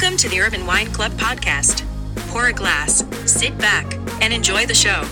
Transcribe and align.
Welcome 0.00 0.18
to 0.18 0.28
the 0.28 0.40
Urban 0.40 0.64
Wine 0.64 0.86
Club 0.92 1.10
podcast. 1.14 1.84
Pour 2.28 2.46
a 2.46 2.52
glass, 2.52 3.04
sit 3.28 3.58
back, 3.58 3.94
and 4.22 4.32
enjoy 4.32 4.64
the 4.64 4.72
show. 4.72 5.02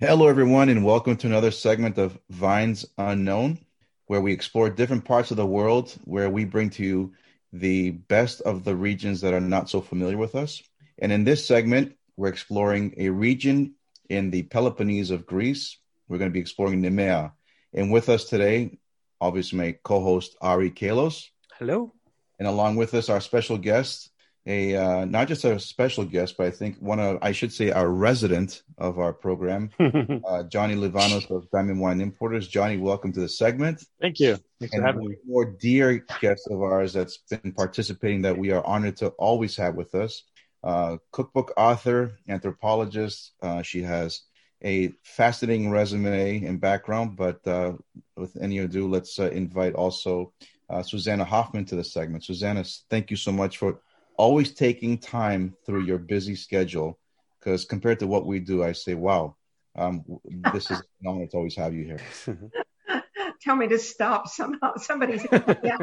Hello, 0.00 0.26
everyone, 0.26 0.70
and 0.70 0.84
welcome 0.84 1.16
to 1.18 1.28
another 1.28 1.52
segment 1.52 1.98
of 1.98 2.18
Vines 2.30 2.84
Unknown, 2.98 3.60
where 4.06 4.20
we 4.20 4.32
explore 4.32 4.68
different 4.68 5.04
parts 5.04 5.30
of 5.30 5.36
the 5.36 5.46
world, 5.46 5.96
where 6.04 6.28
we 6.28 6.44
bring 6.44 6.70
to 6.70 6.82
you 6.82 7.12
the 7.52 7.90
best 7.90 8.40
of 8.40 8.64
the 8.64 8.74
regions 8.74 9.20
that 9.20 9.34
are 9.34 9.40
not 9.40 9.70
so 9.70 9.80
familiar 9.80 10.16
with 10.16 10.34
us. 10.34 10.64
And 10.98 11.12
in 11.12 11.22
this 11.22 11.46
segment, 11.46 11.94
we're 12.18 12.28
exploring 12.28 12.92
a 12.96 13.08
region 13.08 13.74
in 14.10 14.30
the 14.30 14.42
Peloponnese 14.42 15.12
of 15.12 15.24
Greece. 15.24 15.78
We're 16.08 16.18
going 16.18 16.30
to 16.30 16.34
be 16.34 16.40
exploring 16.40 16.82
Nemea. 16.82 17.32
And 17.72 17.92
with 17.92 18.08
us 18.08 18.24
today, 18.24 18.78
obviously, 19.20 19.58
my 19.58 19.78
co 19.84 20.02
host, 20.02 20.36
Ari 20.40 20.72
Kalos. 20.72 21.28
Hello. 21.58 21.94
And 22.40 22.48
along 22.48 22.74
with 22.74 22.92
us, 22.94 23.08
our 23.08 23.20
special 23.20 23.56
guest, 23.56 24.10
a 24.46 24.74
uh, 24.74 25.04
not 25.04 25.28
just 25.28 25.44
a 25.44 25.60
special 25.60 26.04
guest, 26.04 26.36
but 26.36 26.46
I 26.46 26.50
think 26.50 26.76
one 26.78 26.98
of 26.98 27.18
I 27.22 27.32
should 27.32 27.52
say 27.52 27.70
our 27.70 27.88
resident 27.88 28.62
of 28.78 28.98
our 28.98 29.12
program, 29.12 29.70
uh, 29.78 30.42
Johnny 30.44 30.74
Livanos 30.74 31.30
of 31.30 31.48
Diamond 31.50 31.80
Wine 31.80 32.00
Importers. 32.00 32.48
Johnny, 32.48 32.78
welcome 32.78 33.12
to 33.12 33.20
the 33.20 33.28
segment. 33.28 33.84
Thank 34.00 34.18
you. 34.18 34.38
Thanks 34.58 34.74
and 34.74 34.82
for 34.82 34.86
having 34.86 35.08
me. 35.08 35.16
More 35.24 35.44
dear 35.44 36.04
guest 36.20 36.48
of 36.50 36.62
ours 36.62 36.92
that's 36.92 37.18
been 37.18 37.52
participating 37.52 38.22
that 38.22 38.36
we 38.36 38.50
are 38.50 38.64
honored 38.66 38.96
to 38.98 39.08
always 39.10 39.54
have 39.56 39.76
with 39.76 39.94
us. 39.94 40.24
Uh, 40.68 40.98
cookbook 41.12 41.50
author, 41.56 42.18
anthropologist. 42.28 43.32
Uh, 43.40 43.62
she 43.62 43.80
has 43.80 44.24
a 44.62 44.92
fascinating 45.02 45.70
resume 45.70 46.44
and 46.44 46.60
background, 46.60 47.16
but 47.16 47.40
uh, 47.46 47.72
with 48.18 48.36
any 48.42 48.58
ado, 48.58 48.86
let's 48.86 49.18
uh, 49.18 49.30
invite 49.30 49.74
also 49.74 50.30
uh, 50.68 50.82
Susanna 50.82 51.24
Hoffman 51.24 51.64
to 51.64 51.74
the 51.74 51.82
segment. 51.82 52.22
Susanna, 52.22 52.62
thank 52.90 53.10
you 53.10 53.16
so 53.16 53.32
much 53.32 53.56
for 53.56 53.80
always 54.18 54.52
taking 54.52 54.98
time 54.98 55.56
through 55.64 55.84
your 55.84 55.96
busy 55.96 56.34
schedule 56.34 56.98
because 57.40 57.64
compared 57.64 57.98
to 58.00 58.06
what 58.06 58.26
we 58.26 58.38
do, 58.38 58.62
I 58.62 58.72
say, 58.72 58.92
wow, 58.92 59.36
um, 59.74 60.04
this 60.52 60.70
is 60.70 60.80
an 61.00 61.06
honor 61.06 61.26
to 61.28 61.36
always 61.38 61.56
have 61.56 61.72
you 61.72 61.84
here. 61.84 62.00
Tell 63.40 63.56
me 63.56 63.68
to 63.68 63.78
stop 63.78 64.28
somehow. 64.28 64.76
Somebody's, 64.76 65.26
yeah. 65.32 65.78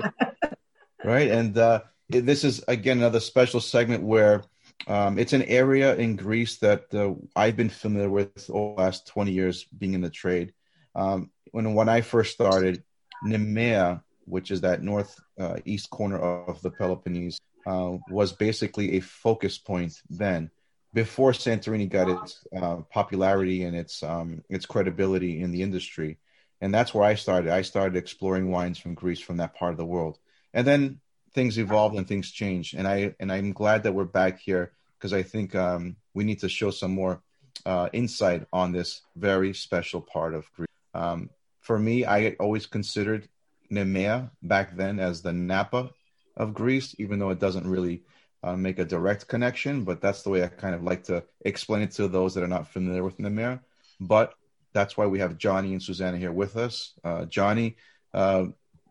right. 1.04 1.32
And 1.32 1.58
uh, 1.58 1.82
this 2.08 2.44
is, 2.44 2.64
again, 2.68 3.00
another 3.00 3.20
special 3.20 3.60
segment 3.60 4.04
where 4.04 4.44
um, 4.88 5.18
it's 5.18 5.34
an 5.34 5.44
area 5.44 5.96
in 5.96 6.16
Greece 6.16 6.58
that 6.58 6.94
uh, 6.94 7.14
I've 7.36 7.56
been 7.56 7.70
familiar 7.70 8.10
with 8.10 8.50
over 8.50 8.76
the 8.76 8.82
last 8.82 9.08
20 9.08 9.32
years 9.32 9.66
being 9.66 9.94
in 9.94 10.02
the 10.02 10.10
trade. 10.10 10.54
Um, 10.94 11.32
when, 11.52 11.74
when 11.74 11.90
I 11.90 12.02
first 12.02 12.34
started, 12.34 12.84
Nemea, 13.26 14.04
which 14.26 14.52
is 14.52 14.62
that 14.62 14.84
north 14.84 15.20
uh, 15.40 15.58
east 15.66 15.90
corner 15.90 16.20
of 16.20 16.62
the 16.62 16.72
Peloponnese, 16.72 17.40
uh, 17.66 17.98
was 18.10 18.32
basically 18.34 18.98
a 18.98 19.00
focus 19.00 19.58
point 19.58 19.94
then 20.10 20.52
before 20.96 21.34
Santorini 21.34 21.90
got 21.90 22.10
its 22.10 22.48
uh, 22.56 22.78
popularity 22.90 23.64
and 23.64 23.76
its 23.76 24.02
um, 24.02 24.44
its 24.50 24.66
credibility 24.66 25.42
in 25.42 25.52
the 25.52 25.62
industry, 25.62 26.18
and 26.62 26.74
that's 26.74 26.94
where 26.94 27.04
I 27.04 27.16
started. 27.16 27.52
I 27.52 27.64
started 27.64 27.98
exploring 27.98 28.50
wines 28.50 28.80
from 28.80 28.96
Greece 28.96 29.20
from 29.20 29.38
that 29.38 29.56
part 29.56 29.72
of 29.72 29.78
the 29.78 29.86
world, 29.86 30.18
and 30.54 30.66
then 30.66 31.02
things 31.36 31.60
evolve 31.60 31.96
and 31.96 32.08
things 32.08 32.32
change. 32.32 32.74
And 32.74 32.88
I 32.88 33.14
and 33.20 33.32
I'm 33.32 33.52
glad 33.52 33.84
that 33.84 33.94
we're 33.94 34.06
back 34.06 34.40
here 34.40 34.72
because 34.98 35.14
I 35.14 35.22
think 35.22 35.54
um, 35.54 35.98
we 36.16 36.24
need 36.24 36.40
to 36.40 36.50
show 36.50 36.72
some 36.72 36.92
more 36.92 37.22
uh, 37.66 37.90
insight 37.94 38.48
on 38.52 38.72
this 38.72 39.02
very 39.16 39.54
special 39.54 40.02
part 40.02 40.34
of 40.34 40.52
Greece. 40.54 40.68
Um, 40.96 41.30
for 41.60 41.78
me, 41.78 42.06
I 42.06 42.36
always 42.40 42.66
considered 42.66 43.28
Nemea 43.72 44.32
back 44.42 44.76
then 44.76 45.00
as 45.00 45.22
the 45.22 45.34
Napa 45.34 45.92
of 46.38 46.54
Greece, 46.54 46.96
even 46.98 47.20
though 47.20 47.32
it 47.32 47.40
doesn't 47.40 47.68
really 47.68 48.04
uh, 48.42 48.56
make 48.56 48.80
a 48.80 48.86
direct 48.86 49.28
connection. 49.28 49.84
But 49.84 50.02
that's 50.02 50.24
the 50.24 50.30
way 50.30 50.44
I 50.44 50.48
kind 50.48 50.74
of 50.74 50.84
like 50.84 51.04
to 51.06 51.24
explain 51.42 51.82
it 51.82 51.92
to 51.92 52.08
those 52.08 52.34
that 52.34 52.44
are 52.44 52.56
not 52.58 52.68
familiar 52.68 53.04
with 53.04 53.18
Nemea. 53.18 53.60
But 54.00 54.34
that's 54.74 54.96
why 54.96 55.08
we 55.08 55.20
have 55.20 55.38
Johnny 55.38 55.74
and 55.74 55.84
Susanna 55.84 56.18
here 56.18 56.32
with 56.32 56.56
us. 56.56 56.94
Uh, 57.04 57.26
Johnny, 57.26 57.76
uh, 58.14 58.46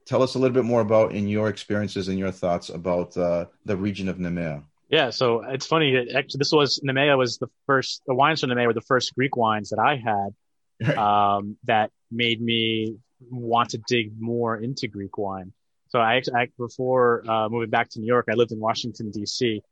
tell 0.07 0.23
us 0.23 0.35
a 0.35 0.39
little 0.39 0.55
bit 0.55 0.65
more 0.65 0.81
about 0.81 1.13
in 1.13 1.29
your 1.29 1.49
experiences 1.49 2.09
and 2.09 2.19
your 2.19 2.31
thoughts 2.31 2.69
about 2.69 3.17
uh, 3.17 3.47
the 3.65 3.77
region 3.77 4.09
of 4.09 4.19
Nemea. 4.19 4.63
Yeah, 4.89 5.11
so 5.11 5.43
it's 5.43 5.67
funny. 5.67 5.97
Actually, 6.15 6.39
this 6.39 6.53
was 6.53 6.81
Nemea 6.87 7.17
was 7.17 7.39
the 7.39 7.49
first. 7.67 8.03
The 8.07 8.15
wines 8.15 8.41
from 8.41 8.51
Nemea 8.51 8.67
were 8.67 8.75
the 8.75 8.81
first 8.83 9.15
Greek 9.15 9.37
wines 9.37 9.71
that 9.71 9.79
I 9.79 9.97
had 9.97 10.99
um, 10.99 11.57
that 11.65 11.91
made 12.11 12.41
me 12.41 12.97
want 13.31 13.71
to 13.71 13.79
dig 13.89 14.13
more 14.19 14.57
into 14.57 14.87
Greek 14.89 15.17
wine. 15.17 15.53
So 15.89 16.01
I, 16.01 16.23
I 16.35 16.49
before 16.59 17.25
uh, 17.29 17.49
moving 17.49 17.71
back 17.71 17.89
to 17.91 18.01
New 18.01 18.07
York, 18.07 18.27
I 18.31 18.35
lived 18.35 18.53
in 18.53 18.61
Washington 18.61 19.11
D.C. 19.11 19.63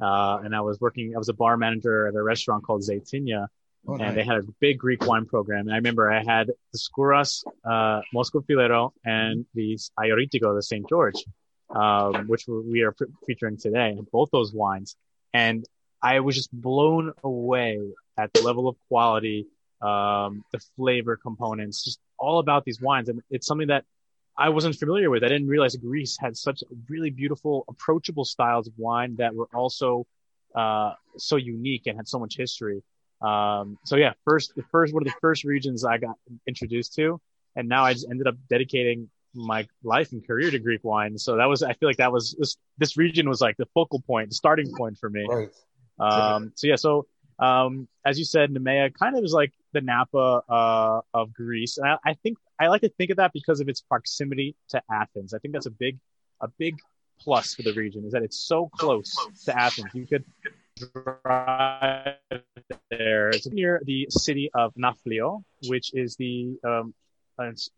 Uh, 0.00 0.38
and 0.42 0.54
I 0.54 0.60
was 0.60 0.80
working. 0.80 1.12
I 1.14 1.18
was 1.18 1.28
a 1.28 1.34
bar 1.34 1.56
manager 1.56 2.06
at 2.08 2.14
a 2.14 2.22
restaurant 2.22 2.64
called 2.64 2.82
Zaytinya, 2.82 3.46
oh, 3.86 3.94
nice. 3.94 4.08
and 4.08 4.16
they 4.16 4.24
had 4.24 4.38
a 4.38 4.42
big 4.60 4.78
Greek 4.78 5.06
wine 5.06 5.26
program. 5.26 5.66
And 5.66 5.72
I 5.72 5.76
remember 5.76 6.10
I 6.10 6.22
had 6.22 6.48
the 6.72 6.78
Skouras, 6.78 7.44
uh, 7.64 8.00
Moschofilero, 8.14 8.92
and 9.04 9.46
the 9.54 9.78
Aioritiko, 9.98 10.54
the 10.54 10.62
St. 10.62 10.88
George, 10.88 11.24
um, 11.70 12.26
which 12.28 12.46
we 12.48 12.82
are 12.82 12.94
featuring 13.26 13.56
today. 13.56 13.98
Both 14.12 14.30
those 14.30 14.52
wines, 14.52 14.96
and 15.32 15.64
I 16.02 16.20
was 16.20 16.36
just 16.36 16.52
blown 16.52 17.12
away 17.22 17.78
at 18.18 18.32
the 18.32 18.42
level 18.42 18.68
of 18.68 18.76
quality, 18.88 19.46
um, 19.80 20.44
the 20.52 20.60
flavor 20.76 21.16
components, 21.16 21.84
just 21.84 22.00
all 22.18 22.38
about 22.38 22.64
these 22.64 22.80
wines. 22.80 23.08
And 23.08 23.22
it's 23.30 23.46
something 23.46 23.68
that 23.68 23.84
I 24.36 24.48
wasn't 24.48 24.76
familiar 24.76 25.10
with. 25.10 25.22
I 25.22 25.28
didn't 25.28 25.48
realize 25.48 25.76
Greece 25.76 26.16
had 26.18 26.36
such 26.36 26.62
really 26.88 27.10
beautiful, 27.10 27.64
approachable 27.68 28.24
styles 28.24 28.66
of 28.66 28.72
wine 28.76 29.16
that 29.16 29.34
were 29.34 29.48
also 29.54 30.06
uh, 30.54 30.92
so 31.18 31.36
unique 31.36 31.86
and 31.86 31.96
had 31.96 32.08
so 32.08 32.18
much 32.18 32.36
history. 32.36 32.82
Um, 33.22 33.78
so 33.84 33.96
yeah, 33.96 34.12
first, 34.24 34.54
the 34.56 34.64
first 34.70 34.92
one 34.92 35.02
of 35.02 35.06
the 35.06 35.18
first 35.20 35.44
regions 35.44 35.84
I 35.84 35.98
got 35.98 36.16
introduced 36.46 36.94
to, 36.94 37.20
and 37.56 37.68
now 37.68 37.84
I 37.84 37.92
just 37.92 38.06
ended 38.10 38.26
up 38.26 38.34
dedicating 38.48 39.10
my 39.34 39.66
life 39.82 40.12
and 40.12 40.26
career 40.26 40.50
to 40.50 40.58
Greek 40.58 40.80
wine. 40.82 41.16
So 41.18 41.36
that 41.36 41.46
was, 41.46 41.62
I 41.62 41.72
feel 41.74 41.88
like 41.88 41.98
that 41.98 42.12
was 42.12 42.34
this, 42.38 42.56
this 42.78 42.96
region 42.96 43.28
was 43.28 43.40
like 43.40 43.56
the 43.56 43.66
focal 43.74 44.00
point, 44.00 44.30
the 44.30 44.34
starting 44.34 44.72
point 44.76 44.98
for 44.98 45.08
me. 45.08 45.26
Right. 45.28 45.48
Um, 45.98 46.52
so 46.56 46.66
yeah, 46.66 46.76
so 46.76 47.06
um, 47.38 47.88
as 48.04 48.18
you 48.18 48.24
said, 48.24 48.50
Nemea 48.50 48.92
kind 48.94 49.16
of 49.16 49.24
is 49.24 49.32
like 49.32 49.52
the 49.72 49.80
Napa 49.80 50.42
uh, 50.48 51.00
of 51.14 51.32
Greece, 51.32 51.78
and 51.78 51.88
I, 51.88 51.96
I, 52.04 52.14
think 52.14 52.38
I 52.58 52.68
like 52.68 52.82
to 52.82 52.88
think 52.88 53.10
of 53.10 53.16
that 53.16 53.32
because 53.32 53.60
of 53.60 53.68
its 53.68 53.80
proximity 53.80 54.54
to 54.70 54.82
Athens. 54.90 55.34
I 55.34 55.38
think 55.38 55.52
that's 55.52 55.66
a 55.66 55.70
big, 55.70 55.98
a 56.40 56.48
big 56.58 56.76
plus 57.20 57.54
for 57.54 57.62
the 57.62 57.72
region 57.72 58.04
is 58.04 58.12
that 58.12 58.22
it's 58.22 58.38
so 58.38 58.68
close 58.76 59.14
to 59.44 59.58
Athens. 59.58 59.88
You 59.94 60.06
could 60.06 60.24
drive 60.76 62.16
there. 62.90 63.28
It's 63.30 63.46
near 63.48 63.80
the 63.84 64.06
city 64.10 64.50
of 64.54 64.74
Nafplio, 64.74 65.42
which 65.68 65.90
is 65.94 66.16
the 66.16 66.56
um, 66.64 66.94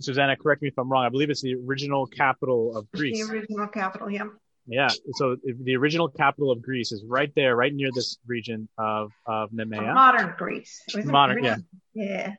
Susanna, 0.00 0.36
correct 0.36 0.62
me 0.62 0.68
if 0.68 0.78
I'm 0.78 0.90
wrong. 0.90 1.04
I 1.04 1.08
believe 1.08 1.30
it's 1.30 1.42
the 1.42 1.54
original 1.54 2.06
capital 2.06 2.76
of 2.76 2.90
Greece. 2.92 3.26
The 3.26 3.32
original 3.32 3.68
capital, 3.68 4.10
yeah. 4.10 4.24
Yeah. 4.66 4.88
So 5.14 5.36
the 5.44 5.76
original 5.76 6.08
capital 6.08 6.50
of 6.50 6.62
Greece 6.62 6.90
is 6.90 7.04
right 7.06 7.30
there, 7.36 7.54
right 7.54 7.72
near 7.72 7.90
this 7.94 8.18
region 8.26 8.68
of, 8.78 9.10
of 9.26 9.50
Nemea. 9.50 9.92
Modern 9.94 10.34
Greece. 10.38 10.82
Modern, 11.04 11.44
yeah. 11.44 11.56
Yeah. 11.94 12.32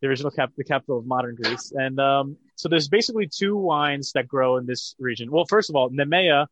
The 0.00 0.06
original 0.06 0.30
cap, 0.30 0.50
the 0.56 0.64
capital 0.64 0.98
of 0.98 1.06
modern 1.06 1.34
Greece. 1.34 1.72
And 1.74 1.98
um, 1.98 2.36
so 2.54 2.68
there's 2.68 2.88
basically 2.88 3.28
two 3.28 3.56
wines 3.56 4.12
that 4.12 4.28
grow 4.28 4.58
in 4.58 4.66
this 4.66 4.94
region. 4.98 5.30
Well, 5.30 5.44
first 5.48 5.70
of 5.70 5.76
all, 5.76 5.90
Nemea 5.90 6.46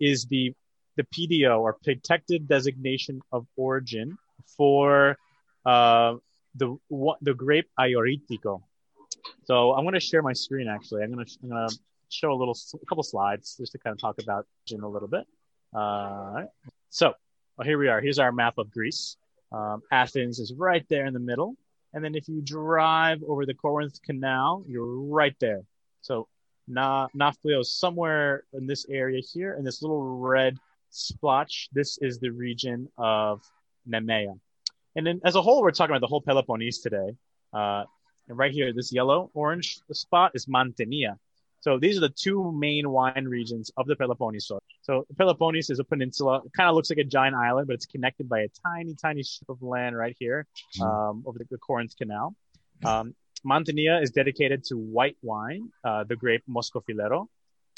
is 0.00 0.24
the 0.26 0.54
PDO 1.04 1.58
or 1.58 1.74
protected 1.84 2.48
designation 2.48 3.20
of 3.32 3.46
origin 3.56 4.16
for 4.56 5.16
uh, 5.66 6.14
the 6.54 6.76
the 7.20 7.34
grape 7.34 7.68
Aioritiko. 7.78 8.62
So 9.44 9.74
I'm 9.74 9.84
going 9.84 9.94
to 9.94 10.00
share 10.00 10.22
my 10.22 10.32
screen. 10.32 10.68
Actually, 10.68 11.02
I'm 11.02 11.12
going 11.12 11.24
to 11.24 11.38
I'm 11.42 11.48
going 11.50 11.68
to 11.68 11.78
show 12.08 12.32
a 12.32 12.34
little, 12.34 12.56
a 12.74 12.86
couple 12.86 13.02
slides 13.02 13.56
just 13.56 13.72
to 13.72 13.78
kind 13.78 13.92
of 13.92 14.00
talk 14.00 14.20
about 14.20 14.46
Jim 14.66 14.82
a 14.82 14.88
little 14.88 15.08
bit. 15.08 15.26
Uh, 15.74 16.44
so 16.88 17.14
well, 17.56 17.66
here 17.66 17.78
we 17.78 17.88
are. 17.88 18.00
Here's 18.00 18.18
our 18.18 18.32
map 18.32 18.58
of 18.58 18.70
Greece. 18.70 19.16
Um, 19.52 19.82
Athens 19.90 20.38
is 20.38 20.52
right 20.54 20.84
there 20.88 21.06
in 21.06 21.14
the 21.14 21.20
middle. 21.20 21.56
And 21.92 22.04
then 22.04 22.14
if 22.14 22.28
you 22.28 22.40
drive 22.40 23.22
over 23.26 23.44
the 23.46 23.54
Corinth 23.54 24.00
Canal, 24.02 24.64
you're 24.68 25.00
right 25.00 25.34
there. 25.40 25.62
So 26.02 26.28
Na- 26.68 27.08
Nafplio 27.16 27.60
is 27.60 27.74
somewhere 27.74 28.44
in 28.52 28.66
this 28.66 28.86
area 28.88 29.20
here, 29.20 29.56
in 29.58 29.64
this 29.64 29.82
little 29.82 30.18
red 30.18 30.56
splotch. 30.90 31.68
This 31.72 31.98
is 32.00 32.18
the 32.18 32.30
region 32.30 32.88
of 32.98 33.42
Nemea. 33.88 34.38
And 34.96 35.06
then 35.06 35.20
as 35.24 35.34
a 35.36 35.42
whole, 35.42 35.62
we're 35.62 35.70
talking 35.70 35.92
about 35.94 36.00
the 36.00 36.06
whole 36.08 36.20
Peloponnese 36.20 36.78
today. 36.80 37.16
Uh, 37.52 37.84
and 38.28 38.36
right 38.38 38.52
here, 38.52 38.72
this 38.72 38.92
yellow 38.92 39.30
orange 39.34 39.80
spot 39.92 40.32
is 40.34 40.46
Mantinea. 40.46 41.16
So 41.60 41.78
these 41.78 41.98
are 41.98 42.00
the 42.00 42.08
two 42.08 42.52
main 42.52 42.90
wine 42.90 43.26
regions 43.26 43.70
of 43.76 43.86
the 43.86 43.94
Peloponnese. 43.94 44.50
So 44.82 45.06
Peloponnese 45.18 45.68
is 45.70 45.78
a 45.78 45.84
peninsula. 45.84 46.40
It 46.44 46.52
kind 46.56 46.68
of 46.70 46.74
looks 46.74 46.90
like 46.90 46.98
a 46.98 47.04
giant 47.04 47.36
island, 47.36 47.66
but 47.66 47.74
it's 47.74 47.86
connected 47.86 48.28
by 48.28 48.40
a 48.40 48.48
tiny, 48.66 48.94
tiny 48.94 49.22
strip 49.22 49.50
of 49.50 49.62
land 49.62 49.96
right 49.96 50.16
here 50.18 50.46
Mhm. 50.78 50.82
um, 50.86 51.22
over 51.26 51.38
the, 51.38 51.44
the 51.50 51.58
Corinth 51.58 51.96
Canal. 51.96 52.34
Um, 52.84 53.14
Mantinea 53.44 54.02
is 54.02 54.10
dedicated 54.10 54.64
to 54.64 54.76
white 54.76 55.16
wine, 55.22 55.70
uh, 55.84 56.04
the 56.04 56.16
grape 56.16 56.42
Moscofilero. 56.48 57.26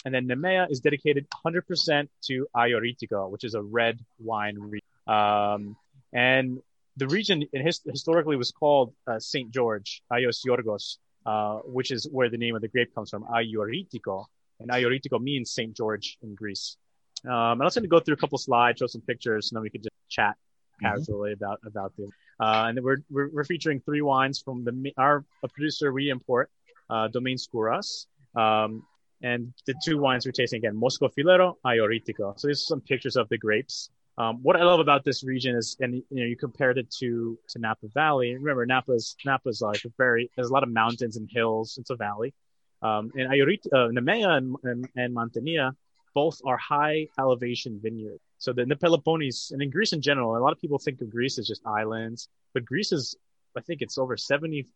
And 0.04 0.14
then 0.14 0.26
Nemea 0.26 0.70
is 0.70 0.80
dedicated 0.80 1.26
100% 1.44 2.08
to 2.28 2.46
Ayoritico, 2.56 3.30
which 3.30 3.44
is 3.44 3.54
a 3.54 3.62
red 3.62 4.00
wine 4.18 4.58
region. 4.58 4.86
Um, 5.06 5.76
and 6.12 6.60
the 6.96 7.06
region 7.08 7.44
in 7.52 7.64
his, 7.64 7.80
historically 7.86 8.36
was 8.36 8.50
called 8.50 8.92
uh, 9.06 9.18
St. 9.18 9.50
George, 9.50 10.02
Ayos 10.12 10.40
Yorgos, 10.46 10.98
uh, 11.24 11.60
which 11.64 11.90
is 11.90 12.08
where 12.10 12.28
the 12.28 12.36
name 12.36 12.54
of 12.56 12.62
the 12.62 12.68
grape 12.68 12.94
comes 12.94 13.10
from, 13.10 13.24
Ayoritico. 13.24 14.26
And 14.60 14.70
Ayoritico 14.70 15.20
means 15.20 15.50
St. 15.52 15.74
George 15.76 16.18
in 16.22 16.34
Greece. 16.34 16.76
Um, 17.24 17.30
and 17.32 17.62
I 17.62 17.64
was 17.64 17.74
going 17.74 17.84
to 17.84 17.88
go 17.88 18.00
through 18.00 18.14
a 18.14 18.18
couple 18.18 18.38
slides, 18.38 18.80
show 18.80 18.86
some 18.88 19.00
pictures, 19.02 19.50
and 19.50 19.56
then 19.56 19.62
we 19.62 19.70
could 19.70 19.82
just 19.84 19.94
chat 20.08 20.36
Mhm. 20.82 20.96
casually 20.96 21.32
about 21.32 21.60
about 21.64 21.94
them. 21.96 22.10
Uh, 22.40 22.64
and 22.66 22.76
then 22.76 22.82
we're, 22.84 23.02
we're 23.10 23.28
we're 23.30 23.44
featuring 23.44 23.80
three 23.80 24.00
wines 24.02 24.40
from 24.40 24.64
the 24.64 24.92
our 24.96 25.24
a 25.44 25.48
producer 25.48 25.92
we 25.92 26.10
import, 26.10 26.50
uh, 26.90 27.08
Domaine 27.08 27.36
Skouras. 27.36 28.06
Um, 28.34 28.84
and 29.22 29.52
the 29.66 29.74
two 29.84 29.98
wines 29.98 30.26
we're 30.26 30.32
tasting 30.32 30.58
again, 30.58 30.74
Moschofilero, 30.74 31.54
Ayoritico. 31.64 32.38
So 32.38 32.48
these 32.48 32.58
are 32.58 32.74
some 32.74 32.80
pictures 32.80 33.16
of 33.16 33.28
the 33.28 33.38
grapes. 33.38 33.90
Um, 34.18 34.40
what 34.42 34.56
I 34.56 34.64
love 34.64 34.80
about 34.80 35.04
this 35.04 35.24
region 35.24 35.56
is, 35.56 35.76
and 35.80 35.94
you 35.94 36.04
know, 36.10 36.24
you 36.24 36.36
compared 36.36 36.76
it 36.78 36.90
to 36.98 37.38
to 37.48 37.58
Napa 37.58 37.88
Valley. 37.94 38.34
Remember, 38.34 38.66
Napa's 38.66 39.16
Napa's 39.24 39.60
like 39.60 39.84
a 39.84 39.88
very 39.96 40.30
there's 40.36 40.50
a 40.50 40.52
lot 40.52 40.62
of 40.62 40.70
mountains 40.70 41.16
and 41.16 41.28
hills. 41.32 41.78
It's 41.80 41.90
a 41.90 41.96
valley. 41.96 42.34
Um, 42.82 43.12
and 43.14 43.30
Ayorit, 43.30 43.64
uh, 43.72 43.88
Nemea 43.88 44.36
and, 44.36 44.56
and, 44.64 44.88
and 44.96 45.76
both 46.14 46.40
are 46.44 46.56
high 46.56 47.06
elevation 47.18 47.80
vineyards. 47.82 48.20
So 48.38 48.52
the, 48.52 48.64
the 48.64 48.76
Peloponnese 48.76 49.50
and 49.52 49.62
in 49.62 49.70
Greece 49.70 49.92
in 49.92 50.02
general, 50.02 50.36
a 50.36 50.38
lot 50.38 50.52
of 50.52 50.60
people 50.60 50.78
think 50.78 51.00
of 51.00 51.08
Greece 51.10 51.38
as 51.38 51.46
just 51.46 51.64
islands, 51.64 52.28
but 52.52 52.64
Greece 52.64 52.92
is, 52.92 53.16
I 53.56 53.60
think 53.60 53.82
it's 53.82 53.98
over 53.98 54.16
70% 54.16 54.66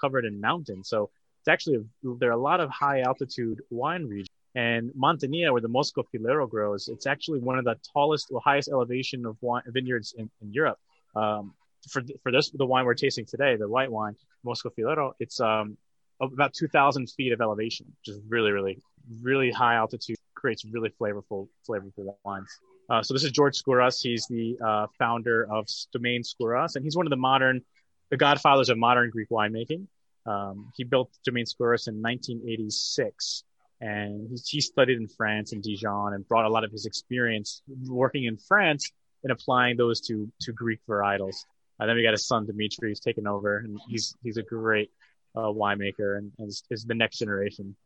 covered 0.00 0.24
in 0.24 0.40
mountains. 0.40 0.88
So 0.88 1.10
it's 1.48 1.52
actually, 1.52 1.82
there 2.18 2.28
are 2.28 2.32
a 2.32 2.36
lot 2.36 2.60
of 2.60 2.68
high 2.70 3.00
altitude 3.00 3.62
wine 3.70 4.04
regions. 4.04 4.28
And 4.54 4.90
Mantinea, 4.94 5.50
where 5.52 5.60
the 5.60 5.68
Mosco 5.68 6.02
Filero 6.12 6.48
grows, 6.48 6.88
it's 6.88 7.06
actually 7.06 7.38
one 7.38 7.58
of 7.58 7.64
the 7.64 7.76
tallest 7.92 8.28
or 8.30 8.40
highest 8.40 8.68
elevation 8.68 9.24
of 9.24 9.36
wine, 9.40 9.62
vineyards 9.66 10.14
in, 10.18 10.30
in 10.42 10.52
Europe. 10.52 10.78
Um, 11.16 11.54
for, 11.88 12.02
for 12.22 12.32
this, 12.32 12.50
the 12.50 12.66
wine 12.66 12.84
we're 12.84 12.94
tasting 12.94 13.24
today, 13.24 13.56
the 13.56 13.68
white 13.68 13.90
wine, 13.90 14.16
Moschofilero, 14.44 15.12
it's, 15.20 15.40
um, 15.40 15.76
about 16.20 16.52
2,000 16.52 17.08
feet 17.10 17.32
of 17.32 17.40
elevation, 17.40 17.86
which 18.00 18.16
is 18.16 18.20
really, 18.28 18.50
really, 18.50 18.82
really 19.22 19.50
high 19.50 19.74
altitude. 19.74 20.16
Creates 20.34 20.64
really 20.64 20.92
flavorful, 21.00 21.48
flavorful 21.68 22.14
wines. 22.24 22.48
Uh, 22.90 23.02
so 23.02 23.14
this 23.14 23.24
is 23.24 23.30
George 23.30 23.60
Skouras. 23.60 24.02
He's 24.02 24.26
the 24.26 24.58
uh, 24.64 24.86
founder 24.98 25.46
of 25.50 25.66
Domaine 25.92 26.22
Skouras, 26.22 26.76
and 26.76 26.84
he's 26.84 26.96
one 26.96 27.06
of 27.06 27.10
the 27.10 27.16
modern, 27.16 27.62
the 28.10 28.16
godfathers 28.16 28.68
of 28.68 28.78
modern 28.78 29.10
Greek 29.10 29.30
winemaking. 29.30 29.86
Um, 30.26 30.72
he 30.76 30.84
built 30.84 31.10
Domaine 31.24 31.46
Skouras 31.46 31.88
in 31.88 32.02
1986, 32.02 33.44
and 33.80 34.28
he, 34.30 34.36
he 34.46 34.60
studied 34.60 34.98
in 34.98 35.08
France 35.08 35.52
in 35.52 35.60
Dijon 35.60 36.14
and 36.14 36.26
brought 36.26 36.44
a 36.44 36.50
lot 36.50 36.64
of 36.64 36.72
his 36.72 36.86
experience 36.86 37.62
working 37.86 38.24
in 38.24 38.36
France 38.36 38.90
and 39.22 39.32
applying 39.32 39.76
those 39.76 40.00
to 40.02 40.30
to 40.42 40.52
Greek 40.52 40.80
varietals. 40.88 41.36
And 41.78 41.88
then 41.88 41.96
we 41.96 42.02
got 42.02 42.12
his 42.12 42.26
son 42.26 42.46
Dimitri, 42.46 42.90
who's 42.90 43.00
taken 43.00 43.26
over, 43.26 43.58
and 43.58 43.78
he's 43.88 44.16
he's 44.22 44.36
a 44.36 44.42
great 44.42 44.90
uh, 45.36 45.42
winemaker 45.42 46.18
and, 46.18 46.32
and 46.38 46.48
is, 46.48 46.64
is 46.70 46.84
the 46.84 46.94
next 46.94 47.18
generation. 47.18 47.76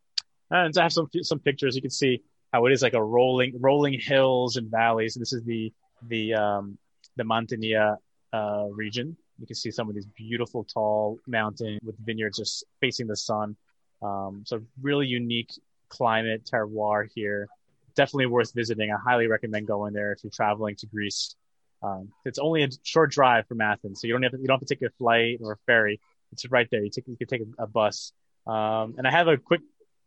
And 0.50 0.76
I 0.76 0.82
have 0.82 0.92
some 0.92 1.08
some 1.22 1.38
pictures. 1.38 1.76
You 1.76 1.82
can 1.82 1.90
see 1.90 2.22
how 2.52 2.66
it 2.66 2.72
is 2.72 2.82
like 2.82 2.94
a 2.94 3.02
rolling 3.02 3.54
rolling 3.60 3.98
hills 3.98 4.56
and 4.56 4.70
valleys. 4.70 5.16
And 5.16 5.22
this 5.22 5.32
is 5.32 5.42
the 5.44 5.72
the 6.06 6.34
um, 6.34 6.78
the 7.16 7.24
Mantinea 7.24 7.96
uh, 8.32 8.66
region. 8.70 9.16
You 9.42 9.46
can 9.48 9.56
see 9.56 9.72
some 9.72 9.88
of 9.88 9.94
these 9.96 10.06
beautiful 10.06 10.62
tall 10.64 11.18
mountains 11.26 11.80
with 11.84 11.96
vineyards 11.98 12.38
just 12.38 12.64
facing 12.80 13.08
the 13.08 13.16
sun. 13.16 13.56
Um, 14.00 14.44
so 14.46 14.62
really 14.80 15.06
unique 15.08 15.50
climate 15.88 16.48
terroir 16.50 17.08
here. 17.12 17.48
Definitely 17.96 18.26
worth 18.26 18.54
visiting. 18.54 18.92
I 18.92 18.96
highly 19.04 19.26
recommend 19.26 19.66
going 19.66 19.94
there 19.94 20.12
if 20.12 20.22
you're 20.22 20.30
traveling 20.30 20.76
to 20.76 20.86
Greece. 20.86 21.34
Um, 21.82 22.10
it's 22.24 22.38
only 22.38 22.62
a 22.62 22.68
short 22.84 23.10
drive 23.10 23.48
from 23.48 23.60
Athens, 23.60 24.00
so 24.00 24.06
you 24.06 24.12
don't 24.12 24.22
have 24.22 24.30
to, 24.30 24.38
you 24.38 24.46
don't 24.46 24.60
have 24.60 24.66
to 24.68 24.74
take 24.74 24.82
a 24.88 24.92
flight 24.96 25.40
or 25.42 25.52
a 25.52 25.56
ferry. 25.66 25.98
It's 26.30 26.48
right 26.48 26.68
there. 26.70 26.82
You 26.84 26.90
take 26.90 27.08
you 27.08 27.16
can 27.16 27.26
take 27.26 27.42
a, 27.42 27.64
a 27.64 27.66
bus. 27.66 28.12
Um, 28.46 28.94
and 28.96 29.08
I 29.08 29.10
have 29.10 29.26
a 29.26 29.36
quick 29.36 29.62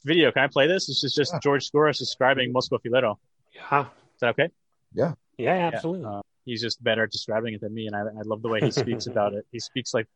video. 0.06 0.32
Can 0.32 0.44
I 0.44 0.48
play 0.48 0.68
this? 0.68 0.88
This 0.88 1.04
is 1.04 1.14
just 1.14 1.34
Yeah. 1.34 1.40
George 1.44 1.70
Skouras 1.70 1.98
describing 1.98 2.54
Moschofilero. 2.54 3.18
Yeah. 3.54 3.82
Is 3.82 4.20
that 4.22 4.30
okay? 4.30 4.50
Yeah, 4.94 5.16
Yeah, 5.38 5.72
absolutely. 5.74 6.06
uh, 6.06 6.22
he's 6.46 6.62
just 6.62 6.84
better 6.84 7.04
at 7.04 7.12
describing 7.12 7.54
it 7.54 7.62
than 7.62 7.74
me, 7.74 7.88
and 7.88 7.96
I, 7.96 8.02
I 8.02 8.22
love 8.24 8.42
the 8.42 8.50
way 8.50 8.60
he 8.62 8.72
speaks 8.72 9.08
about 9.08 9.34
it. 9.34 9.46
He 9.52 9.60
speaks 9.60 9.94
like 9.94 10.08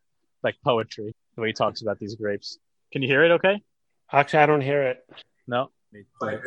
like 0.44 0.56
poetry. 0.64 1.14
The 1.36 1.42
way 1.42 1.50
he 1.50 1.54
talks 1.54 1.82
about 1.82 2.00
these 2.00 2.16
grapes. 2.16 2.58
Can 2.92 3.02
you 3.02 3.08
hear 3.08 3.24
it? 3.24 3.32
Okay? 3.32 3.62
Actually, 4.12 4.40
I 4.40 4.46
don't 4.46 4.62
hear 4.62 4.84
it. 4.84 5.06
No. 5.48 5.72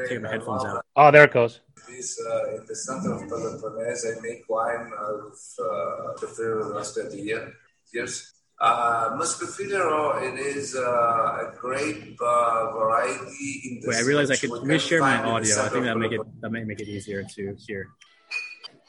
Take 0.08 0.23
my 0.23 0.31
headphones 0.31 0.64
out. 0.64 0.84
Oh, 0.94 1.11
there 1.11 1.25
it 1.25 1.32
goes. 1.32 1.61
Is 1.90 2.19
uh, 2.31 2.56
in 2.56 2.64
the 2.67 2.76
center 2.76 3.12
of 3.12 3.29
Peloponnese. 3.29 4.06
I 4.06 4.20
make 4.20 4.49
wine 4.49 4.93
of 4.99 5.32
uh, 5.58 6.12
the 6.20 6.62
the 6.69 6.75
last 6.75 6.94
20 6.94 7.20
year, 7.20 7.52
years. 7.93 8.32
Uh, 8.61 9.19
Muscofilero, 9.19 10.23
it 10.23 10.38
is 10.38 10.76
uh, 10.76 10.81
a 10.81 11.52
grape 11.58 12.17
uh, 12.23 12.70
variety 12.70 13.62
in 13.64 13.81
the 13.81 13.88
Wait, 13.88 13.96
I 13.96 14.02
realize 14.02 14.31
I 14.31 14.37
could 14.37 14.50
we 14.50 14.58
let 14.58 14.67
me 14.67 14.78
can 14.78 14.88
share 14.88 15.00
my 15.00 15.17
find 15.17 15.26
in 15.26 15.26
the 15.26 15.32
audio. 15.32 15.64
I 15.64 15.69
think 15.69 15.85
that 15.87 15.99
make 15.99 16.12
it 16.12 16.20
that 16.40 16.52
may 16.52 16.62
make 16.62 16.78
it 16.78 16.87
easier 16.87 17.25
to 17.35 17.56
hear. 17.67 17.88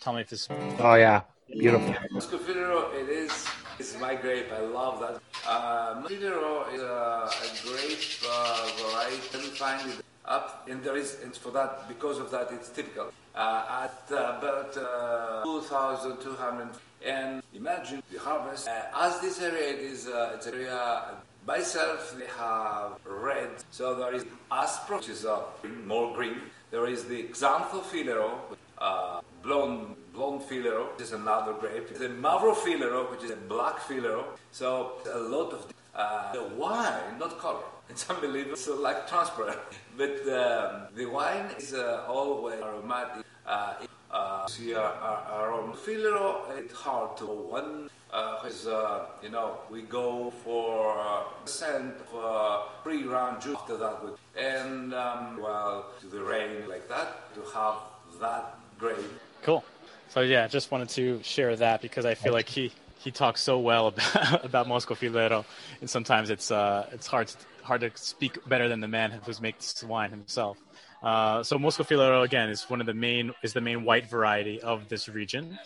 Tell 0.04 0.12
me 0.12 0.20
if 0.20 0.30
this. 0.32 0.50
Oh 0.80 0.96
yeah, 0.96 1.22
beautiful. 1.50 1.96
Muscofilero, 2.12 2.94
it 2.94 3.08
is 3.08 3.48
it's 3.80 3.98
my 4.02 4.16
grape. 4.16 4.52
I 4.52 4.60
love 4.60 5.00
that. 5.00 5.22
Uh, 5.48 6.02
Muscofilero 6.02 6.74
is 6.74 6.82
a, 6.82 7.30
a 7.32 7.50
grape 7.64 8.04
uh, 8.28 8.70
variety. 8.82 9.16
You 9.16 9.40
can 9.40 9.42
find 9.56 9.90
it 9.90 10.04
up, 10.26 10.68
and 10.70 10.84
there 10.84 10.98
is, 10.98 11.20
and 11.24 11.34
for 11.34 11.52
that, 11.52 11.88
because 11.88 12.20
of 12.20 12.32
that, 12.32 12.50
it's 12.52 12.68
typical. 12.68 13.14
Uh, 13.34 13.86
at 13.88 14.12
uh, 14.12 14.40
about 14.40 14.76
uh, 14.76 15.44
2,200, 15.46 16.68
and 17.06 17.42
imagine 17.54 18.04
the 18.12 18.20
harvest. 18.20 18.68
Uh, 18.68 19.06
as 19.08 19.22
this 19.22 19.40
area 19.42 19.70
it 19.70 19.80
is, 19.80 20.10
uh, 20.10 20.34
it's 20.36 20.48
area 20.48 21.16
by 21.46 21.60
itself. 21.60 22.14
They 22.20 22.28
have 22.38 23.00
red, 23.06 23.52
so 23.72 23.96
there 23.96 24.14
is 24.14 24.26
aspro, 24.52 24.98
which 24.98 25.08
is 25.08 25.26
uh, 25.26 25.44
more 25.86 26.14
green. 26.14 26.42
There 26.72 26.88
is 26.88 27.06
the 27.06 27.24
Xanthophyllero, 27.32 28.32
uh, 28.80 29.22
blonde 29.44 29.96
blonde 30.14 30.42
filero, 30.42 30.92
which 30.94 31.02
is 31.02 31.12
another 31.12 31.54
grape. 31.54 31.94
The 31.94 32.08
Mavro 32.08 32.56
filero, 32.56 33.12
which 33.12 33.24
is 33.24 33.32
a 33.32 33.36
black 33.36 33.80
filero. 33.80 34.24
So 34.52 34.94
a 35.12 35.20
lot 35.20 35.52
of 35.54 35.74
uh, 35.96 36.32
the 36.34 36.44
wine, 36.56 37.20
not 37.20 37.38
color. 37.40 37.60
It's 37.90 38.10
unbelievable. 38.10 38.56
So 38.56 38.76
like 38.80 39.10
transparent, 39.10 39.60
but 39.98 40.16
um, 40.42 40.88
the 40.96 41.06
wine 41.06 41.48
is 41.58 41.74
uh, 41.74 42.06
always 42.08 42.60
aromatic. 42.62 43.26
Uh, 43.46 43.74
uh, 44.10 44.48
see, 44.48 44.74
uh, 44.74 44.80
uh, 44.80 45.38
aroma 45.42 45.76
filero, 45.76 46.46
it's 46.58 46.74
hard 46.74 47.18
to 47.18 47.26
one. 47.26 47.90
Because 48.10 48.68
uh, 48.68 49.06
you 49.24 49.30
know 49.30 49.58
we 49.72 49.82
go 49.82 50.32
for 50.44 51.00
uh, 51.00 51.24
scent 51.46 51.96
of 52.00 52.24
uh, 52.24 52.62
free 52.84 53.04
round 53.06 53.42
juice 53.42 53.56
after 53.56 53.76
that, 53.76 53.98
and 54.38 54.94
um, 54.94 55.42
well 55.42 55.88
to 56.00 56.06
the 56.08 56.22
rain 56.22 56.70
like 56.70 56.88
that 56.90 57.34
to 57.34 57.42
have 57.58 57.78
that 58.22 58.56
grape 58.78 59.18
Cool. 59.44 59.64
So 60.10 60.22
yeah, 60.22 60.48
just 60.48 60.72
wanted 60.72 60.90
to 60.90 61.22
share 61.24 61.56
that 61.56 61.82
because 61.82 62.06
I 62.06 62.16
feel 62.16 62.34
like 62.34 62.48
he 62.48 62.72
he 63.00 63.12
talks 63.12 63.42
so 63.42 63.60
well 63.60 63.88
about 63.94 64.46
about 64.46 64.68
Moschofilero, 64.68 65.46
and 65.82 65.90
sometimes 65.90 66.30
it's 66.30 66.52
uh 66.52 66.88
it's 66.92 67.08
hard 67.08 67.28
to, 67.28 67.38
hard 67.64 67.82
to 67.82 67.92
speak 67.96 68.38
better 68.48 68.68
than 68.68 68.80
the 68.80 68.88
man 68.88 69.12
who 69.12 69.34
makes 69.42 69.84
wine 69.84 70.10
himself. 70.10 70.58
Uh, 71.02 71.44
so 71.44 71.58
Moschofilero 71.58 72.24
again 72.24 72.50
is 72.50 72.64
one 72.70 72.80
of 72.80 72.88
the 72.88 72.94
main 72.94 73.34
is 73.44 73.54
the 73.54 73.62
main 73.62 73.84
white 73.84 74.10
variety 74.10 74.62
of 74.62 74.88
this 74.88 75.10
region, 75.10 75.60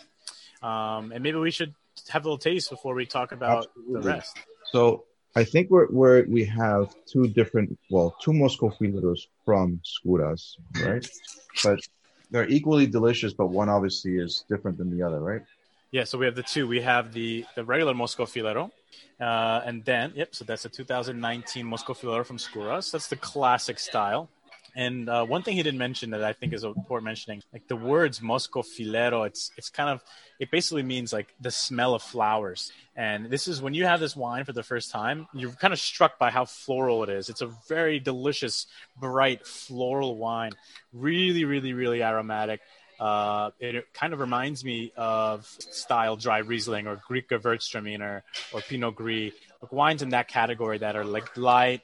um, 0.62 1.12
and 1.12 1.22
maybe 1.22 1.38
we 1.38 1.50
should 1.50 1.74
have 2.08 2.24
a 2.24 2.28
little 2.28 2.38
taste 2.38 2.70
before 2.70 2.94
we 2.94 3.06
talk 3.06 3.32
about 3.32 3.66
Absolutely. 3.66 4.00
the 4.00 4.08
rest. 4.08 4.36
So 4.72 5.04
I 5.36 5.44
think 5.44 5.70
we're, 5.70 5.88
we're 5.90 6.24
we 6.24 6.44
have 6.46 6.94
two 7.06 7.28
different, 7.28 7.78
well, 7.90 8.16
two 8.20 8.32
Moschofileros 8.32 9.20
from 9.44 9.80
Skouras, 9.84 10.56
right? 10.82 11.08
But 11.62 11.80
they're 12.30 12.48
equally 12.48 12.86
delicious, 12.86 13.32
but 13.32 13.46
one 13.46 13.68
obviously 13.68 14.18
is 14.18 14.44
different 14.48 14.78
than 14.78 14.96
the 14.96 15.04
other, 15.04 15.20
right? 15.20 15.42
Yeah, 15.90 16.04
so 16.04 16.18
we 16.18 16.26
have 16.26 16.34
the 16.34 16.42
two. 16.42 16.68
We 16.68 16.82
have 16.82 17.12
the, 17.12 17.46
the 17.54 17.64
regular 17.64 17.94
Moschofilero, 17.94 18.70
uh, 19.20 19.62
and 19.64 19.84
then, 19.84 20.12
yep, 20.14 20.34
so 20.34 20.44
that's 20.44 20.64
a 20.64 20.68
2019 20.68 21.66
Moschofilero 21.66 22.24
from 22.24 22.36
Skouras. 22.36 22.92
That's 22.92 23.08
the 23.08 23.16
classic 23.16 23.78
style. 23.78 24.28
And 24.78 25.08
uh, 25.08 25.26
one 25.26 25.42
thing 25.42 25.56
he 25.56 25.62
didn't 25.64 25.80
mention 25.80 26.10
that 26.10 26.22
I 26.22 26.32
think 26.32 26.52
is 26.52 26.62
important 26.62 27.04
mentioning, 27.04 27.42
like 27.52 27.66
the 27.66 27.74
words 27.74 28.20
Moschofilero, 28.20 29.26
it's 29.26 29.50
it's 29.56 29.70
kind 29.70 29.90
of 29.90 30.04
it 30.38 30.52
basically 30.52 30.84
means 30.84 31.12
like 31.12 31.34
the 31.40 31.50
smell 31.50 31.96
of 31.96 32.02
flowers. 32.02 32.70
And 32.94 33.28
this 33.28 33.48
is 33.48 33.60
when 33.60 33.74
you 33.74 33.86
have 33.86 33.98
this 33.98 34.14
wine 34.14 34.44
for 34.44 34.52
the 34.52 34.62
first 34.62 34.92
time, 34.92 35.26
you're 35.34 35.50
kind 35.50 35.72
of 35.72 35.80
struck 35.80 36.16
by 36.16 36.30
how 36.30 36.44
floral 36.44 37.02
it 37.02 37.08
is. 37.08 37.28
It's 37.28 37.40
a 37.40 37.50
very 37.68 37.98
delicious, 37.98 38.68
bright 38.96 39.44
floral 39.44 40.14
wine, 40.14 40.52
really, 40.92 41.44
really, 41.44 41.72
really 41.72 42.00
aromatic. 42.00 42.60
Uh, 43.00 43.50
it 43.58 43.92
kind 43.92 44.12
of 44.12 44.20
reminds 44.20 44.64
me 44.64 44.92
of 44.96 45.44
style 45.58 46.14
dry 46.14 46.38
Riesling 46.38 46.86
or 46.86 47.02
Greek 47.08 47.28
Gewürztraminer 47.28 48.22
or 48.52 48.60
Pinot 48.60 48.94
Gris, 48.94 49.32
like 49.60 49.72
wines 49.72 50.02
in 50.02 50.10
that 50.10 50.28
category 50.28 50.78
that 50.78 50.94
are 50.94 51.04
like 51.04 51.36
light 51.36 51.80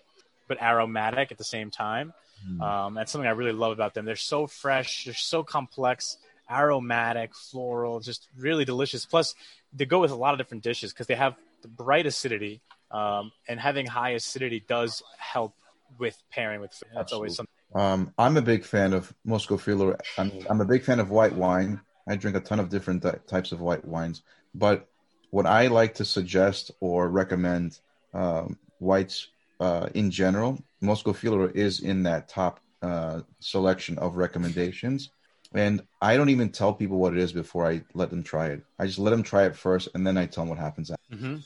but 0.46 0.62
aromatic 0.62 1.32
at 1.32 1.38
the 1.38 1.44
same 1.44 1.72
time. 1.72 2.12
Mm. 2.48 2.60
Um, 2.60 2.94
that's 2.94 3.12
something 3.12 3.28
I 3.28 3.32
really 3.32 3.52
love 3.52 3.72
about 3.72 3.94
them. 3.94 4.04
They're 4.04 4.16
so 4.16 4.46
fresh, 4.46 5.04
they're 5.04 5.14
so 5.14 5.42
complex, 5.42 6.18
aromatic, 6.50 7.34
floral, 7.34 8.00
just 8.00 8.28
really 8.36 8.64
delicious. 8.64 9.06
Plus, 9.06 9.34
they 9.72 9.86
go 9.86 10.00
with 10.00 10.10
a 10.10 10.16
lot 10.16 10.34
of 10.34 10.38
different 10.38 10.62
dishes 10.62 10.92
because 10.92 11.06
they 11.06 11.14
have 11.14 11.34
the 11.62 11.68
bright 11.68 12.06
acidity, 12.06 12.60
um, 12.90 13.32
and 13.48 13.58
having 13.58 13.86
high 13.86 14.10
acidity 14.10 14.62
does 14.66 15.02
help 15.18 15.54
with 15.98 16.16
pairing 16.30 16.60
with 16.60 16.72
food. 16.72 16.90
That's 16.94 17.12
always 17.12 17.36
something. 17.36 17.52
Um, 17.74 18.12
I'm 18.18 18.36
a 18.36 18.42
big 18.42 18.64
fan 18.64 18.92
of 18.92 19.12
Moscow 19.24 19.56
Filo. 19.56 19.96
I'm, 20.18 20.32
I'm 20.48 20.60
a 20.60 20.64
big 20.64 20.84
fan 20.84 21.00
of 21.00 21.10
white 21.10 21.34
wine. 21.34 21.80
I 22.06 22.16
drink 22.16 22.36
a 22.36 22.40
ton 22.40 22.60
of 22.60 22.68
different 22.68 23.04
types 23.26 23.52
of 23.52 23.60
white 23.60 23.84
wines, 23.84 24.22
but 24.54 24.88
what 25.30 25.46
I 25.46 25.66
like 25.68 25.94
to 25.94 26.04
suggest 26.04 26.70
or 26.80 27.08
recommend 27.08 27.78
um, 28.12 28.58
whites 28.78 29.28
uh, 29.60 29.88
in 29.94 30.10
general, 30.10 30.62
Moscow 30.80 31.14
is 31.54 31.80
in 31.80 32.02
that 32.04 32.28
top 32.28 32.60
uh, 32.82 33.20
selection 33.40 33.98
of 33.98 34.16
recommendations. 34.16 35.10
And 35.54 35.82
I 36.02 36.16
don't 36.16 36.30
even 36.30 36.50
tell 36.50 36.74
people 36.74 36.98
what 36.98 37.12
it 37.12 37.18
is 37.18 37.32
before 37.32 37.66
I 37.66 37.82
let 37.94 38.10
them 38.10 38.22
try 38.22 38.48
it. 38.48 38.62
I 38.78 38.86
just 38.86 38.98
let 38.98 39.10
them 39.10 39.22
try 39.22 39.44
it 39.44 39.56
first, 39.56 39.88
and 39.94 40.06
then 40.06 40.18
I 40.18 40.26
tell 40.26 40.42
them 40.42 40.48
what 40.48 40.58
happens. 40.58 40.90
Mm-hmm. 41.12 41.36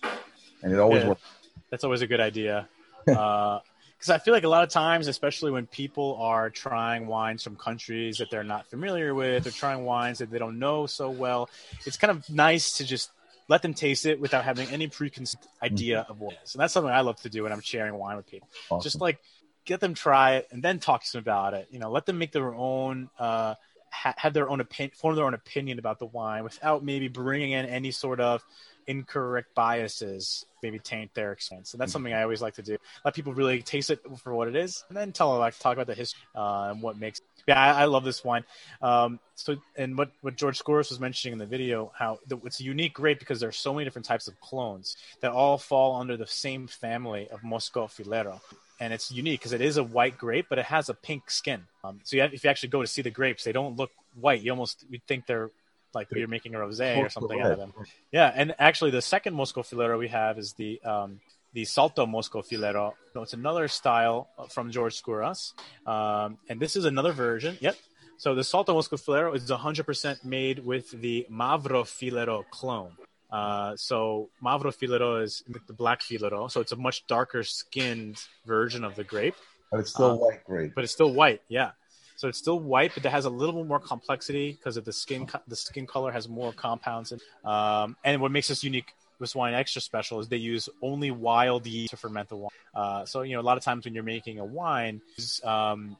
And 0.63 0.73
it 0.73 0.79
always 0.79 1.03
yeah, 1.03 1.11
works. 1.11 1.23
That's 1.71 1.85
always 1.85 2.01
a 2.01 2.07
good 2.07 2.21
idea. 2.21 2.69
uh, 3.07 3.61
because 3.99 4.11
I 4.11 4.19
feel 4.19 4.33
like 4.33 4.45
a 4.45 4.49
lot 4.49 4.63
of 4.63 4.71
times, 4.71 5.09
especially 5.09 5.51
when 5.51 5.67
people 5.67 6.17
are 6.21 6.51
trying 6.51 7.09
wines 7.09 7.43
from 7.43 7.57
countries 7.57 8.19
that 8.19 8.31
they're 8.31 8.45
not 8.45 8.71
familiar 8.71 9.13
with, 9.13 9.47
or 9.47 9.51
trying 9.51 9.85
wines 9.85 10.19
that 10.19 10.31
they 10.31 10.39
don't 10.39 10.61
know 10.61 10.87
so 10.87 11.11
well, 11.11 11.51
it's 11.85 11.97
kind 11.97 12.13
of 12.13 12.31
nice 12.31 12.79
to 12.79 12.85
just 12.85 13.11
let 13.49 13.63
them 13.63 13.75
taste 13.75 14.07
it 14.07 14.21
without 14.21 14.45
having 14.45 14.69
any 14.69 14.87
preconceived 14.87 15.47
idea 15.63 16.03
mm-hmm. 16.03 16.13
of 16.13 16.21
what 16.21 16.35
it 16.35 16.41
is. 16.45 16.55
And 16.55 16.61
that's 16.61 16.73
something 16.73 16.93
I 16.93 17.01
love 17.01 17.21
to 17.23 17.31
do 17.31 17.43
when 17.43 17.53
I'm 17.53 17.61
sharing 17.61 17.95
wine 17.95 18.17
with 18.17 18.27
people. 18.27 18.49
Awesome. 18.71 18.85
Just 18.85 19.01
like 19.01 19.21
get 19.65 19.81
them 19.81 19.95
try 19.95 20.37
it 20.37 20.49
and 20.51 20.63
then 20.63 20.79
talk 20.79 21.05
to 21.05 21.13
them 21.13 21.23
about 21.23 21.55
it. 21.55 21.69
You 21.71 21.79
know, 21.79 21.91
let 21.91 22.07
them 22.07 22.19
make 22.19 22.33
their 22.33 22.55
own, 22.55 23.11
uh, 23.19 23.55
ha- 23.91 24.15
have 24.17 24.35
their 24.35 24.49
own 24.49 24.61
opinion, 24.61 24.93
form 24.97 25.17
their 25.17 25.25
own 25.25 25.35
opinion 25.35 25.79
about 25.79 25.99
the 25.99 26.07
wine 26.07 26.45
without 26.45 26.85
maybe 26.85 27.09
bringing 27.09 27.53
in 27.53 27.67
any 27.67 27.91
sort 27.91 28.21
of 28.21 28.45
incorrect 28.89 29.55
biases 29.55 30.45
maybe 30.63 30.79
taint 30.79 31.15
their 31.15 31.33
experience. 31.33 31.73
And 31.73 31.81
that's 31.81 31.93
something 31.93 32.13
I 32.13 32.23
always 32.23 32.43
like 32.43 32.55
to 32.55 32.63
do. 32.63 32.79
Let 33.05 33.15
people 33.15 33.33
really 33.33 33.63
taste 33.63 33.91
it 33.91 34.01
for 34.23 34.35
what 34.35 34.49
it 34.49 34.57
is, 34.57 34.85
and 34.89 34.97
then 34.97 35.13
tell 35.13 35.31
them 35.31 35.41
like 35.41 35.57
talk 35.59 35.75
about 35.75 35.87
the 35.87 35.95
history 35.95 36.21
uh, 36.35 36.71
and 36.71 36.83
what 36.83 36.99
makes. 36.99 37.21
Yeah, 37.47 37.61
I, 37.61 37.83
I 37.83 37.85
love 37.85 38.05
this 38.05 38.25
wine. 38.25 38.45
Um, 38.83 39.21
so, 39.37 39.57
and 39.77 39.97
what 39.97 40.11
what 40.23 40.37
George 40.37 40.59
Skouras 40.59 40.91
was 40.91 40.99
mentioning 40.99 41.35
in 41.35 41.39
the 41.39 41.47
video, 41.47 41.93
how 41.97 42.19
the, 42.27 42.39
it's 42.45 42.61
a 42.61 42.65
unique 42.65 42.95
grape 42.95 43.21
because 43.21 43.41
there's 43.41 43.57
so 43.57 43.73
many 43.73 43.85
different 43.85 44.07
types 44.07 44.27
of 44.27 44.41
clones 44.41 44.97
that 45.21 45.31
all 45.31 45.59
fall 45.59 46.01
under 46.01 46.17
the 46.17 46.27
same 46.27 46.67
family 46.67 47.29
of 47.31 47.43
Moschofilero. 47.43 48.41
And 48.81 48.93
it's 48.93 49.11
unique 49.11 49.41
because 49.41 49.53
it 49.53 49.61
is 49.61 49.77
a 49.77 49.83
white 49.83 50.17
grape, 50.17 50.47
but 50.49 50.61
it 50.61 50.67
has 50.67 50.89
a 50.89 50.95
pink 50.95 51.33
skin. 51.33 51.65
Um, 51.83 51.99
so 52.05 52.15
you 52.15 52.23
have, 52.23 52.33
if 52.33 52.45
you 52.45 52.51
actually 52.51 52.69
go 52.69 52.81
to 52.81 52.87
see 52.87 53.03
the 53.03 53.11
grapes, 53.11 53.43
they 53.43 53.51
don't 53.51 53.77
look 53.77 53.91
white. 54.21 54.41
You 54.41 54.53
almost 54.53 54.85
you 54.89 55.01
think 55.09 55.27
they're 55.27 55.51
like 55.95 56.09
you're 56.15 56.29
making 56.29 56.55
a 56.55 56.59
rosé 56.59 56.99
or 56.99 57.09
something 57.09 57.41
out 57.41 57.53
of 57.53 57.59
them. 57.59 57.73
Yeah, 58.13 58.33
and 58.35 58.55
actually 58.59 58.91
the 58.91 59.03
second 59.03 59.35
Moschofilero 59.35 59.99
we 59.99 60.09
have 60.09 60.39
is 60.39 60.53
the 60.55 60.81
um, 60.83 61.21
the 61.53 61.65
Salto 61.65 62.07
Moschofilero. 62.07 62.95
So 63.13 63.23
it's 63.23 63.33
another 63.33 63.69
style 63.69 64.29
from 64.51 64.71
George 64.71 65.01
Skouras, 65.03 65.53
um, 65.87 66.39
and 66.49 66.61
this 66.61 66.77
is 66.77 66.85
another 66.85 67.13
version. 67.13 67.57
Yep. 67.61 67.77
So 68.19 68.35
the 68.35 68.43
Salto 68.43 68.77
Moschofilero 68.77 69.35
is 69.37 69.49
100% 69.49 70.25
made 70.25 70.59
with 70.59 70.91
the 70.91 71.25
Mavro 71.31 71.85
Filero 71.85 72.45
clone. 72.51 72.91
Uh, 73.31 73.77
so 73.77 74.31
Mavro 74.43 74.75
Filero 74.75 75.23
is 75.23 75.45
the 75.69 75.73
black 75.73 76.01
Filero, 76.01 76.51
so 76.51 76.61
it's 76.61 76.73
a 76.73 76.77
much 76.77 77.07
darker 77.07 77.45
skinned 77.45 78.21
version 78.45 78.83
of 78.85 78.97
the 78.97 79.05
grape. 79.05 79.37
But 79.71 79.81
it's 79.81 79.91
still 79.91 80.13
um, 80.13 80.19
white 80.19 80.45
grape. 80.45 80.73
But 80.75 80.85
it's 80.85 80.93
still 80.93 81.13
white, 81.13 81.43
yeah. 81.49 81.73
So 82.19 82.27
it's 82.27 82.39
still 82.39 82.59
white, 82.59 82.91
but 82.95 83.05
it 83.07 83.11
has 83.11 83.27
a 83.27 83.31
little 83.31 83.65
more 83.65 83.79
complexity 83.79 84.51
because 84.51 84.77
of 84.77 84.85
the 84.85 84.93
skin. 84.93 85.29
The 85.47 85.55
skin 85.55 85.87
color 85.87 86.11
has 86.11 86.29
more 86.29 86.53
compounds. 86.53 87.13
In, 87.13 87.21
um, 87.45 87.97
and 88.03 88.21
what 88.21 88.33
makes 88.33 88.49
this 88.49 88.65
unique, 88.65 88.93
this 89.21 89.37
wine 89.37 89.55
extra 89.55 89.81
special, 89.81 90.19
is 90.19 90.27
they 90.27 90.37
use 90.37 90.69
only 90.83 91.13
wild 91.13 91.65
yeast 91.65 91.91
to 91.91 91.97
ferment 91.97 92.29
the 92.29 92.35
wine. 92.35 92.51
Uh, 92.75 93.05
so 93.05 93.23
you 93.23 93.37
know, 93.37 93.41
a 93.41 93.47
lot 93.47 93.57
of 93.57 93.63
times 93.63 93.85
when 93.85 93.95
you're 93.95 94.03
making 94.03 94.41
a 94.41 94.45
wine, 94.45 95.01
um, 95.45 95.97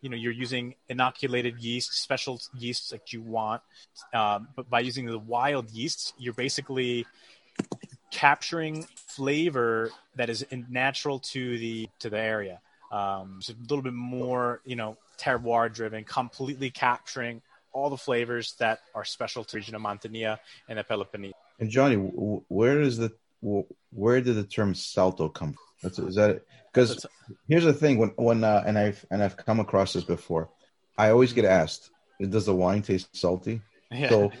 you 0.00 0.08
know, 0.08 0.16
you're 0.16 0.32
using 0.32 0.74
inoculated 0.88 1.58
yeast, 1.58 1.92
special 2.02 2.40
yeasts 2.58 2.88
that 2.88 3.12
you 3.12 3.20
want. 3.20 3.60
Um, 4.14 4.48
but 4.56 4.70
by 4.70 4.80
using 4.80 5.04
the 5.04 5.18
wild 5.18 5.70
yeasts, 5.70 6.14
you're 6.16 6.32
basically 6.32 7.04
capturing 8.10 8.86
flavor 8.94 9.90
that 10.16 10.30
is 10.30 10.46
natural 10.70 11.18
to 11.18 11.58
the 11.58 11.90
to 11.98 12.08
the 12.08 12.18
area. 12.18 12.58
Um, 12.90 13.40
a 13.48 13.52
little 13.68 13.82
bit 13.82 13.94
more, 13.94 14.60
you 14.64 14.76
know, 14.76 14.96
terroir 15.18 15.72
driven, 15.72 16.04
completely 16.04 16.70
capturing 16.70 17.42
all 17.72 17.90
the 17.90 17.96
flavors 17.96 18.54
that 18.58 18.80
are 18.94 19.04
special 19.04 19.44
to 19.44 19.52
the 19.52 19.56
region 19.58 19.74
of 19.74 19.82
Mantinea 19.82 20.38
and 20.68 20.78
the 20.78 20.84
Peloponnese. 20.84 21.32
And 21.58 21.70
Johnny, 21.70 21.96
where 21.96 22.80
is 22.80 22.98
the 22.98 23.12
where 23.90 24.20
did 24.20 24.36
the 24.36 24.44
term 24.44 24.74
salto 24.74 25.28
come 25.28 25.54
from? 25.54 25.58
That's, 25.82 25.98
is 25.98 26.14
that 26.14 26.42
because 26.72 27.04
here's 27.48 27.64
the 27.64 27.72
thing 27.72 27.98
when 27.98 28.10
when 28.16 28.44
uh, 28.44 28.62
and 28.66 28.78
I've 28.78 29.04
and 29.10 29.22
I've 29.22 29.36
come 29.36 29.60
across 29.60 29.92
this 29.92 30.04
before. 30.04 30.50
I 30.96 31.10
always 31.10 31.32
get 31.32 31.44
asked, 31.44 31.90
"Does 32.20 32.46
the 32.46 32.54
wine 32.54 32.82
taste 32.82 33.14
salty?" 33.16 33.60
Yeah. 33.92 34.08
So, 34.08 34.32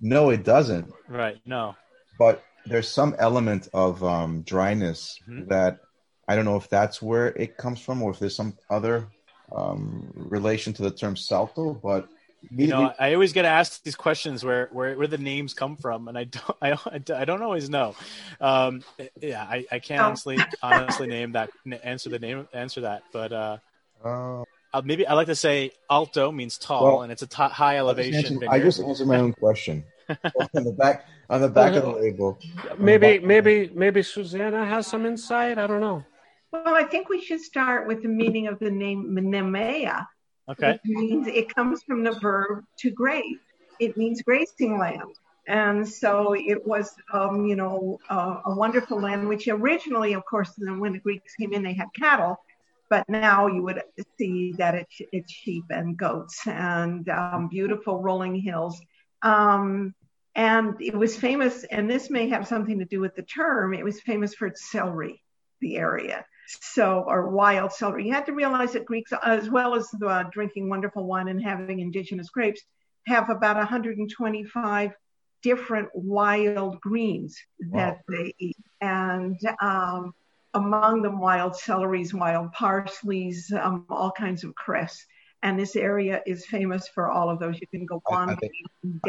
no, 0.00 0.30
it 0.30 0.44
doesn't. 0.44 0.92
Right. 1.08 1.38
No. 1.44 1.74
But 2.16 2.44
there's 2.64 2.86
some 2.86 3.16
element 3.18 3.68
of 3.74 4.04
um, 4.04 4.42
dryness 4.42 5.18
mm-hmm. 5.28 5.48
that 5.48 5.80
I 6.28 6.36
don't 6.36 6.44
know 6.44 6.54
if 6.54 6.68
that's 6.68 7.02
where 7.02 7.26
it 7.26 7.56
comes 7.56 7.80
from 7.80 8.04
or 8.04 8.12
if 8.12 8.20
there's 8.20 8.36
some 8.36 8.56
other 8.70 9.08
um, 9.54 10.12
relation 10.14 10.72
to 10.74 10.82
the 10.82 10.90
term 10.90 11.16
salto, 11.16 11.74
but 11.74 12.08
you 12.56 12.68
know, 12.68 12.92
I 12.98 13.12
always 13.14 13.32
get 13.32 13.44
asked 13.44 13.84
these 13.84 13.96
questions 13.96 14.42
where, 14.42 14.68
where, 14.72 14.96
where 14.96 15.06
the 15.06 15.18
names 15.18 15.52
come 15.52 15.76
from, 15.76 16.08
and 16.08 16.16
I 16.16 16.24
don't, 16.24 16.56
I, 16.62 16.76
I 17.14 17.24
don't 17.24 17.42
always 17.42 17.68
know. 17.68 17.94
Um, 18.40 18.82
yeah, 19.20 19.42
I, 19.42 19.66
I 19.70 19.78
can't 19.78 20.00
honestly, 20.00 20.38
honestly 20.62 21.06
name 21.06 21.32
that, 21.32 21.50
answer 21.82 22.08
the 22.08 22.18
name, 22.18 22.48
answer 22.52 22.82
that, 22.82 23.02
but, 23.12 23.32
uh, 23.32 23.58
uh, 24.04 24.82
maybe 24.82 25.06
I 25.06 25.14
like 25.14 25.26
to 25.26 25.34
say 25.34 25.72
alto 25.90 26.30
means 26.32 26.56
tall, 26.56 26.84
well, 26.84 27.02
and 27.02 27.12
it's 27.12 27.22
a 27.22 27.26
t- 27.26 27.42
high 27.42 27.76
elevation. 27.76 28.40
I 28.48 28.60
just 28.60 28.80
answered 28.80 29.08
my 29.08 29.16
own 29.16 29.32
question. 29.32 29.84
on 30.54 30.64
the 30.64 30.72
back, 30.72 31.06
on 31.28 31.40
the 31.40 31.48
back 31.48 31.74
of 31.74 31.82
the 31.84 31.90
label. 31.90 32.38
Maybe, 32.78 33.18
maybe, 33.18 33.70
maybe 33.72 34.02
Susanna 34.02 34.64
has 34.64 34.86
some 34.86 35.06
insight. 35.06 35.58
I 35.58 35.66
don't 35.66 35.80
know. 35.80 36.04
Well, 36.52 36.74
I 36.74 36.82
think 36.82 37.08
we 37.08 37.20
should 37.20 37.40
start 37.40 37.86
with 37.86 38.02
the 38.02 38.08
meaning 38.08 38.48
of 38.48 38.58
the 38.58 38.70
name 38.70 39.16
Nemea. 39.16 40.06
Okay. 40.48 40.72
It 40.72 40.80
means 40.84 41.28
it 41.28 41.54
comes 41.54 41.82
from 41.84 42.02
the 42.02 42.12
verb 42.12 42.64
to 42.78 42.90
graze. 42.90 43.38
It 43.78 43.96
means 43.96 44.22
grazing 44.22 44.78
land. 44.78 45.14
And 45.46 45.88
so 45.88 46.34
it 46.34 46.66
was, 46.66 46.92
um, 47.12 47.46
you 47.46 47.56
know, 47.56 47.98
uh, 48.08 48.40
a 48.46 48.54
wonderful 48.54 49.00
land, 49.00 49.28
which 49.28 49.48
originally, 49.48 50.12
of 50.14 50.24
course, 50.24 50.52
when 50.58 50.92
the 50.92 50.98
Greeks 50.98 51.34
came 51.34 51.52
in, 51.52 51.62
they 51.62 51.72
had 51.72 51.88
cattle. 51.96 52.36
But 52.88 53.08
now 53.08 53.46
you 53.46 53.62
would 53.62 53.82
see 54.18 54.52
that 54.58 54.74
it's, 54.74 55.00
it's 55.12 55.32
sheep 55.32 55.64
and 55.70 55.96
goats 55.96 56.46
and 56.46 57.08
um, 57.08 57.48
beautiful 57.48 58.02
rolling 58.02 58.34
hills. 58.34 58.80
Um, 59.22 59.94
and 60.34 60.74
it 60.80 60.96
was 60.96 61.16
famous, 61.16 61.64
and 61.64 61.88
this 61.88 62.10
may 62.10 62.28
have 62.28 62.48
something 62.48 62.80
to 62.80 62.84
do 62.84 63.00
with 63.00 63.14
the 63.14 63.22
term, 63.22 63.74
it 63.74 63.84
was 63.84 64.00
famous 64.00 64.34
for 64.34 64.46
its 64.46 64.70
celery, 64.70 65.22
the 65.60 65.76
area 65.76 66.24
so 66.60 67.04
or 67.06 67.30
wild 67.30 67.72
celery. 67.72 68.06
You 68.06 68.14
have 68.14 68.26
to 68.26 68.32
realize 68.32 68.72
that 68.72 68.84
Greeks, 68.84 69.12
as 69.24 69.50
well 69.50 69.74
as 69.74 69.88
uh, 70.06 70.24
drinking 70.30 70.68
wonderful 70.68 71.04
wine 71.04 71.28
and 71.28 71.42
having 71.42 71.80
indigenous 71.80 72.30
grapes, 72.30 72.62
have 73.06 73.30
about 73.30 73.56
125 73.56 74.92
different 75.42 75.88
wild 75.94 76.80
greens 76.80 77.38
that 77.72 77.94
wow. 77.94 78.00
they 78.08 78.34
eat, 78.38 78.56
and 78.80 79.38
um, 79.60 80.12
among 80.54 81.02
them 81.02 81.18
wild 81.18 81.54
celeries, 81.54 82.12
wild 82.12 82.52
parsleys, 82.52 83.52
um, 83.52 83.86
all 83.88 84.12
kinds 84.12 84.44
of 84.44 84.54
cress. 84.54 85.04
And 85.42 85.58
this 85.58 85.74
area 85.74 86.20
is 86.26 86.44
famous 86.44 86.86
for 86.88 87.10
all 87.10 87.30
of 87.30 87.38
those. 87.38 87.58
You 87.60 87.66
can 87.68 87.86
go 87.86 88.02
on. 88.10 88.30
Are 88.30 88.38
they, 88.38 88.50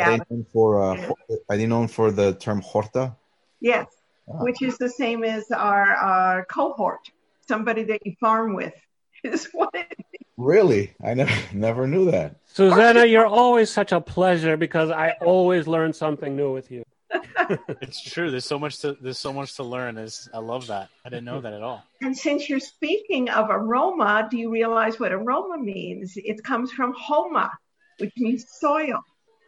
are 0.01 0.17
they 0.17 0.23
known 0.29 0.45
for 0.53 0.81
uh, 0.81 1.11
are 1.49 1.57
they 1.57 1.65
known 1.65 1.89
for 1.89 2.09
the 2.09 2.35
term 2.35 2.61
horta? 2.61 3.15
Yes, 3.59 3.87
ah. 4.29 4.41
which 4.43 4.61
is 4.61 4.77
the 4.77 4.89
same 4.89 5.25
as 5.25 5.51
our, 5.51 5.93
our 5.93 6.45
cohort 6.45 7.09
somebody 7.47 7.83
that 7.85 8.05
you 8.05 8.15
farm 8.19 8.53
with. 8.55 8.73
is 9.23 9.49
what 9.53 9.69
it 9.73 9.93
Really? 10.37 10.93
I 11.03 11.13
never 11.13 11.31
never 11.53 11.87
knew 11.87 12.09
that. 12.09 12.37
Susanna, 12.47 13.05
you're 13.05 13.27
always 13.27 13.69
such 13.69 13.91
a 13.91 14.01
pleasure 14.01 14.57
because 14.57 14.89
I 14.89 15.11
always 15.21 15.67
learn 15.67 15.93
something 15.93 16.35
new 16.35 16.51
with 16.53 16.71
you. 16.71 16.83
It's 17.81 18.01
true. 18.01 18.31
There's 18.31 18.45
so 18.45 18.57
much 18.57 18.79
to 18.79 18.93
there's 19.01 19.17
so 19.17 19.33
much 19.33 19.55
to 19.55 19.63
learn. 19.63 19.97
Is 19.97 20.29
I 20.33 20.39
love 20.39 20.67
that. 20.67 20.89
I 21.05 21.09
didn't 21.09 21.25
know 21.25 21.41
that 21.41 21.53
at 21.53 21.61
all. 21.61 21.83
And 22.01 22.17
since 22.17 22.49
you're 22.49 22.61
speaking 22.61 23.29
of 23.29 23.49
aroma, 23.49 24.27
do 24.31 24.37
you 24.37 24.49
realize 24.49 24.99
what 24.99 25.11
aroma 25.11 25.57
means? 25.57 26.13
It 26.15 26.41
comes 26.43 26.71
from 26.71 26.93
homa, 26.97 27.51
which 27.99 28.13
means 28.17 28.45
soil, 28.59 28.99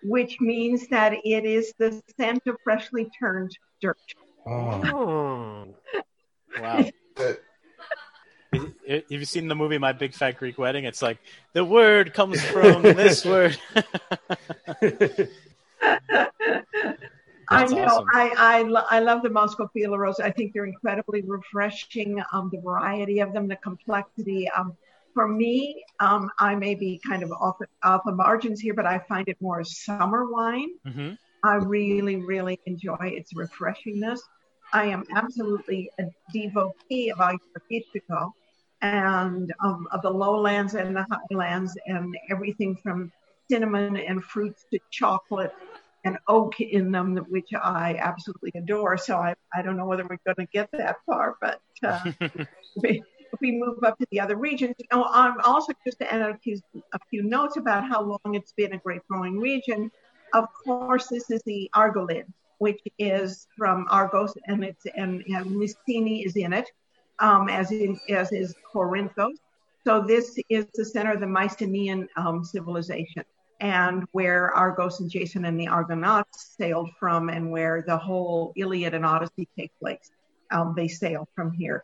which 0.03 0.41
means 0.41 0.87
that 0.89 1.13
it 1.13 1.45
is 1.45 1.73
the 1.79 2.01
scent 2.17 2.41
of 2.45 2.57
freshly 2.63 3.09
turned 3.17 3.51
dirt. 3.81 3.97
Oh. 4.45 4.81
Oh. 4.93 6.01
Wow. 6.59 6.85
Have 8.87 9.03
you 9.09 9.25
seen 9.25 9.47
the 9.47 9.55
movie 9.55 9.77
My 9.77 9.91
Big 9.93 10.13
Fat 10.13 10.37
Greek 10.37 10.57
Wedding? 10.57 10.85
It's 10.85 11.01
like 11.01 11.17
the 11.53 11.63
word 11.65 12.13
comes 12.13 12.41
from 12.41 12.83
this 12.83 13.25
word. 13.25 13.57
I 17.49 17.65
know. 17.65 17.83
awesome. 17.85 18.05
I 18.13 18.33
I, 18.37 18.61
lo- 18.63 18.85
I 18.89 18.99
love 18.99 19.21
the 19.23 19.29
Moschofileros. 19.29 20.19
I 20.19 20.31
think 20.31 20.53
they're 20.53 20.65
incredibly 20.65 21.21
refreshing. 21.21 22.21
Um, 22.31 22.49
the 22.51 22.61
variety 22.61 23.19
of 23.19 23.33
them, 23.33 23.47
the 23.47 23.57
complexity. 23.57 24.49
Um, 24.49 24.75
for 25.13 25.27
me, 25.27 25.83
um, 25.99 26.31
I 26.39 26.55
may 26.55 26.73
be 26.75 26.99
kind 27.07 27.21
of 27.23 27.31
off 27.31 27.57
off 27.83 28.01
the 28.05 28.13
margins 28.13 28.59
here, 28.59 28.73
but 28.73 28.85
I 28.85 28.99
find 29.07 29.27
it 29.27 29.37
more 29.41 29.59
a 29.59 29.65
summer 29.65 30.31
wine. 30.31 30.69
hmm 30.85 31.11
I 31.45 31.55
really, 31.55 32.15
really 32.15 32.57
enjoy 32.65 32.95
its 33.01 33.33
refreshingness. 33.33 34.19
I 34.71 34.85
am 34.85 35.03
absolutely 35.13 35.91
a 35.99 36.03
devotee 36.33 37.11
of 37.11 37.17
Agiorgitiko 37.19 38.31
and 38.83 39.53
um, 39.63 39.87
of 39.91 40.01
the 40.01 40.09
lowlands 40.09 40.75
and 40.75 40.95
the 40.95 41.05
highlands 41.09 41.75
and 41.87 42.15
everything 42.29 42.77
from 42.83 43.11
cinnamon 43.49 43.97
and 43.97 44.23
fruits 44.23 44.65
to 44.71 44.79
chocolate 44.91 45.53
and 46.05 46.17
oak 46.27 46.59
in 46.59 46.91
them, 46.91 47.15
which 47.29 47.49
I 47.53 47.95
absolutely 47.97 48.51
adore. 48.55 48.97
So 48.97 49.17
I, 49.17 49.35
I 49.55 49.61
don't 49.61 49.77
know 49.77 49.85
whether 49.85 50.03
we're 50.03 50.19
going 50.25 50.45
to 50.45 50.51
get 50.51 50.69
that 50.73 50.97
far, 51.05 51.37
but 51.39 51.61
uh, 51.81 52.11
we, 52.75 53.01
if 53.31 53.39
we 53.39 53.53
move 53.53 53.83
up 53.85 53.97
to 53.99 54.05
the 54.11 54.19
other 54.19 54.35
regions, 54.35 54.75
oh, 54.91 55.05
I'm 55.09 55.39
also 55.41 55.71
just 55.85 55.99
to 55.99 56.13
add 56.13 56.21
a 56.21 56.37
few, 56.39 56.59
a 56.93 56.99
few 57.09 57.23
notes 57.23 57.55
about 57.55 57.87
how 57.87 58.01
long 58.01 58.35
it's 58.35 58.51
been 58.51 58.73
a 58.73 58.77
grape 58.77 59.03
growing 59.09 59.39
region. 59.39 59.89
Of 60.33 60.47
course, 60.65 61.07
this 61.07 61.31
is 61.31 61.41
the 61.45 61.69
Argolid, 61.73 62.25
which 62.57 62.81
is 62.99 63.47
from 63.57 63.87
Argos, 63.89 64.33
and 64.47 64.63
it's 64.63 64.85
and, 64.97 65.23
and 65.27 65.55
Mycenae 65.55 66.25
is 66.25 66.35
in 66.35 66.51
it, 66.51 66.69
um, 67.23 67.49
as 67.49 67.71
in 67.71 67.99
as 68.09 68.31
is 68.31 68.53
Corinthos. 68.71 69.37
So 69.85 70.01
this 70.01 70.37
is 70.49 70.65
the 70.75 70.85
center 70.85 71.13
of 71.13 71.19
the 71.19 71.27
Mycenaean 71.27 72.07
um, 72.15 72.43
civilization, 72.43 73.23
and 73.59 74.03
where 74.11 74.51
Argos 74.51 74.99
and 74.99 75.09
Jason 75.09 75.45
and 75.45 75.59
the 75.59 75.67
Argonauts 75.67 76.55
sailed 76.57 76.91
from, 76.99 77.29
and 77.29 77.51
where 77.51 77.83
the 77.87 77.97
whole 77.97 78.53
Iliad 78.55 78.93
and 78.93 79.05
Odyssey 79.05 79.47
take 79.57 79.71
place. 79.79 80.11
Um, 80.51 80.73
they 80.77 80.87
sail 80.87 81.27
from 81.35 81.51
here 81.51 81.83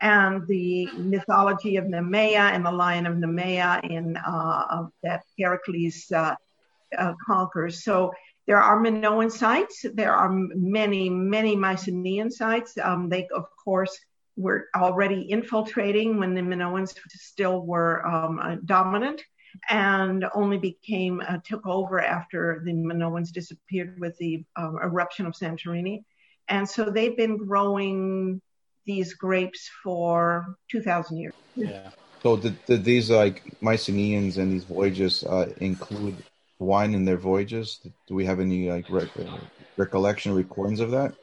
and 0.00 0.46
the 0.46 0.88
mythology 0.96 1.76
of 1.76 1.84
Nemea 1.84 2.52
and 2.54 2.64
the 2.64 2.70
Lion 2.70 3.06
of 3.06 3.16
Nemea 3.16 3.84
in 3.84 4.16
uh, 4.16 4.86
that 5.02 5.22
Heracles 5.38 6.10
uh, 6.10 6.34
uh, 6.96 7.12
conquers. 7.24 7.84
So 7.84 8.12
there 8.46 8.60
are 8.60 8.80
Minoan 8.80 9.30
sites. 9.30 9.84
There 9.94 10.14
are 10.14 10.30
many, 10.30 11.10
many 11.10 11.54
Mycenaean 11.54 12.30
sites. 12.30 12.76
Um, 12.82 13.08
they, 13.08 13.28
of 13.34 13.44
course, 13.62 13.96
were 14.40 14.68
already 14.74 15.30
infiltrating 15.30 16.18
when 16.18 16.34
the 16.34 16.40
Minoans 16.40 16.94
still 17.08 17.64
were 17.64 18.06
um, 18.06 18.38
uh, 18.38 18.56
dominant 18.64 19.22
and 19.68 20.24
only 20.34 20.58
became 20.58 21.22
uh, 21.26 21.38
took 21.44 21.66
over 21.66 22.00
after 22.00 22.62
the 22.64 22.72
Minoans 22.72 23.30
disappeared 23.32 23.98
with 24.00 24.16
the 24.18 24.44
um, 24.56 24.78
eruption 24.82 25.26
of 25.26 25.34
Santorini. 25.34 26.04
And 26.48 26.68
so 26.68 26.90
they've 26.90 27.16
been 27.16 27.36
growing 27.36 28.40
these 28.86 29.14
grapes 29.14 29.70
for 29.82 30.56
2,000 30.70 31.16
years. 31.16 31.34
Yeah. 31.56 31.90
So 32.22 32.36
did, 32.36 32.64
did 32.66 32.84
these 32.84 33.10
like 33.10 33.42
Mycenaeans 33.60 34.38
and 34.38 34.52
these 34.52 34.64
voyages 34.64 35.24
uh, 35.24 35.52
include 35.58 36.22
wine 36.58 36.94
in 36.94 37.04
their 37.04 37.16
voyages? 37.16 37.80
Do 38.06 38.14
we 38.14 38.24
have 38.26 38.40
any 38.40 38.70
like 38.70 38.90
rec- 38.90 39.08
recollection 39.76 40.34
recordings 40.34 40.80
of 40.80 40.90
that? 40.90 41.14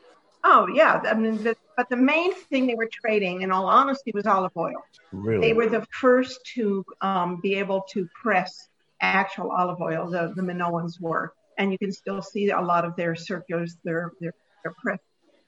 Oh, 0.44 0.68
yeah. 0.74 1.02
I 1.06 1.14
mean, 1.14 1.44
the, 1.44 1.56
but 1.78 1.90
the 1.90 1.96
main 1.96 2.34
thing 2.34 2.66
they 2.66 2.76
were 2.76 2.90
trading, 2.92 3.44
in 3.44 3.52
all 3.52 3.68
honesty, 3.68 4.12
was 4.14 4.26
olive 4.26 4.58
oil. 4.58 4.84
Really? 5.12 5.48
They 5.48 5.54
were 5.54 5.70
the 5.70 5.86
first 5.92 6.44
to 6.56 6.84
um, 7.02 7.40
be 7.40 7.54
able 7.54 7.86
to 7.94 8.10
press 8.20 8.68
actual 9.00 9.52
olive 9.52 9.80
oil, 9.80 10.10
the, 10.10 10.34
the 10.36 10.42
Minoans 10.42 11.00
were. 11.00 11.34
And 11.60 11.72
you 11.72 11.78
can 11.78 11.92
still 11.92 12.22
see 12.22 12.50
a 12.50 12.60
lot 12.60 12.84
of 12.84 12.96
their 12.96 13.16
circulars, 13.16 13.78
their, 13.84 14.12
their, 14.20 14.34
their 14.64 14.74
press. 14.84 15.00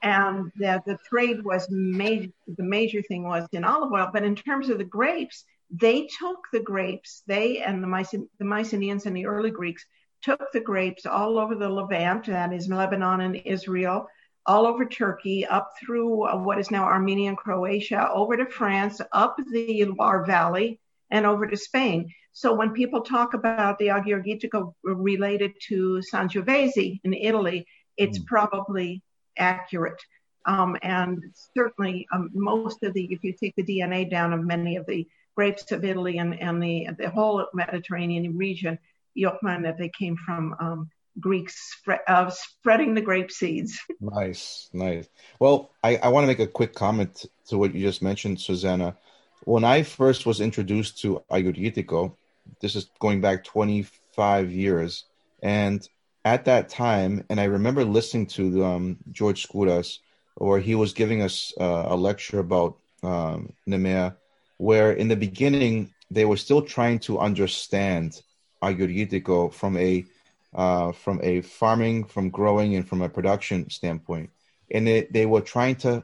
And 0.03 0.51
that 0.57 0.85
the 0.85 0.97
trade 1.09 1.43
was 1.43 1.67
major, 1.69 2.29
the 2.47 2.63
major 2.63 3.01
thing 3.01 3.23
was 3.23 3.47
in 3.51 3.63
olive 3.63 3.91
oil. 3.91 4.09
But 4.13 4.23
in 4.23 4.35
terms 4.35 4.69
of 4.69 4.77
the 4.77 4.83
grapes, 4.83 5.45
they 5.71 6.07
took 6.19 6.37
the 6.53 6.61
grapes, 6.61 7.23
they 7.25 7.57
and 7.59 7.83
the, 7.83 7.87
Mycen- 7.87 8.27
the 8.37 8.45
Mycenaeans 8.45 9.07
and 9.07 9.17
the 9.17 9.25
early 9.25 9.51
Greeks 9.51 9.83
took 10.21 10.51
the 10.51 10.59
grapes 10.59 11.05
all 11.05 11.39
over 11.39 11.55
the 11.55 11.69
Levant, 11.69 12.25
that 12.27 12.53
is 12.53 12.67
Lebanon 12.67 13.21
and 13.21 13.35
Israel, 13.45 14.07
all 14.49 14.65
over 14.65 14.83
Turkey, 14.83 15.45
up 15.45 15.67
through 15.79 16.27
uh, 16.27 16.35
what 16.35 16.57
is 16.57 16.71
now 16.71 16.83
Armenia 16.83 17.29
and 17.29 17.37
Croatia, 17.37 18.09
over 18.11 18.35
to 18.35 18.47
France, 18.47 18.99
up 19.11 19.37
the 19.51 19.85
Loire 19.85 20.25
Valley, 20.25 20.79
and 21.11 21.23
over 21.27 21.45
to 21.45 21.55
Spain. 21.55 22.11
So 22.31 22.47
when 22.55 22.71
people 22.71 23.01
talk 23.01 23.35
about 23.35 23.77
the 23.77 23.89
Agiorgitiko 23.89 24.73
related 24.83 25.51
to 25.67 26.01
Sangiovese 26.11 26.99
in 27.03 27.13
Italy, 27.13 27.67
it's 27.95 28.17
Mm. 28.19 28.25
probably 28.25 28.89
accurate. 29.37 30.01
Um, 30.45 30.77
and 30.81 31.21
certainly 31.55 32.07
um, 32.11 32.31
most 32.33 32.81
of 32.81 32.93
the, 32.95 33.05
if 33.11 33.23
you 33.23 33.33
take 33.33 33.55
the 33.55 33.69
DNA 33.71 34.09
down 34.09 34.33
of 34.33 34.41
many 34.43 34.77
of 34.77 34.85
the 34.87 35.07
grapes 35.35 35.71
of 35.71 35.85
Italy 35.85 36.17
and, 36.17 36.33
and 36.39 36.61
the, 36.61 36.87
the 36.97 37.09
whole 37.09 37.45
Mediterranean 37.53 38.35
region, 38.35 38.79
you'll 39.13 39.37
find 39.43 39.63
that 39.65 39.77
they 39.77 39.91
came 40.01 40.17
from 40.25 40.55
um, 40.59 40.89
Greeks 41.19 41.73
spread, 41.73 41.99
uh, 42.07 42.29
spreading 42.29 42.93
the 42.93 43.01
grape 43.01 43.31
seeds. 43.31 43.79
Nice, 44.01 44.69
nice. 44.71 45.07
Well, 45.39 45.71
I, 45.83 45.97
I 45.97 46.07
want 46.07 46.23
to 46.23 46.27
make 46.27 46.39
a 46.39 46.47
quick 46.47 46.73
comment 46.73 47.25
to 47.47 47.57
what 47.57 47.75
you 47.75 47.85
just 47.85 48.01
mentioned, 48.01 48.39
Susanna. 48.39 48.95
When 49.43 49.65
I 49.65 49.83
first 49.83 50.25
was 50.25 50.39
introduced 50.39 51.01
to 51.01 51.21
Agiorgitiko, 51.29 52.15
this 52.61 52.75
is 52.75 52.89
going 52.99 53.19
back 53.19 53.43
25 53.43 54.51
years, 54.51 55.03
and 55.43 55.87
at 56.23 56.45
that 56.45 56.69
time, 56.69 57.25
and 57.29 57.39
I 57.39 57.45
remember 57.45 57.83
listening 57.83 58.27
to 58.27 58.65
um, 58.65 58.97
George 59.11 59.47
Skouras, 59.47 59.99
where 60.35 60.59
he 60.59 60.75
was 60.75 60.93
giving 60.93 61.21
us 61.21 61.53
uh, 61.59 61.87
a 61.89 61.95
lecture 61.95 62.39
about 62.39 62.77
um, 63.03 63.53
Nemea, 63.67 64.15
where 64.57 64.93
in 64.93 65.07
the 65.07 65.15
beginning 65.15 65.93
they 66.11 66.25
were 66.25 66.37
still 66.37 66.61
trying 66.61 66.99
to 66.99 67.19
understand 67.19 68.21
Agiorgitiko 68.61 69.53
from 69.53 69.77
a 69.77 70.05
uh, 70.53 70.91
from 70.91 71.19
a 71.23 71.41
farming, 71.41 72.05
from 72.05 72.29
growing, 72.29 72.75
and 72.75 72.87
from 72.87 73.01
a 73.01 73.09
production 73.09 73.69
standpoint. 73.69 74.29
And 74.71 74.87
they, 74.87 75.07
they 75.11 75.25
were 75.25 75.41
trying 75.41 75.75
to 75.77 76.03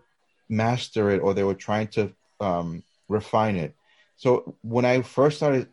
master 0.49 1.09
it 1.11 1.19
or 1.19 1.33
they 1.33 1.43
were 1.43 1.55
trying 1.55 1.87
to 1.87 2.13
um, 2.39 2.83
refine 3.07 3.55
it. 3.55 3.75
So 4.17 4.55
when 4.61 4.85
I 4.85 5.01
first 5.01 5.37
started 5.37 5.67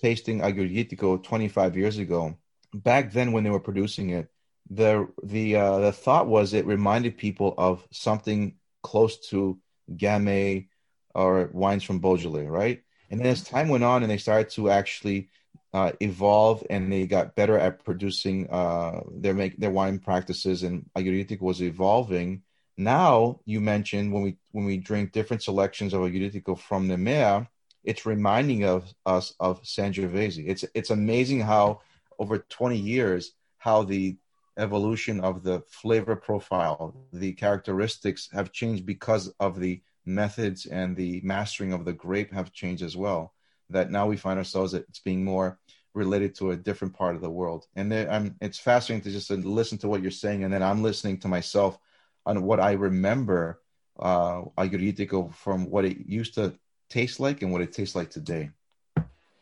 tasting 0.00 0.40
Agurgitico 0.40 1.22
25 1.22 1.76
years 1.76 1.98
ago, 1.98 2.36
back 2.72 3.12
then 3.12 3.32
when 3.32 3.44
they 3.44 3.50
were 3.50 3.60
producing 3.60 4.10
it, 4.10 4.28
the 4.70 5.08
the 5.22 5.56
uh, 5.56 5.78
the 5.78 5.92
thought 5.92 6.26
was 6.26 6.52
it 6.52 6.66
reminded 6.66 7.16
people 7.16 7.54
of 7.56 7.86
something 7.90 8.54
close 8.82 9.18
to 9.30 9.58
Gamay 9.90 10.68
or 11.14 11.50
wines 11.52 11.82
from 11.82 12.00
Beaujolais, 12.00 12.46
right? 12.46 12.82
And 13.10 13.18
then 13.18 13.28
as 13.28 13.42
time 13.42 13.68
went 13.68 13.84
on 13.84 14.02
and 14.02 14.10
they 14.10 14.18
started 14.18 14.50
to 14.50 14.70
actually 14.70 15.30
uh, 15.74 15.92
evolve 16.00 16.64
and 16.70 16.90
they 16.90 17.06
got 17.06 17.36
better 17.36 17.58
at 17.58 17.84
producing 17.84 18.48
uh, 18.50 19.00
their 19.10 19.34
make 19.34 19.58
their 19.58 19.70
wine 19.70 19.98
practices 19.98 20.62
and 20.62 20.88
Aguritico 20.96 21.42
was 21.42 21.62
evolving. 21.62 22.42
Now 22.76 23.40
you 23.44 23.60
mentioned 23.60 24.12
when 24.12 24.22
we 24.22 24.36
when 24.52 24.64
we 24.64 24.78
drink 24.78 25.12
different 25.12 25.42
selections 25.42 25.92
of 25.92 26.00
Aguritico 26.02 26.58
from 26.58 26.88
Nemea, 26.88 27.48
it's 27.84 28.06
reminding 28.06 28.64
of 28.64 28.92
us 29.04 29.34
of 29.40 29.62
Sangiovese. 29.62 30.44
It's 30.46 30.64
it's 30.74 30.90
amazing 30.90 31.40
how 31.40 31.80
over 32.18 32.38
20 32.38 32.76
years 32.76 33.32
how 33.58 33.82
the 33.82 34.16
evolution 34.56 35.20
of 35.20 35.42
the 35.42 35.62
flavor 35.68 36.16
profile, 36.16 36.94
the 37.12 37.32
characteristics 37.32 38.28
have 38.32 38.52
changed 38.52 38.86
because 38.86 39.28
of 39.38 39.60
the 39.60 39.82
methods 40.04 40.66
and 40.66 40.96
the 40.96 41.20
mastering 41.22 41.72
of 41.72 41.84
the 41.84 41.92
grape 41.92 42.32
have 42.32 42.52
changed 42.52 42.82
as 42.82 42.96
well 42.96 43.34
that 43.70 43.90
now 43.90 44.06
we 44.06 44.16
find 44.16 44.38
ourselves 44.38 44.72
that 44.72 44.88
it's 44.88 45.00
being 45.00 45.24
more 45.24 45.58
related 45.94 46.34
to 46.36 46.52
a 46.52 46.56
different 46.56 46.94
part 46.94 47.16
of 47.16 47.20
the 47.20 47.30
world. 47.30 47.66
And 47.76 47.90
then, 47.90 48.08
I'm, 48.08 48.36
it's 48.40 48.58
fascinating 48.58 49.04
to 49.04 49.10
just 49.10 49.30
listen 49.30 49.78
to 49.78 49.88
what 49.88 50.02
you're 50.02 50.10
saying, 50.10 50.44
and 50.44 50.52
then 50.52 50.62
I'm 50.62 50.82
listening 50.82 51.18
to 51.20 51.28
myself 51.28 51.78
on 52.24 52.42
what 52.42 52.60
I 52.60 52.72
remember 52.72 53.60
uh, 53.98 54.42
Aguritico 54.56 55.34
from 55.34 55.70
what 55.70 55.84
it 55.84 55.98
used 56.06 56.34
to 56.34 56.54
taste 56.88 57.20
like 57.20 57.42
and 57.42 57.52
what 57.52 57.62
it 57.62 57.72
tastes 57.72 57.94
like 57.94 58.10
today. 58.10 58.50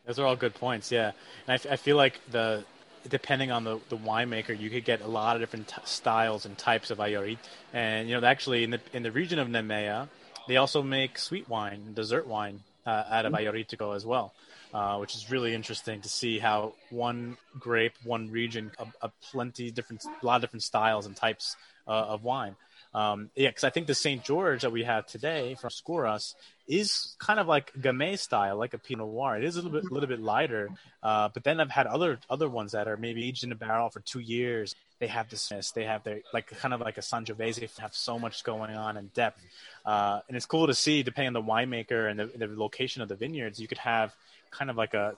Those 0.05 0.19
are 0.19 0.25
all 0.25 0.35
good 0.35 0.55
points. 0.55 0.91
Yeah, 0.91 1.11
and 1.47 1.61
I, 1.69 1.75
feel 1.75 1.97
like 1.97 2.19
the 2.31 2.63
depending 3.09 3.51
on 3.51 3.63
the, 3.65 3.79
the 3.89 3.97
winemaker, 3.97 4.57
you 4.57 4.69
could 4.69 4.85
get 4.85 5.01
a 5.01 5.07
lot 5.07 5.35
of 5.35 5.41
different 5.41 5.67
t- 5.67 5.81
styles 5.83 6.45
and 6.45 6.57
types 6.57 6.91
of 6.91 6.97
ayorit. 6.99 7.37
And 7.73 8.09
you 8.09 8.19
know, 8.19 8.25
actually, 8.25 8.63
in 8.63 8.71
the 8.71 8.79
in 8.93 9.03
the 9.03 9.11
region 9.11 9.37
of 9.37 9.49
Nemea, 9.49 10.07
they 10.47 10.55
also 10.55 10.81
make 10.81 11.17
sweet 11.17 11.49
wine, 11.49 11.93
dessert 11.93 12.25
wine 12.25 12.61
uh, 12.87 13.03
out 13.11 13.25
of 13.25 13.33
Ayoritico 13.33 13.95
as 13.95 14.05
well, 14.05 14.33
uh, 14.73 14.97
which 14.97 15.13
is 15.13 15.29
really 15.29 15.53
interesting 15.53 16.01
to 16.01 16.09
see 16.09 16.39
how 16.39 16.73
one 16.89 17.37
grape, 17.59 17.93
one 18.03 18.31
region, 18.31 18.71
a, 18.79 19.07
a 19.07 19.11
plenty 19.31 19.69
different, 19.69 20.05
a 20.05 20.25
lot 20.25 20.37
of 20.37 20.41
different 20.41 20.63
styles 20.63 21.05
and 21.05 21.15
types 21.15 21.57
uh, 21.87 21.91
of 21.91 22.23
wine. 22.23 22.55
Um, 22.93 23.29
yeah, 23.35 23.49
because 23.49 23.63
I 23.63 23.69
think 23.69 23.87
the 23.87 23.95
St. 23.95 24.23
George 24.23 24.61
that 24.61 24.71
we 24.71 24.83
have 24.83 25.05
today 25.05 25.55
from 25.55 25.69
Skouras 25.69 26.33
is 26.67 27.15
kind 27.19 27.39
of 27.39 27.47
like 27.47 27.73
Gamay 27.73 28.17
style, 28.19 28.57
like 28.57 28.73
a 28.73 28.77
Pinot 28.77 29.07
Noir. 29.07 29.37
It 29.37 29.43
is 29.43 29.55
a 29.55 29.61
little 29.61 29.79
bit, 29.79 29.91
little 29.91 30.09
bit 30.09 30.19
lighter. 30.19 30.69
Uh, 31.01 31.29
but 31.33 31.43
then 31.43 31.59
I've 31.59 31.69
had 31.69 31.87
other 31.87 32.19
other 32.29 32.49
ones 32.49 32.73
that 32.73 32.87
are 32.87 32.97
maybe 32.97 33.27
aged 33.27 33.43
in 33.43 33.51
a 33.51 33.55
barrel 33.55 33.89
for 33.89 33.99
two 34.01 34.19
years. 34.19 34.75
They 34.99 35.07
have 35.07 35.29
this, 35.29 35.71
they 35.75 35.83
have 35.83 36.03
their 36.03 36.21
like 36.33 36.47
kind 36.59 36.73
of 36.73 36.81
like 36.81 36.97
a 36.97 37.01
Sangiovese. 37.01 37.77
Have 37.79 37.95
so 37.95 38.17
much 38.17 38.43
going 38.43 38.75
on 38.75 38.97
in 38.97 39.07
depth, 39.13 39.41
uh, 39.85 40.21
and 40.27 40.35
it's 40.35 40.45
cool 40.45 40.67
to 40.67 40.73
see. 40.73 41.03
Depending 41.03 41.35
on 41.35 41.45
the 41.45 41.51
winemaker 41.51 42.09
and 42.09 42.19
the, 42.19 42.25
the 42.25 42.47
location 42.47 43.01
of 43.01 43.07
the 43.07 43.15
vineyards, 43.15 43.59
you 43.59 43.67
could 43.67 43.77
have 43.77 44.13
kind 44.49 44.69
of 44.69 44.75
like 44.75 44.93
a, 44.93 45.15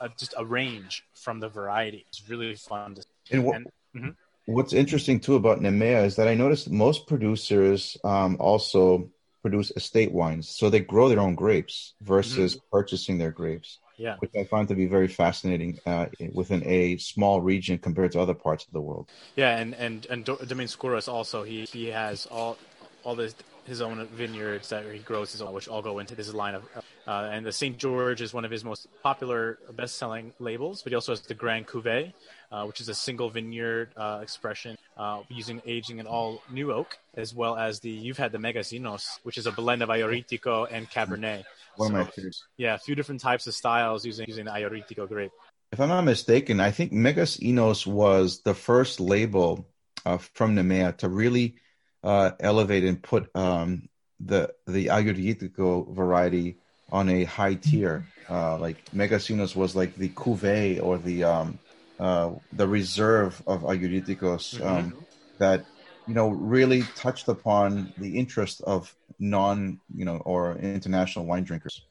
a 0.00 0.08
just 0.18 0.34
a 0.36 0.44
range 0.44 1.04
from 1.14 1.38
the 1.40 1.48
variety. 1.48 2.04
It's 2.08 2.28
really 2.28 2.54
fun 2.56 2.96
to. 2.96 3.04
And 3.30 3.44
what, 3.44 3.56
and, 3.56 3.66
mm-hmm. 3.94 4.10
What's 4.46 4.72
interesting 4.72 5.20
too 5.20 5.36
about 5.36 5.60
Nemea 5.60 6.04
is 6.04 6.16
that 6.16 6.28
I 6.28 6.34
noticed 6.34 6.70
most 6.70 7.06
producers 7.06 7.96
um, 8.04 8.36
also 8.40 9.10
produce 9.42 9.70
estate 9.76 10.12
wines. 10.12 10.48
So 10.48 10.70
they 10.70 10.80
grow 10.80 11.08
their 11.08 11.20
own 11.20 11.34
grapes 11.34 11.94
versus 12.02 12.56
mm-hmm. 12.56 12.66
purchasing 12.70 13.18
their 13.18 13.30
grapes. 13.30 13.78
Yeah. 13.96 14.16
Which 14.18 14.32
I 14.34 14.44
find 14.44 14.66
to 14.68 14.74
be 14.74 14.86
very 14.86 15.08
fascinating 15.08 15.78
uh, 15.84 16.06
within 16.32 16.66
a 16.66 16.96
small 16.96 17.42
region 17.42 17.76
compared 17.76 18.12
to 18.12 18.20
other 18.20 18.32
parts 18.32 18.64
of 18.64 18.72
the 18.72 18.80
world. 18.80 19.10
Yeah, 19.36 19.58
and 19.58 19.74
and 19.74 20.06
and 20.06 20.24
Domaine 20.24 20.68
Skouras 20.68 21.06
also 21.06 21.42
he 21.42 21.66
he 21.66 21.88
has 21.88 22.24
all 22.24 22.56
all 23.04 23.14
this 23.14 23.34
his 23.66 23.80
own 23.80 24.06
vineyards 24.08 24.68
that 24.70 24.84
he 24.90 24.98
grows 25.00 25.32
his 25.32 25.42
own, 25.42 25.52
which 25.52 25.68
all 25.68 25.82
go 25.82 25.98
into 25.98 26.14
this 26.14 26.32
line 26.32 26.54
of. 26.54 26.64
Uh, 27.06 27.28
and 27.32 27.44
the 27.44 27.52
St. 27.52 27.76
George 27.76 28.20
is 28.20 28.32
one 28.32 28.44
of 28.44 28.50
his 28.50 28.64
most 28.64 28.88
popular, 29.02 29.58
best-selling 29.74 30.32
labels. 30.38 30.82
But 30.82 30.92
he 30.92 30.94
also 30.96 31.12
has 31.12 31.20
the 31.20 31.34
Grand 31.34 31.66
Cuvée, 31.66 32.12
uh, 32.52 32.64
which 32.64 32.80
is 32.80 32.88
a 32.88 32.94
single 32.94 33.30
vineyard 33.30 33.90
uh, 33.96 34.20
expression 34.22 34.76
uh, 34.96 35.22
using 35.28 35.62
aging 35.66 35.98
in 35.98 36.06
all 36.06 36.42
new 36.50 36.72
oak, 36.72 36.98
as 37.14 37.34
well 37.34 37.56
as 37.56 37.80
the 37.80 37.90
you've 37.90 38.18
had 38.18 38.32
the 38.32 38.38
Megas 38.38 38.72
Oenos, 38.72 39.18
which 39.22 39.38
is 39.38 39.46
a 39.46 39.52
blend 39.52 39.82
of 39.82 39.88
Ayoritico 39.88 40.66
and 40.70 40.90
Cabernet. 40.90 41.44
One 41.76 41.90
so, 41.90 41.96
of 41.96 42.06
my 42.06 42.10
favorites. 42.10 42.44
Yeah, 42.56 42.74
a 42.74 42.78
few 42.78 42.94
different 42.94 43.20
types 43.20 43.46
of 43.46 43.54
styles 43.54 44.04
using 44.04 44.26
using 44.28 44.44
the 44.44 44.50
Ayoritico 44.50 45.08
grape. 45.08 45.32
If 45.72 45.80
I'm 45.80 45.88
not 45.88 46.02
mistaken, 46.02 46.58
I 46.58 46.72
think 46.72 46.90
Megas 46.92 47.36
Oenos 47.38 47.86
was 47.86 48.42
the 48.42 48.54
first 48.54 48.98
label 48.98 49.68
uh, 50.04 50.18
from 50.18 50.56
Nemea 50.56 50.96
to 50.98 51.08
really 51.08 51.56
uh, 52.02 52.32
elevate 52.40 52.84
and 52.84 53.02
put 53.02 53.30
um, 53.34 53.88
the 54.18 54.52
the 54.66 54.86
Ayoritico 54.86 55.92
variety 55.94 56.56
on 56.92 57.08
a 57.08 57.24
high 57.24 57.54
tier. 57.54 58.06
Uh, 58.28 58.56
like 58.58 58.76
Megas 58.92 59.28
Oenos 59.28 59.56
was 59.56 59.74
like 59.74 59.96
the 59.96 60.08
cuvee 60.10 60.82
or 60.82 60.98
the 60.98 61.24
um, 61.24 61.58
uh, 61.98 62.30
the 62.52 62.66
reserve 62.66 63.42
of 63.46 63.62
Ayuriticos 63.62 64.56
mm-hmm. 64.56 64.66
um, 64.66 64.90
mm-hmm. 64.92 64.98
that 65.38 65.64
you 66.06 66.14
know 66.14 66.28
really 66.28 66.82
touched 66.96 67.28
upon 67.28 67.92
the 67.98 68.18
interest 68.18 68.60
of 68.62 68.94
non 69.18 69.80
you 69.94 70.04
know 70.04 70.18
or 70.18 70.56
international 70.56 71.26
wine 71.26 71.44
drinkers. 71.44 71.82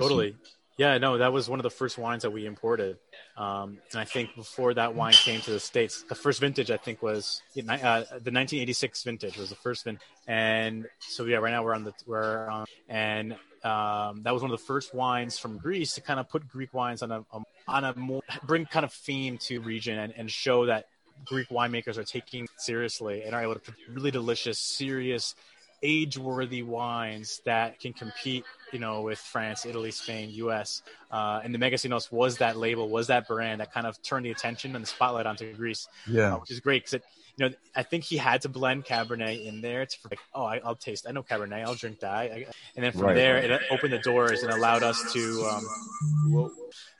Totally. 0.00 0.36
Yeah, 0.78 0.96
no, 0.98 1.18
that 1.18 1.32
was 1.32 1.50
one 1.50 1.58
of 1.58 1.64
the 1.64 1.70
first 1.70 1.98
wines 1.98 2.22
that 2.22 2.30
we 2.30 2.46
imported. 2.46 2.98
Um, 3.36 3.78
and 3.90 4.00
I 4.00 4.04
think 4.04 4.36
before 4.36 4.72
that 4.74 4.94
wine 4.94 5.12
came 5.12 5.40
to 5.40 5.50
the 5.50 5.58
States, 5.58 6.04
the 6.04 6.14
first 6.14 6.40
vintage 6.40 6.70
I 6.70 6.76
think 6.76 7.02
was 7.02 7.42
uh, 7.56 7.62
the 7.62 8.30
1986 8.30 9.02
vintage 9.02 9.36
was 9.36 9.50
the 9.50 9.56
first 9.56 9.82
vintage. 9.82 10.06
And 10.28 10.86
so 11.00 11.24
yeah, 11.24 11.38
right 11.38 11.50
now 11.50 11.64
we're 11.64 11.74
on 11.74 11.82
the 11.82 11.92
we're 12.06 12.48
on, 12.48 12.66
and 12.88 13.32
um, 13.64 14.22
that 14.22 14.32
was 14.32 14.40
one 14.40 14.52
of 14.52 14.58
the 14.58 14.64
first 14.64 14.94
wines 14.94 15.36
from 15.36 15.58
Greece 15.58 15.94
to 15.94 16.00
kind 16.00 16.20
of 16.20 16.28
put 16.28 16.46
Greek 16.48 16.72
wines 16.72 17.02
on 17.02 17.10
a, 17.10 17.24
a 17.32 17.42
on 17.66 17.84
a 17.84 17.94
more 17.96 18.22
bring 18.44 18.64
kind 18.64 18.84
of 18.84 18.92
theme 18.92 19.36
to 19.38 19.60
region 19.60 19.98
and, 19.98 20.14
and 20.16 20.30
show 20.30 20.66
that 20.66 20.86
Greek 21.24 21.48
winemakers 21.48 21.98
are 21.98 22.04
taking 22.04 22.46
seriously 22.56 23.24
and 23.24 23.34
are 23.34 23.42
able 23.42 23.54
to 23.54 23.60
produce 23.60 23.88
really 23.88 24.12
delicious, 24.12 24.60
serious 24.60 25.34
age-worthy 25.82 26.62
wines 26.62 27.40
that 27.44 27.78
can 27.80 27.92
compete, 27.92 28.44
you 28.72 28.78
know, 28.78 29.02
with 29.02 29.18
France, 29.18 29.66
Italy, 29.66 29.90
Spain, 29.90 30.30
U.S. 30.32 30.82
Uh, 31.10 31.40
and 31.42 31.54
the 31.54 31.58
Megas 31.58 31.84
Oenos 31.84 32.10
was 32.10 32.38
that 32.38 32.56
label, 32.56 32.88
was 32.88 33.06
that 33.08 33.28
brand 33.28 33.60
that 33.60 33.72
kind 33.72 33.86
of 33.86 34.00
turned 34.02 34.26
the 34.26 34.30
attention 34.30 34.74
and 34.74 34.82
the 34.82 34.88
spotlight 34.88 35.26
onto 35.26 35.52
Greece. 35.54 35.88
Yeah, 36.06 36.34
uh, 36.34 36.38
which 36.38 36.50
is 36.50 36.60
great 36.60 36.84
because 36.84 37.04
you 37.38 37.48
know, 37.48 37.54
I 37.76 37.84
think 37.84 38.02
he 38.02 38.16
had 38.16 38.42
to 38.42 38.48
blend 38.48 38.84
Cabernet 38.84 39.46
in 39.46 39.60
there 39.60 39.86
to 39.86 39.96
like, 40.10 40.18
oh, 40.34 40.44
I, 40.44 40.60
will 40.64 40.74
taste. 40.74 41.06
I 41.08 41.12
know 41.12 41.22
Cabernet. 41.22 41.64
I'll 41.64 41.74
drink 41.74 42.00
that. 42.00 42.32
and 42.32 42.84
then 42.84 42.90
from 42.90 43.02
right, 43.02 43.14
there, 43.14 43.36
it 43.36 43.62
opened 43.70 43.92
the 43.92 44.00
doors 44.00 44.42
and 44.42 44.52
allowed 44.52 44.82
us 44.82 45.12
to. 45.12 45.48
Um, 45.48 46.50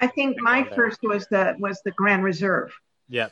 I 0.00 0.06
think 0.06 0.40
my 0.40 0.62
first 0.76 1.00
was 1.02 1.26
the 1.26 1.56
was 1.58 1.80
the 1.84 1.90
Grand 1.90 2.22
Reserve. 2.22 2.72
Yeah. 3.08 3.28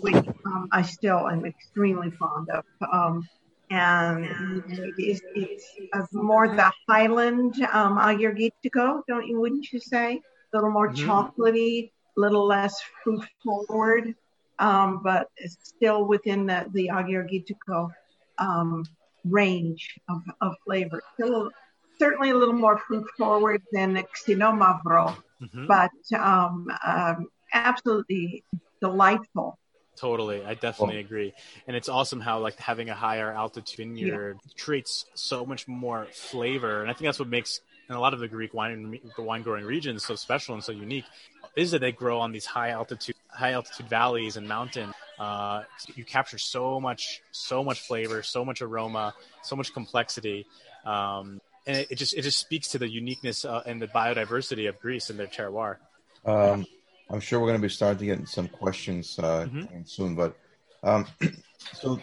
Which 0.00 0.14
um, 0.14 0.68
I 0.70 0.82
still 0.82 1.28
am 1.28 1.46
extremely 1.46 2.10
fond 2.10 2.50
of. 2.50 2.64
Um, 2.92 3.28
and 3.70 4.64
it's, 4.96 5.20
it's 5.34 6.12
more 6.12 6.48
the 6.48 6.72
Highland 6.88 7.60
um, 7.72 7.98
Agiorgitiko, 7.98 9.02
don't 9.06 9.26
you? 9.26 9.40
Wouldn't 9.40 9.70
you 9.72 9.80
say? 9.80 10.16
A 10.52 10.56
little 10.56 10.70
more 10.70 10.90
mm-hmm. 10.90 11.08
chocolatey, 11.08 11.90
a 12.16 12.20
little 12.20 12.46
less 12.46 12.80
fruit 13.02 13.24
forward, 13.44 14.14
um, 14.58 15.00
but 15.02 15.28
it's 15.36 15.56
still 15.62 16.04
within 16.04 16.46
the 16.46 16.66
the 16.72 16.88
Agiorgitiko 16.88 17.90
um, 18.38 18.84
range 19.24 19.98
of, 20.08 20.22
of 20.40 20.54
flavor. 20.64 21.02
Still, 21.14 21.50
certainly 21.98 22.30
a 22.30 22.36
little 22.36 22.54
more 22.54 22.78
fruit 22.78 23.06
forward 23.16 23.62
than 23.72 24.02
Xinomavro, 24.26 25.16
mm-hmm. 25.42 25.66
but 25.66 25.90
um, 26.18 26.70
um, 26.86 27.26
absolutely 27.52 28.44
delightful. 28.80 29.58
Totally, 29.98 30.44
I 30.44 30.54
definitely 30.54 30.98
agree, 30.98 31.34
and 31.66 31.76
it's 31.76 31.88
awesome 31.88 32.20
how 32.20 32.38
like 32.38 32.56
having 32.56 32.88
a 32.88 32.94
higher 32.94 33.32
altitude 33.32 33.76
vineyard 33.76 34.38
yeah. 34.44 34.62
creates 34.62 35.06
so 35.14 35.44
much 35.44 35.66
more 35.66 36.06
flavor, 36.12 36.82
and 36.82 36.90
I 36.90 36.94
think 36.94 37.06
that's 37.06 37.18
what 37.18 37.28
makes 37.28 37.60
and 37.88 37.96
a 37.96 38.00
lot 38.00 38.14
of 38.14 38.20
the 38.20 38.28
Greek 38.28 38.54
wine 38.54 38.98
the 39.16 39.22
wine 39.22 39.42
growing 39.42 39.64
regions 39.64 40.04
so 40.04 40.14
special 40.14 40.54
and 40.54 40.62
so 40.62 40.72
unique 40.72 41.06
is 41.56 41.70
that 41.70 41.80
they 41.80 41.92
grow 41.92 42.20
on 42.20 42.32
these 42.32 42.46
high 42.46 42.70
altitude 42.70 43.16
high 43.28 43.52
altitude 43.52 43.88
valleys 43.88 44.36
and 44.36 44.46
mountain. 44.46 44.92
Uh, 45.18 45.62
you 45.94 46.04
capture 46.04 46.38
so 46.38 46.80
much 46.80 47.22
so 47.32 47.64
much 47.64 47.80
flavor, 47.80 48.22
so 48.22 48.44
much 48.44 48.62
aroma, 48.62 49.14
so 49.42 49.56
much 49.56 49.72
complexity. 49.72 50.46
Um, 50.84 51.40
and 51.66 51.78
it, 51.78 51.92
it, 51.92 51.94
just 51.96 52.14
it 52.14 52.22
just 52.22 52.38
speaks 52.38 52.68
to 52.68 52.78
the 52.78 52.88
uniqueness 52.88 53.44
uh, 53.44 53.62
and 53.66 53.80
the 53.82 53.88
biodiversity 53.88 54.68
of 54.68 54.78
Greece 54.80 55.10
and 55.10 55.18
their 55.18 55.26
terroir. 55.26 55.76
Um, 56.24 56.66
I'm 57.10 57.20
sure 57.20 57.40
we're 57.40 57.48
going 57.48 57.60
to 57.60 57.66
be 57.66 57.72
starting 57.72 57.98
to 57.98 58.16
get 58.16 58.28
some 58.28 58.48
questions 58.48 59.18
uh, 59.18 59.46
mm-hmm. 59.46 59.82
soon, 59.84 60.14
but 60.14 60.36
um, 60.82 61.06
so 61.72 61.98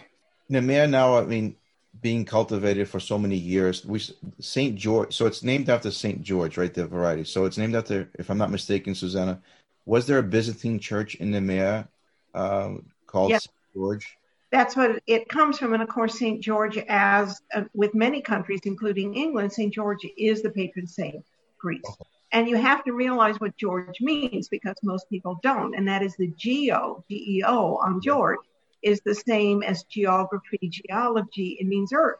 Nemea 0.50 0.88
now, 0.88 1.18
I 1.18 1.24
mean, 1.24 1.56
being 2.02 2.24
cultivated 2.24 2.88
for 2.88 3.00
so 3.00 3.18
many 3.18 3.36
years, 3.36 3.84
we 3.84 4.00
Saint 4.40 4.76
George. 4.76 5.14
So 5.14 5.26
it's 5.26 5.42
named 5.42 5.68
after 5.68 5.90
Saint 5.90 6.22
George, 6.22 6.58
right? 6.58 6.72
The 6.72 6.86
variety. 6.86 7.24
So 7.24 7.44
it's 7.44 7.58
named 7.58 7.74
after, 7.74 8.10
if 8.18 8.30
I'm 8.30 8.38
not 8.38 8.50
mistaken, 8.50 8.94
Susanna. 8.94 9.40
Was 9.86 10.06
there 10.06 10.18
a 10.18 10.22
Byzantine 10.22 10.78
church 10.78 11.14
in 11.16 11.30
Nemea 11.30 11.88
uh, 12.34 12.74
called 13.06 13.30
yes. 13.30 13.44
Saint 13.44 13.74
George? 13.74 14.16
That's 14.50 14.76
what 14.76 15.02
it 15.06 15.28
comes 15.28 15.58
from, 15.58 15.74
and 15.74 15.82
of 15.82 15.88
course, 15.88 16.18
Saint 16.18 16.40
George, 16.40 16.78
as 16.88 17.40
uh, 17.54 17.64
with 17.74 17.94
many 17.94 18.20
countries, 18.22 18.60
including 18.64 19.14
England, 19.14 19.52
Saint 19.52 19.72
George 19.74 20.06
is 20.16 20.42
the 20.42 20.50
patron 20.50 20.86
saint 20.86 21.16
of 21.16 21.24
Greece. 21.58 21.82
Okay. 21.88 22.10
And 22.36 22.46
you 22.50 22.56
have 22.58 22.84
to 22.84 22.92
realize 22.92 23.40
what 23.40 23.56
George 23.56 23.98
means 24.02 24.50
because 24.50 24.76
most 24.82 25.08
people 25.08 25.40
don't. 25.42 25.74
And 25.74 25.88
that 25.88 26.02
is 26.02 26.16
the 26.16 26.26
geo, 26.36 27.02
G 27.08 27.38
E 27.38 27.42
O 27.46 27.78
on 27.78 28.02
George 28.02 28.40
is 28.82 29.00
the 29.06 29.14
same 29.14 29.62
as 29.62 29.84
geography, 29.84 30.58
geology. 30.68 31.56
It 31.58 31.66
means 31.66 31.94
earth. 31.94 32.18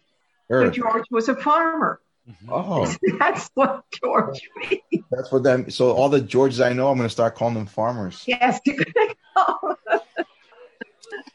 earth. 0.49 0.69
So 0.69 0.71
George 0.71 1.05
was 1.11 1.29
a 1.29 1.37
farmer. 1.37 2.01
Mm-hmm. 2.27 2.49
Oh, 2.51 2.95
that's 3.19 3.51
what 3.53 3.85
George 3.91 4.41
means. 4.57 5.05
That's 5.11 5.31
what 5.31 5.43
that. 5.43 5.71
So 5.75 5.91
all 5.93 6.09
the 6.09 6.23
Georges 6.23 6.63
I 6.63 6.73
know, 6.73 6.89
I'm 6.89 6.97
going 6.97 7.11
to 7.11 7.13
start 7.13 7.35
calling 7.35 7.53
them 7.53 7.67
farmers. 7.67 8.25
Yes, 8.27 8.59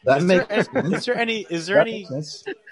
That 0.04 0.18
Is 0.20 0.24
makes 0.24 0.48
there, 0.48 0.64
sense. 0.64 0.94
is 0.94 1.06
there 1.06 1.16
any? 1.18 1.46
Is 1.50 1.66
there 1.68 1.76
That 1.76 1.88
any? 1.88 2.08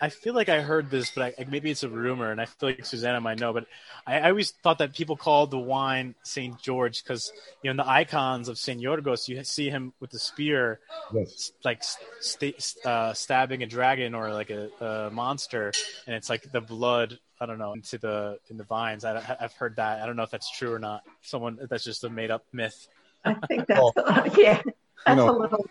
I 0.02 0.10
feel 0.10 0.34
like 0.34 0.50
I 0.50 0.62
heard 0.62 0.90
this, 0.90 1.12
but 1.12 1.36
I, 1.40 1.46
maybe 1.46 1.70
it's 1.70 1.84
a 1.84 1.90
rumor, 1.90 2.32
and 2.32 2.42
I 2.42 2.46
feel 2.46 2.70
like 2.70 2.86
Susanna 2.86 3.22
might 3.22 3.40
know. 3.40 3.54
But 3.54 3.66
I, 4.08 4.20
I 4.20 4.30
always 4.30 4.52
thought 4.52 4.80
that 4.80 4.96
people 4.96 5.16
called 5.16 5.52
the 5.52 5.60
wine 5.60 6.16
Saint 6.24 6.60
George 6.60 7.04
because 7.04 7.32
you 7.62 7.68
know 7.68 7.72
in 7.72 7.78
the 7.78 7.88
icons 7.88 8.48
of 8.48 8.58
Saint 8.58 8.82
Yorgos, 8.82 9.28
you 9.28 9.44
see 9.44 9.70
him 9.70 9.94
with 10.00 10.10
the 10.10 10.18
spear, 10.18 10.80
Yes. 11.14 11.52
like 11.64 11.84
st- 12.20 12.76
uh, 12.84 13.14
stabbing 13.14 13.62
a 13.62 13.68
dragon 13.68 14.16
or 14.16 14.34
like 14.34 14.50
a, 14.50 14.70
a 14.84 15.10
monster, 15.12 15.72
and 16.08 16.16
it's 16.16 16.30
like 16.30 16.52
the 16.52 16.62
blood. 16.62 17.20
I 17.40 17.46
don't 17.46 17.60
know 17.60 17.74
into 17.74 18.00
the 18.00 18.40
in 18.50 18.58
the 18.58 18.64
vines. 18.66 19.06
I, 19.06 19.38
I've 19.40 19.54
heard 19.54 19.76
that. 19.76 20.02
I 20.02 20.06
don't 20.08 20.16
know 20.16 20.24
if 20.24 20.32
that's 20.32 20.50
true 20.52 20.74
or 20.74 20.80
not. 20.80 21.04
Someone 21.22 21.60
that's 21.70 21.84
just 21.84 22.04
a 22.04 22.10
made 22.10 22.32
up 22.32 22.46
myth. 22.52 22.88
I 23.24 23.36
think 23.48 23.68
that's 23.68 23.92
yeah, 24.38 24.62
that's 25.06 25.18
know, 25.18 25.30
a 25.30 25.38
little 25.38 25.66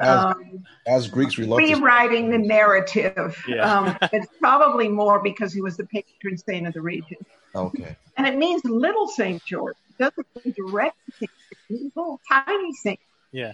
As, 0.00 0.24
um, 0.24 0.64
as 0.86 1.08
Greeks, 1.08 1.36
we 1.36 1.44
love 1.44 1.58
to 1.60 1.74
rewriting 1.74 2.30
the 2.30 2.38
narrative. 2.38 3.36
Yeah. 3.48 3.72
Um, 3.78 3.98
it's 4.12 4.28
probably 4.38 4.88
more 4.88 5.20
because 5.22 5.52
he 5.52 5.60
was 5.60 5.76
the 5.76 5.86
patron 5.86 6.38
saint 6.38 6.66
of 6.66 6.74
the 6.74 6.80
region, 6.80 7.16
Okay. 7.54 7.96
and 8.16 8.26
it 8.26 8.36
means 8.36 8.64
little 8.64 9.08
Saint 9.08 9.44
George. 9.44 9.76
It 9.90 9.98
doesn't 9.98 10.26
mean 10.44 10.54
direct 10.56 10.96
Saint 11.18 11.30
George. 11.30 11.30
It 11.50 11.72
means 11.72 11.92
little 11.96 12.20
tiny 12.28 12.72
Saint. 12.74 13.00
Yeah, 13.32 13.52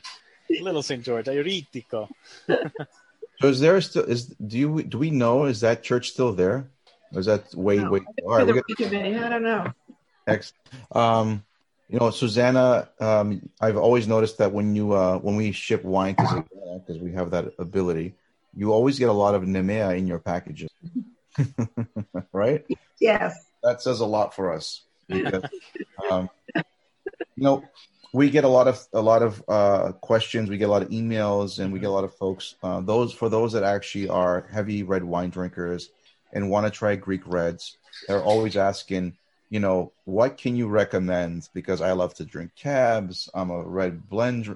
little 0.61 0.83
Saint 0.83 1.02
George, 1.04 1.26
Euritico. 1.26 2.09
So 3.40 3.48
is 3.48 3.59
there 3.59 3.80
still 3.80 4.04
is 4.04 4.26
do 4.26 4.57
you 4.57 4.83
do 4.85 4.96
we 4.96 5.11
know 5.11 5.44
is 5.46 5.61
that 5.61 5.83
church 5.83 6.11
still 6.11 6.33
there? 6.33 6.68
Or 7.12 7.18
is 7.20 7.26
that 7.26 7.52
way 7.54 7.78
No, 7.78 7.90
way? 7.90 8.00
I 8.00 8.22
All 8.22 8.37
right, 8.37 8.46
for 8.46 8.54
we 8.54 8.62
the 8.68 8.74
got 8.85 8.92
region, 8.92 9.22
I 9.22 9.28
don't 9.28 9.42
know. 9.42 9.72
X. 10.26 10.52
Um, 10.92 11.44
you 11.88 11.99
know, 11.99 12.11
Susanna. 12.11 12.88
Um, 13.01 13.49
I've 13.61 13.77
always 13.77 14.09
noticed 14.09 14.38
that 14.38 14.53
when 14.53 14.75
you 14.75 14.92
uh, 14.92 15.18
when 15.18 15.37
we 15.37 15.53
ship 15.53 15.85
wine 15.85 16.16
to 16.16 16.27
Susanna, 16.27 16.79
because 16.79 17.01
we 17.01 17.12
have 17.12 17.31
that 17.31 17.53
ability, 17.59 18.14
you 18.55 18.73
always 18.73 18.99
get 18.99 19.09
a 19.09 19.12
lot 19.12 19.35
of 19.35 19.42
Nemea 19.42 19.97
in 19.97 20.07
your 20.07 20.18
packages, 20.18 20.70
right? 22.33 22.64
Yes. 23.01 23.47
that 23.62 23.83
says 23.83 24.01
a 24.01 24.07
lot 24.07 24.35
for 24.35 24.53
us 24.53 24.83
because 25.09 25.44
um, 26.11 26.31
you 26.55 26.62
know 27.37 27.64
we 28.12 28.31
get 28.31 28.44
a 28.44 28.49
lot 28.49 28.68
of 28.68 28.81
a 28.92 29.01
lot 29.01 29.23
of 29.23 29.42
uh, 29.49 29.92
questions 29.92 30.49
we 30.49 30.57
get 30.57 30.68
a 30.68 30.73
lot 30.73 30.83
of 30.83 30.88
emails 30.90 31.59
and 31.59 31.73
we 31.73 31.81
get 31.81 31.88
a 31.88 31.92
lot 31.92 32.05
of 32.05 32.14
folks 32.14 32.55
uh, 32.62 32.81
those 32.81 33.12
for 33.12 33.29
those 33.29 33.53
that 33.53 33.62
actually 33.62 34.09
are 34.09 34.49
heavy 34.53 34.83
red 34.83 35.05
wine 35.05 35.31
drinkers 35.31 35.90
and 36.33 36.49
want 36.49 36.64
to 36.66 36.70
try 36.70 36.97
greek 36.97 37.23
reds 37.27 37.77
they're 38.09 38.23
always 38.23 38.57
asking 38.57 39.16
you 39.54 39.60
know 39.60 39.92
what 40.04 40.36
can 40.36 40.56
you 40.56 40.66
recommend? 40.66 41.48
Because 41.54 41.80
i 41.80 41.92
love 41.92 42.12
to 42.14 42.24
drink 42.24 42.50
cabs. 42.56 43.28
I'm 43.34 43.50
a 43.50 43.62
red 43.62 44.08
blend 44.08 44.46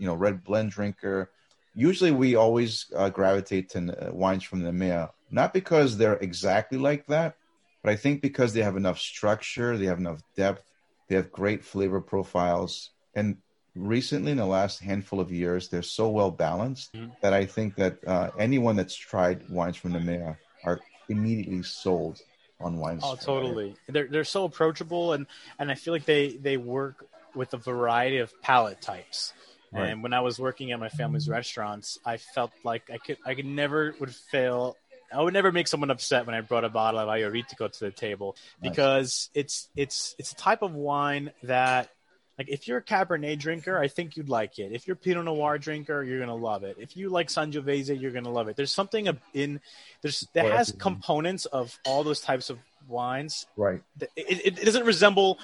you 0.00 0.06
know 0.08 0.14
red 0.14 0.42
blend 0.42 0.72
drinker. 0.72 1.30
Usually 1.76 2.10
we 2.10 2.34
always 2.34 2.86
uh, 2.96 3.10
gravitate 3.10 3.66
to 3.70 3.80
uh, 3.80 4.12
wines 4.12 4.42
from 4.42 4.60
the 4.60 4.70
Nemea, 4.70 5.10
not 5.30 5.54
because 5.54 5.96
they're 5.96 6.16
exactly 6.28 6.78
like 6.78 7.06
that 7.06 7.36
but 7.82 7.92
I 7.92 7.96
think 7.96 8.22
because 8.22 8.54
they 8.54 8.62
have 8.62 8.78
enough 8.78 8.98
structure, 8.98 9.76
they 9.76 9.84
have 9.86 9.98
enough 9.98 10.22
depth, 10.36 10.62
they 11.08 11.16
have 11.16 11.30
great 11.30 11.62
flavor 11.62 12.00
profiles, 12.00 12.90
and 13.14 13.36
recently 13.74 14.32
in 14.32 14.38
the 14.38 14.46
last 14.46 14.80
handful 14.80 15.20
of 15.20 15.30
years, 15.30 15.68
they're 15.68 15.82
so 15.82 16.08
well 16.08 16.30
balanced 16.30 16.94
Mhm. 16.96 17.12
that 17.22 17.34
I 17.34 17.44
think 17.44 17.76
that 17.76 17.98
uh, 18.06 18.30
anyone 18.38 18.74
that's 18.76 18.96
tried 18.96 19.46
wines 19.50 19.76
from 19.76 19.92
the 19.92 19.98
Nemea 20.00 20.38
are 20.64 20.80
immediately 21.10 21.62
sold 21.62 22.18
on 22.60 22.78
wines. 22.78 23.02
Oh, 23.04 23.16
totally. 23.16 23.74
They're 23.88 24.06
they're 24.06 24.24
so 24.24 24.44
approachable, 24.44 25.12
and 25.12 25.26
and 25.58 25.70
I 25.70 25.74
feel 25.74 25.92
like 25.92 26.04
they 26.04 26.36
they 26.36 26.56
work 26.56 27.06
with 27.34 27.52
a 27.54 27.58
variety 27.58 28.18
of 28.18 28.32
palate 28.42 28.80
types. 28.80 29.32
Right. 29.72 29.88
And 29.88 30.02
when 30.04 30.12
I 30.12 30.20
was 30.20 30.38
working 30.38 30.70
at 30.70 30.78
my 30.78 30.88
family's 30.88 31.28
restaurants, 31.28 31.98
I 32.06 32.16
felt 32.18 32.52
like 32.62 32.90
I 32.92 32.98
could 32.98 33.18
I 33.26 33.34
could 33.34 33.46
never 33.46 33.94
would 33.98 34.14
fail. 34.14 34.76
I 35.12 35.20
would 35.20 35.34
never 35.34 35.52
make 35.52 35.68
someone 35.68 35.90
upset 35.90 36.26
when 36.26 36.34
I 36.34 36.40
brought 36.40 36.64
a 36.64 36.68
bottle 36.68 36.98
of 37.00 37.08
Ayoritico 37.08 37.70
to 37.70 37.84
the 37.84 37.90
table 37.90 38.36
Nice. 38.62 38.70
because 38.70 39.30
it's 39.34 39.68
it's 39.76 40.14
it's 40.18 40.32
a 40.32 40.36
type 40.36 40.62
of 40.62 40.74
wine 40.74 41.32
that 41.44 41.90
like 42.38 42.48
if 42.48 42.66
you're 42.66 42.78
a 42.78 42.82
Cabernet 42.82 43.38
drinker, 43.38 43.78
I 43.78 43.88
think 43.88 44.16
you'd 44.16 44.28
like 44.28 44.58
it. 44.58 44.72
If 44.72 44.86
you're 44.86 44.94
a 44.94 44.98
Pinot 44.98 45.24
Noir 45.24 45.58
drinker, 45.58 46.02
you're 46.02 46.20
gonna 46.20 46.34
love 46.34 46.64
it. 46.64 46.76
If 46.78 46.96
you 46.96 47.08
like 47.08 47.28
Sangiovese, 47.28 48.00
you're 48.00 48.10
gonna 48.10 48.32
love 48.32 48.48
it. 48.48 48.56
There's 48.56 48.72
something 48.72 49.08
in 49.34 49.60
there's 50.02 50.26
that 50.32 50.46
has 50.46 50.72
components 50.78 51.46
of 51.46 51.78
all 51.84 52.02
those 52.02 52.20
types 52.20 52.50
of 52.50 52.58
wines 52.88 53.46
Right. 53.56 53.80
it, 53.98 54.10
it, 54.16 54.58
it 54.58 54.64
doesn't 54.64 54.84
resemble 54.84 55.38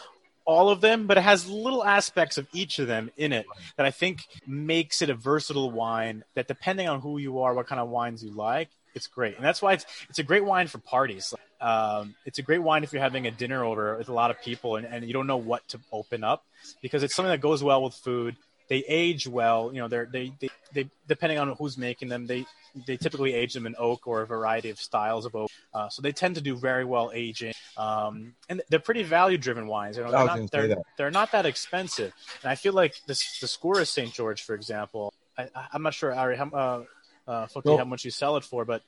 all 0.44 0.68
of 0.68 0.80
them, 0.80 1.06
but 1.06 1.16
it 1.16 1.20
has 1.22 1.48
little 1.48 1.84
aspects 1.84 2.36
of 2.38 2.46
each 2.52 2.78
of 2.78 2.88
them 2.88 3.10
in 3.16 3.32
it 3.32 3.46
that 3.76 3.86
I 3.86 3.90
think 3.90 4.26
makes 4.46 5.00
it 5.00 5.08
a 5.08 5.14
versatile 5.14 5.70
wine. 5.70 6.24
That 6.34 6.48
depending 6.48 6.88
on 6.88 7.00
who 7.00 7.18
you 7.18 7.40
are, 7.40 7.54
what 7.54 7.66
kind 7.66 7.80
of 7.80 7.88
wines 7.88 8.24
you 8.24 8.32
like, 8.32 8.68
it's 8.94 9.06
great, 9.06 9.36
and 9.36 9.44
that's 9.44 9.62
why 9.62 9.74
it's 9.74 9.86
it's 10.08 10.18
a 10.18 10.22
great 10.22 10.44
wine 10.44 10.66
for 10.66 10.78
parties. 10.78 11.34
Um, 11.60 12.14
it's 12.24 12.38
a 12.38 12.42
great 12.42 12.62
wine 12.62 12.84
if 12.84 12.92
you're 12.92 13.02
having 13.02 13.26
a 13.26 13.30
dinner 13.30 13.64
over 13.64 13.96
with 13.98 14.08
a 14.08 14.14
lot 14.14 14.30
of 14.30 14.40
people 14.40 14.76
and, 14.76 14.86
and 14.86 15.04
you 15.04 15.12
don't 15.12 15.26
know 15.26 15.36
what 15.36 15.66
to 15.68 15.80
open 15.92 16.24
up 16.24 16.44
because 16.80 17.02
it's 17.02 17.14
something 17.14 17.30
that 17.30 17.42
goes 17.42 17.62
well 17.62 17.82
with 17.84 17.92
food. 17.94 18.36
They 18.68 18.84
age 18.88 19.26
well, 19.26 19.70
you 19.72 19.80
know. 19.80 19.88
They're 19.88 20.06
they, 20.06 20.32
they 20.40 20.48
they 20.72 20.88
depending 21.08 21.38
on 21.38 21.48
who's 21.58 21.76
making 21.76 22.08
them, 22.08 22.26
they 22.26 22.46
they 22.86 22.96
typically 22.96 23.34
age 23.34 23.52
them 23.52 23.66
in 23.66 23.74
oak 23.78 24.06
or 24.06 24.22
a 24.22 24.26
variety 24.26 24.70
of 24.70 24.78
styles 24.78 25.26
of 25.26 25.34
oak. 25.34 25.50
Uh, 25.74 25.88
so 25.88 26.02
they 26.02 26.12
tend 26.12 26.36
to 26.36 26.40
do 26.40 26.56
very 26.56 26.84
well 26.84 27.10
aging, 27.12 27.52
um, 27.76 28.34
and 28.48 28.62
they're 28.68 28.78
pretty 28.78 29.02
value-driven 29.02 29.66
wines. 29.66 29.96
You 29.96 30.04
know, 30.04 30.12
they're, 30.12 30.26
not, 30.26 30.50
they're, 30.52 30.68
that. 30.68 30.82
they're 30.96 31.10
not 31.10 31.32
that 31.32 31.46
expensive. 31.46 32.12
And 32.42 32.50
I 32.50 32.54
feel 32.54 32.72
like 32.72 32.94
this 33.06 33.40
the 33.40 33.48
Skouras 33.48 33.88
St. 33.88 34.12
George, 34.12 34.42
for 34.42 34.54
example. 34.54 35.12
I, 35.36 35.48
I'm 35.72 35.82
not 35.82 35.94
sure, 35.94 36.14
Ari, 36.14 36.36
how, 36.36 36.48
uh, 36.50 36.84
uh, 37.30 37.46
Foki, 37.46 37.66
Well- 37.66 37.78
how 37.78 37.84
much 37.84 38.04
you 38.04 38.10
sell 38.10 38.36
it 38.36 38.44
for, 38.44 38.64
but 38.64 38.82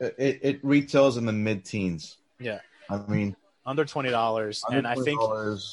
It, 0.00 0.38
it 0.42 0.60
retails 0.62 1.16
in 1.16 1.26
the 1.26 1.32
mid-teens. 1.32 2.16
yeah, 2.38 2.60
I 2.88 2.98
mean, 3.08 3.34
under 3.66 3.84
twenty 3.84 4.10
dollars. 4.10 4.62
And 4.70 4.86
I 4.86 4.94
think 4.94 5.20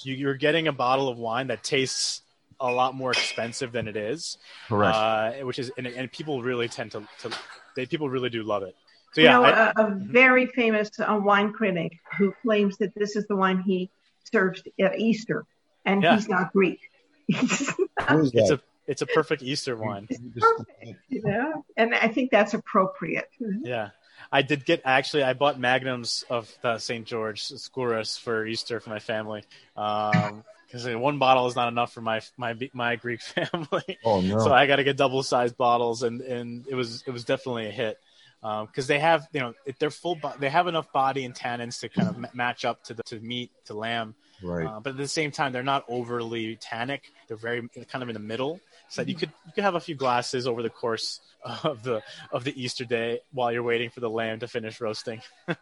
you, 0.03 0.13
you're 0.15 0.35
getting 0.35 0.67
a 0.67 0.73
bottle 0.73 1.07
of 1.09 1.17
wine 1.17 1.47
that 1.47 1.63
tastes 1.63 2.21
a 2.59 2.71
lot 2.71 2.95
more 2.95 3.11
expensive 3.11 3.71
than 3.71 3.87
it 3.87 3.95
is, 3.97 4.37
correct. 4.67 4.95
uh, 4.95 5.31
which 5.45 5.59
is 5.59 5.71
and, 5.77 5.85
and 5.87 6.11
people 6.11 6.41
really 6.41 6.67
tend 6.67 6.91
to, 6.91 7.03
to 7.21 7.29
they 7.75 7.85
people 7.85 8.09
really 8.09 8.29
do 8.29 8.41
love 8.43 8.63
it. 8.63 8.75
So 9.13 9.21
You 9.21 9.27
know, 9.27 9.43
I- 9.43 9.71
a, 9.75 9.85
a 9.85 9.91
very 9.95 10.45
famous 10.47 10.89
uh, 10.99 11.19
wine 11.21 11.53
critic 11.53 11.99
who 12.17 12.33
claims 12.41 12.77
that 12.79 12.93
this 12.95 13.15
is 13.15 13.27
the 13.27 13.35
wine 13.35 13.59
he 13.61 13.89
serves 14.31 14.63
at 14.79 14.97
Easter, 14.99 15.45
and 15.85 16.01
Yeah. 16.01 16.15
he's 16.15 16.27
not 16.27 16.51
Greek. 16.51 16.79
He's 17.27 17.69
Who 18.09 18.19
is 18.21 18.31
it's 18.33 18.49
a 18.51 18.59
it's 18.87 19.01
a 19.01 19.05
perfect 19.05 19.41
Easter 19.43 19.75
wine. 19.75 20.07
perfect, 20.37 20.99
you 21.09 21.21
know, 21.23 21.65
and 21.77 21.93
I 21.93 22.07
think 22.07 22.31
that's 22.31 22.53
appropriate. 22.53 23.29
Yeah. 23.39 23.89
I 24.31 24.41
did 24.41 24.65
get 24.65 24.81
actually. 24.85 25.23
I 25.23 25.33
bought 25.33 25.59
magnums 25.59 26.23
of 26.29 26.51
the 26.61 26.77
St. 26.77 27.05
George 27.05 27.43
Skouras 27.43 28.19
for 28.19 28.45
Easter 28.45 28.79
for 28.79 28.89
my 28.89 28.99
family, 28.99 29.43
because 29.75 30.87
one 30.95 31.19
bottle 31.19 31.47
is 31.47 31.55
not 31.55 31.67
enough 31.67 31.93
for 31.93 32.01
my 32.01 32.21
my 32.37 32.55
my 32.73 32.95
Greek 32.95 33.21
family. 33.21 33.97
oh 34.03 34.21
no! 34.21 34.39
So 34.39 34.53
I 34.53 34.67
got 34.67 34.77
to 34.77 34.83
get 34.83 34.97
double 34.97 35.23
sized 35.23 35.57
bottles, 35.57 36.03
and 36.03 36.21
and 36.21 36.65
it 36.67 36.75
was 36.75 37.03
it 37.05 37.11
was 37.11 37.23
definitely 37.23 37.67
a 37.67 37.71
hit 37.71 37.99
because 38.41 38.87
they 38.87 38.99
have 38.99 39.27
you 39.31 39.39
know 39.39 39.53
they're 39.79 39.89
full 39.89 40.15
bo- 40.15 40.33
they 40.39 40.49
have 40.49 40.67
enough 40.67 40.91
body 40.91 41.25
and 41.25 41.33
tannins 41.33 41.79
to 41.79 41.89
kind 41.89 42.09
of 42.09 42.35
match 42.35 42.65
up 42.65 42.83
to 42.83 42.93
the 42.93 43.03
to 43.03 43.19
meat 43.19 43.51
to 43.65 43.73
lamb, 43.73 44.15
right. 44.43 44.67
uh, 44.67 44.79
but 44.79 44.91
at 44.91 44.97
the 44.97 45.07
same 45.07 45.31
time 45.31 45.51
they're 45.51 45.63
not 45.63 45.83
overly 45.87 46.55
tannic. 46.55 47.11
They're 47.27 47.37
very 47.37 47.67
kind 47.89 48.03
of 48.03 48.09
in 48.09 48.13
the 48.13 48.19
middle, 48.19 48.59
that 48.95 49.07
you 49.07 49.15
could 49.15 49.31
you 49.45 49.51
could 49.53 49.63
have 49.63 49.75
a 49.75 49.79
few 49.79 49.95
glasses 49.95 50.47
over 50.47 50.61
the 50.61 50.69
course 50.69 51.19
of 51.63 51.83
the 51.83 52.01
of 52.31 52.43
the 52.43 52.53
Easter 52.61 52.85
day 52.85 53.19
while 53.31 53.51
you're 53.51 53.63
waiting 53.63 53.89
for 53.89 53.99
the 53.99 54.09
lamb 54.09 54.39
to 54.39 54.47
finish 54.47 54.79
roasting. 54.81 55.21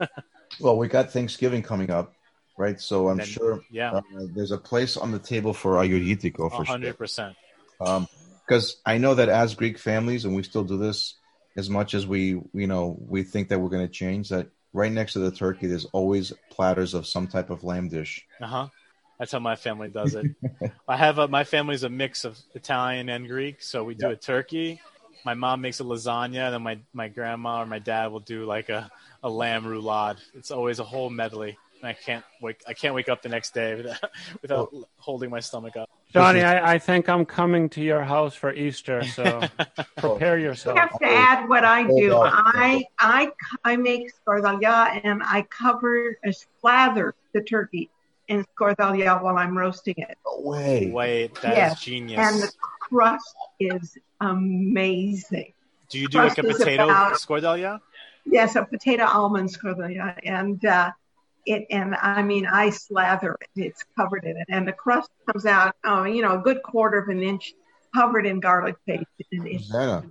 Well, 0.60 0.78
we 0.78 0.88
got 0.88 1.10
Thanksgiving 1.12 1.64
coming 1.64 1.90
up, 1.90 2.14
right? 2.58 2.80
So 2.80 3.10
I'm 3.10 3.18
Then- 3.18 3.26
sure 3.26 3.62
yeah, 3.72 3.94
uh, 3.94 4.02
there's 4.36 4.52
a 4.52 4.58
place 4.58 4.98
on 4.98 5.12
the 5.12 5.18
table 5.18 5.52
for 5.54 5.78
Ayuritico 5.78 6.52
for 6.52 6.58
sure. 6.58 6.66
hundred 6.66 6.96
percent. 6.98 7.36
because 7.80 8.78
I 8.86 9.00
know 9.00 9.16
that 9.16 9.30
as 9.30 9.56
Greek 9.56 9.80
families, 9.80 10.26
and 10.26 10.36
we 10.36 10.44
still 10.44 10.64
do 10.64 10.78
this 10.78 11.16
as 11.58 11.70
much 11.70 11.94
as 11.96 12.06
we, 12.06 12.40
you 12.54 12.68
know, 12.68 12.96
we 13.00 13.24
think 13.24 13.50
that 13.50 13.60
we're 13.60 13.70
going 13.70 13.88
to 13.88 13.92
change. 13.92 14.30
That 14.30 14.50
right 14.74 14.92
next 14.92 15.14
to 15.14 15.20
the 15.20 15.32
turkey, 15.32 15.68
there's 15.68 15.86
always 15.86 16.34
platters 16.52 16.94
of 16.94 17.08
some 17.08 17.28
type 17.28 17.50
of 17.50 17.64
lamb 17.64 17.90
dish. 17.90 18.24
Uh 18.40 18.46
huh. 18.48 18.68
That's 19.20 19.32
how 19.32 19.40
my 19.40 19.56
family 19.56 19.90
does 19.90 20.16
it. 20.16 20.28
I 20.88 20.98
have 20.98 21.18
a, 21.20 21.28
my 21.28 21.44
family's 21.44 21.84
a 21.84 21.90
mix 21.90 22.26
of 22.26 22.38
Italian 22.56 23.10
and 23.10 23.28
Greek, 23.28 23.62
so 23.62 23.84
we 23.84 23.96
do 23.96 24.10
a 24.10 24.16
turkey. 24.16 24.82
My 25.26 25.34
mom 25.34 25.62
makes 25.62 25.80
a 25.80 25.84
lasagna, 25.84 26.46
and 26.46 26.54
then 26.54 26.64
my, 26.64 26.80
my 26.94 27.08
grandma 27.08 27.62
or 27.62 27.66
my 27.66 27.80
dad 27.80 28.08
will 28.08 28.20
do 28.20 28.46
like 28.46 28.70
a, 28.70 28.90
a 29.24 29.30
lamb 29.30 29.64
roulade. 29.64 30.18
It's 30.34 30.52
always 30.52 30.80
a 30.80 30.84
whole 30.84 31.10
medley. 31.10 31.58
And 31.82 31.90
I 31.90 31.94
can't 31.94 32.24
wake 32.42 32.62
I 32.66 32.74
can't 32.74 32.96
wake 32.96 33.10
up 33.10 33.22
the 33.22 33.30
next 33.30 33.54
day 33.54 33.76
without, 33.76 34.02
without 34.42 34.74
holding 34.98 35.30
my 35.30 35.42
stomach 35.42 35.76
up. 35.76 35.90
Johnny, 36.14 36.42
I, 36.42 36.76
I 36.76 36.80
think 36.80 37.10
I'm 37.10 37.26
coming 37.26 37.70
to 37.70 37.82
your 37.82 38.04
house 38.04 38.36
for 38.36 38.54
Easter, 38.54 39.04
so 39.04 39.42
prepare 39.98 40.38
yourself. 40.38 40.78
I 40.78 40.82
have 40.82 41.00
to 41.00 41.06
add 41.06 41.50
what 41.50 41.66
I 41.66 41.84
do. 41.84 42.16
I 42.16 42.86
I 43.00 43.32
I 43.66 43.76
make 43.76 44.12
scordalia 44.14 45.02
and 45.04 45.22
I 45.26 45.42
cover 45.44 46.18
a 46.24 46.34
slather 46.62 47.16
the 47.34 47.42
turkey 47.42 47.90
in 48.28 48.46
scordalia 48.56 49.22
while 49.22 49.38
I'm 49.38 49.58
roasting 49.58 49.96
it, 49.98 50.18
No 50.26 50.42
way. 50.42 50.90
Wait, 50.92 51.36
that 51.42 51.52
is 51.52 51.58
Yes, 51.58 51.82
genius. 51.82 52.20
and 52.20 52.42
the 52.44 52.52
crust 52.80 53.36
is 53.60 53.98
amazing. 54.22 55.54
Do 55.90 56.00
you 56.00 56.08
do 56.08 56.18
like 56.20 56.38
a 56.38 56.44
potato 56.44 56.86
about- 56.86 57.14
scordalia? 57.14 57.80
Yes, 58.26 58.56
a 58.56 58.64
potato 58.64 59.04
almond 59.06 59.50
scordalia, 59.50 60.18
and 60.24 60.64
uh, 60.66 60.92
it 61.46 61.66
and 61.70 61.94
I 61.96 62.22
mean 62.24 62.46
I 62.46 62.70
slather 62.70 63.36
it. 63.42 63.50
It's 63.62 63.84
covered 63.98 64.24
in 64.24 64.38
it, 64.38 64.46
and 64.50 64.66
the 64.66 64.72
crust 64.72 65.10
comes 65.30 65.46
out, 65.46 65.76
oh, 65.84 66.04
you 66.06 66.22
know, 66.22 66.40
a 66.40 66.42
good 66.42 66.64
quarter 66.64 67.00
of 67.00 67.10
an 67.10 67.22
inch, 67.22 67.54
covered 67.96 68.26
in 68.26 68.40
garlic 68.40 68.76
paste. 68.88 69.04
And 69.32 69.48
it's- 69.48 69.66
Susanna. 69.66 70.04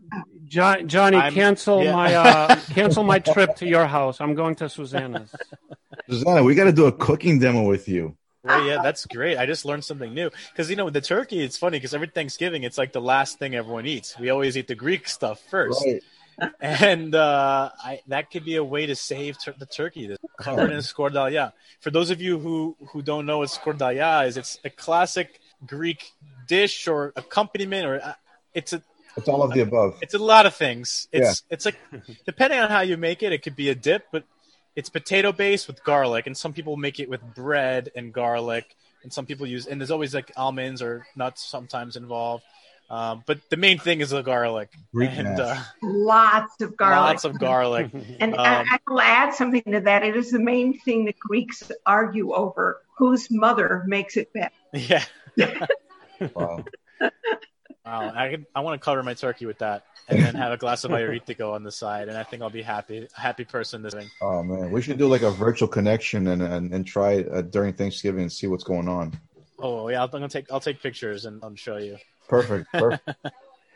Jo- 0.44 0.82
Johnny, 0.82 1.16
I'm- 1.16 1.32
cancel 1.32 1.82
yeah. 1.84 1.92
my 1.92 2.14
uh, 2.14 2.56
cancel 2.70 3.04
my 3.04 3.18
trip 3.18 3.56
to 3.56 3.66
your 3.66 3.86
house. 3.86 4.20
I'm 4.20 4.34
going 4.34 4.54
to 4.56 4.68
Susanna's. 4.68 5.34
Susanna, 6.08 6.42
we 6.42 6.54
got 6.54 6.64
to 6.64 6.72
do 6.72 6.86
a 6.86 6.92
cooking 6.92 7.38
demo 7.38 7.62
with 7.62 7.88
you. 7.88 8.16
Well, 8.44 8.64
yeah, 8.66 8.80
that's 8.82 9.06
great. 9.06 9.38
I 9.38 9.46
just 9.46 9.64
learned 9.64 9.84
something 9.84 10.12
new 10.12 10.28
because 10.52 10.68
you 10.68 10.74
know 10.76 10.84
with 10.86 10.94
the 10.94 11.00
turkey, 11.00 11.40
it's 11.44 11.56
funny 11.56 11.78
because 11.78 11.94
every 11.94 12.08
Thanksgiving 12.08 12.64
it's 12.64 12.76
like 12.76 12.92
the 12.92 13.00
last 13.00 13.38
thing 13.38 13.54
everyone 13.54 13.86
eats. 13.86 14.18
We 14.18 14.30
always 14.30 14.56
eat 14.56 14.66
the 14.66 14.74
Greek 14.74 15.06
stuff 15.08 15.40
first, 15.48 15.80
Right. 15.86 16.02
and 16.60 17.14
uh, 17.14 17.70
I, 17.84 18.00
that 18.08 18.30
could 18.32 18.44
be 18.44 18.56
a 18.56 18.64
way 18.64 18.86
to 18.86 18.96
save 18.96 19.38
tur- 19.38 19.54
the 19.56 19.66
turkey 19.66 20.08
that's 20.08 20.22
covered 20.40 20.72
in 20.72 20.78
scordalia. 20.92 21.52
For 21.80 21.90
those 21.90 22.10
of 22.10 22.20
you 22.20 22.38
who 22.40 22.76
who 22.88 23.00
don't 23.00 23.26
know 23.26 23.38
what 23.38 23.48
scordalia 23.50 24.26
is, 24.26 24.36
it's 24.36 24.58
a 24.64 24.70
classic 24.70 25.38
Greek 25.66 26.12
dish 26.46 26.88
or 26.88 27.12
accompaniment, 27.16 27.86
or 27.86 28.00
uh, 28.02 28.14
it's 28.54 28.72
a 28.72 28.82
It's 29.16 29.28
all 29.28 29.42
of 29.42 29.52
the 29.52 29.60
above. 29.60 29.98
it's 30.02 30.14
a 30.14 30.18
lot 30.18 30.46
of 30.46 30.54
things. 30.54 31.08
It's 31.12 31.42
it's 31.50 31.64
like 31.64 31.78
depending 32.26 32.58
on 32.58 32.70
how 32.70 32.80
you 32.80 32.96
make 32.96 33.22
it, 33.22 33.32
it 33.32 33.42
could 33.42 33.56
be 33.56 33.68
a 33.68 33.74
dip, 33.74 34.06
but 34.12 34.24
it's 34.74 34.88
potato 34.88 35.32
based 35.32 35.66
with 35.66 35.84
garlic, 35.84 36.26
and 36.26 36.36
some 36.36 36.52
people 36.52 36.76
make 36.76 36.98
it 36.98 37.08
with 37.08 37.22
bread 37.34 37.90
and 37.94 38.12
garlic, 38.12 38.74
and 39.02 39.12
some 39.12 39.26
people 39.26 39.46
use 39.46 39.66
and 39.66 39.80
there's 39.80 39.90
always 39.90 40.14
like 40.14 40.32
almonds 40.36 40.82
or 40.82 41.06
nuts 41.16 41.44
sometimes 41.44 41.96
involved. 41.96 42.44
Um, 42.90 43.22
but 43.26 43.38
the 43.48 43.56
main 43.56 43.78
thing 43.78 44.02
is 44.02 44.10
the 44.10 44.20
garlic 44.20 44.68
Greek 44.92 45.12
and 45.14 45.38
mash. 45.38 45.40
uh, 45.40 45.62
lots 45.82 46.60
of 46.60 46.76
garlic. 46.76 47.00
lots 47.00 47.24
of 47.24 47.38
garlic. 47.38 47.90
And 48.20 48.34
Um, 48.34 48.40
I, 48.40 48.64
I 48.70 48.78
will 48.86 49.00
add 49.00 49.34
something 49.34 49.62
to 49.72 49.80
that. 49.80 50.04
It 50.04 50.14
is 50.14 50.30
the 50.30 50.38
main 50.38 50.78
thing 50.78 51.06
that 51.06 51.18
Greeks 51.18 51.72
argue 51.86 52.34
over: 52.34 52.82
whose 52.98 53.30
mother 53.30 53.84
makes 53.86 54.18
it 54.18 54.32
best. 54.34 54.52
yeah. 54.74 55.04
Wow. 56.36 56.64
Wow, 57.84 58.12
I 58.14 58.30
could, 58.30 58.46
I 58.54 58.60
want 58.60 58.80
to 58.80 58.84
cover 58.84 59.02
my 59.02 59.14
turkey 59.14 59.44
with 59.44 59.58
that, 59.58 59.82
and 60.08 60.22
then 60.22 60.36
have 60.36 60.52
a 60.52 60.56
glass 60.56 60.84
of 60.84 60.92
Agiorgitiko 60.92 61.52
on 61.52 61.64
the 61.64 61.72
side, 61.72 62.08
and 62.08 62.16
I 62.16 62.22
think 62.22 62.42
I'll 62.42 62.50
be 62.50 62.62
happy, 62.62 63.08
a 63.16 63.20
happy 63.20 63.44
person 63.44 63.82
this 63.82 63.92
week. 63.92 64.06
Oh 64.20 64.40
man, 64.44 64.70
we 64.70 64.80
should 64.82 64.98
do 64.98 65.08
like 65.08 65.22
a 65.22 65.32
virtual 65.32 65.66
connection 65.66 66.28
and 66.28 66.42
and, 66.42 66.72
and 66.72 66.86
try 66.86 67.14
it 67.14 67.28
uh, 67.32 67.42
during 67.42 67.72
Thanksgiving 67.72 68.22
and 68.22 68.32
see 68.32 68.46
what's 68.46 68.62
going 68.62 68.86
on. 68.86 69.18
Oh 69.58 69.88
yeah, 69.88 70.04
I'm 70.04 70.10
gonna 70.10 70.28
take 70.28 70.50
I'll 70.52 70.60
take 70.60 70.80
pictures 70.80 71.24
and 71.24 71.42
I'll 71.42 71.56
show 71.56 71.78
you. 71.78 71.96
Perfect. 72.28 72.70
Perfect. 72.72 73.08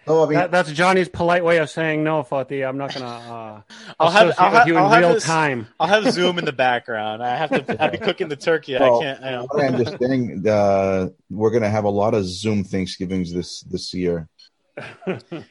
no, 0.06 0.24
I 0.24 0.26
mean, 0.28 0.34
That, 0.38 0.50
that's 0.50 0.70
Johnny's 0.72 1.08
polite 1.08 1.44
way 1.44 1.58
of 1.58 1.68
saying 1.70 2.02
no, 2.04 2.22
Foti. 2.22 2.66
I'm 2.66 2.78
not 2.78 2.94
gonna 2.94 3.06
uh, 3.06 3.60
I'll 4.00 4.10
have- 4.10 4.34
I'll 4.38 4.50
with 4.50 4.58
have- 4.58 4.68
you 4.68 4.76
in 4.76 4.82
I'll 4.82 4.98
real 5.00 5.14
this- 5.14 5.24
time. 5.24 5.66
I'll 5.80 5.88
have 5.88 6.10
Zoom 6.12 6.38
in 6.38 6.44
the 6.44 6.52
background. 6.52 7.22
I 7.22 7.36
have 7.36 7.50
to. 7.50 7.82
I'll 7.82 7.90
be 7.90 7.98
cooking 7.98 8.28
the 8.28 8.36
turkey. 8.36 8.74
well, 8.78 9.00
I 9.00 9.04
can't. 9.04 9.22
I 9.24 9.30
know. 9.32 9.46
what 9.50 9.62
I 9.64 9.66
understand, 9.68 10.46
uh, 10.46 11.08
we're 11.30 11.50
gonna 11.50 11.70
have 11.70 11.84
a 11.84 11.90
lot 11.90 12.14
of 12.14 12.24
Zoom 12.24 12.64
Thanksgivings 12.64 13.32
this 13.32 13.60
this 13.62 13.92
year. 13.94 14.28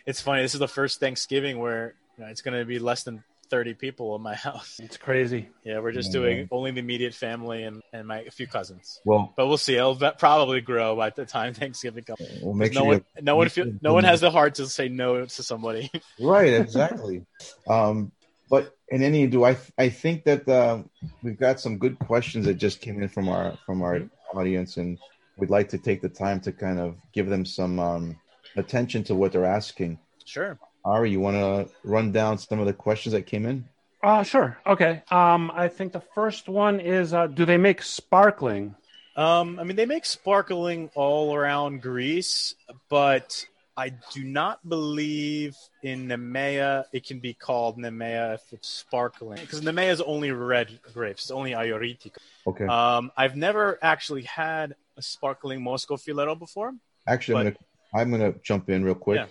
It's 0.05 0.21
funny. 0.21 0.41
This 0.43 0.53
is 0.53 0.59
the 0.59 0.67
first 0.67 0.99
Thanksgiving 0.99 1.59
where 1.59 1.95
you 2.17 2.23
know, 2.23 2.29
it's 2.29 2.41
going 2.41 2.57
to 2.57 2.63
be 2.65 2.79
less 2.79 3.03
than 3.03 3.23
thirty 3.49 3.73
people 3.73 4.15
in 4.15 4.21
my 4.21 4.35
house. 4.47 4.79
It's 4.83 4.97
crazy. 4.97 5.49
Yeah, 5.63 5.79
we're 5.79 5.91
just 5.91 6.09
Yeah. 6.13 6.19
doing 6.21 6.47
only 6.51 6.71
the 6.71 6.79
immediate 6.79 7.13
family 7.13 7.63
and 7.63 7.81
and 7.93 8.07
my 8.07 8.21
a 8.21 8.31
few 8.31 8.47
cousins. 8.47 8.99
Well, 9.05 9.33
But 9.37 9.47
we'll 9.47 9.57
see. 9.57 9.75
It'll 9.75 9.95
ve- 9.95 10.11
probably 10.17 10.61
grow 10.61 10.95
by 10.95 11.09
the 11.11 11.25
time 11.25 11.53
Thanksgiving 11.61 12.03
comes. 12.03 12.19
we'll 12.41 12.53
make 12.53 12.73
no 12.73 12.81
sure. 12.81 12.87
one, 12.87 13.05
no 13.21 13.35
one, 13.35 13.45
make 13.45 13.51
feel, 13.53 13.71
no 13.81 13.93
one 13.93 14.03
has 14.03 14.21
the 14.21 14.31
heart 14.31 14.55
to 14.55 14.67
say 14.67 14.89
no 14.89 15.25
to 15.25 15.43
somebody. 15.43 15.91
right 16.19 16.53
exactly 16.53 17.25
um 17.69 18.11
but 18.49 18.75
in 18.89 19.01
any 19.01 19.25
do 19.27 19.43
i 19.43 19.57
i 19.77 19.89
think 19.89 20.23
that 20.23 20.47
uh, 20.47 20.81
we've 21.23 21.39
got 21.39 21.59
some 21.59 21.77
good 21.77 21.97
questions 21.99 22.45
that 22.45 22.53
just 22.55 22.79
came 22.81 23.01
in 23.01 23.09
from 23.09 23.27
our 23.27 23.57
from 23.65 23.81
our 23.81 24.01
audience 24.33 24.77
and 24.77 24.97
we'd 25.37 25.49
like 25.49 25.69
to 25.69 25.77
take 25.77 26.01
the 26.01 26.09
time 26.09 26.39
to 26.39 26.51
kind 26.51 26.79
of 26.79 26.95
give 27.11 27.27
them 27.27 27.43
some 27.45 27.79
um 27.79 28.15
attention 28.55 29.03
to 29.03 29.15
what 29.15 29.31
they're 29.31 29.45
asking 29.45 29.97
sure. 30.25 30.57
Ari 30.85 31.11
you 31.11 31.19
want 31.19 31.35
to 31.35 31.73
run 31.83 32.11
down 32.11 32.37
some 32.37 32.59
of 32.59 32.65
the 32.67 32.73
questions 32.73 33.13
that 33.13 33.23
came 33.25 33.45
in 33.45 33.65
Uh, 34.03 34.21
sure. 34.23 34.57
Okay. 34.67 35.01
Um, 35.09 35.51
I 35.53 35.67
think 35.67 35.91
the 35.93 36.03
first 36.13 36.47
one 36.47 36.79
is 36.79 37.13
uh, 37.13 37.27
do 37.27 37.43
they 37.45 37.57
make 37.57 37.81
sparkling? 37.81 38.75
Um, 39.17 39.57
I 39.59 39.63
mean, 39.63 39.75
they 39.77 39.85
make 39.87 40.05
sparkling 40.05 40.89
all 40.93 41.33
around 41.33 41.81
Greece, 41.81 42.53
but 42.89 43.45
I 43.77 43.89
do 44.13 44.23
not 44.23 44.59
believe 44.67 45.55
in 45.81 46.07
Nemea 46.07 46.83
it 46.93 47.05
can 47.07 47.19
be 47.19 47.33
called 47.33 47.77
Nemea 47.77 48.35
if 48.35 48.41
it's 48.51 48.67
sparkling 48.69 49.39
because 49.41 49.61
Nemea 49.61 49.89
is 49.91 50.01
only 50.01 50.31
red 50.31 50.79
grapes, 50.93 51.23
it's 51.23 51.31
only 51.31 51.51
Agiorgitiko. 51.51 52.17
okay 52.47 52.65
Um, 52.65 53.11
I've 53.17 53.35
never 53.35 53.79
actually 53.81 54.23
had 54.23 54.75
a 54.97 55.01
sparkling 55.01 55.59
Moschofilero 55.61 56.37
before. 56.39 56.73
actually 57.07 57.39
i'm 57.39 57.45
but- 57.47 57.57
gonna 57.91 58.01
i'm 58.01 58.11
gonna 58.11 58.33
jump 58.43 58.69
in 58.69 58.83
real 58.83 58.95
quick 58.95 59.17
Yeah. 59.17 59.27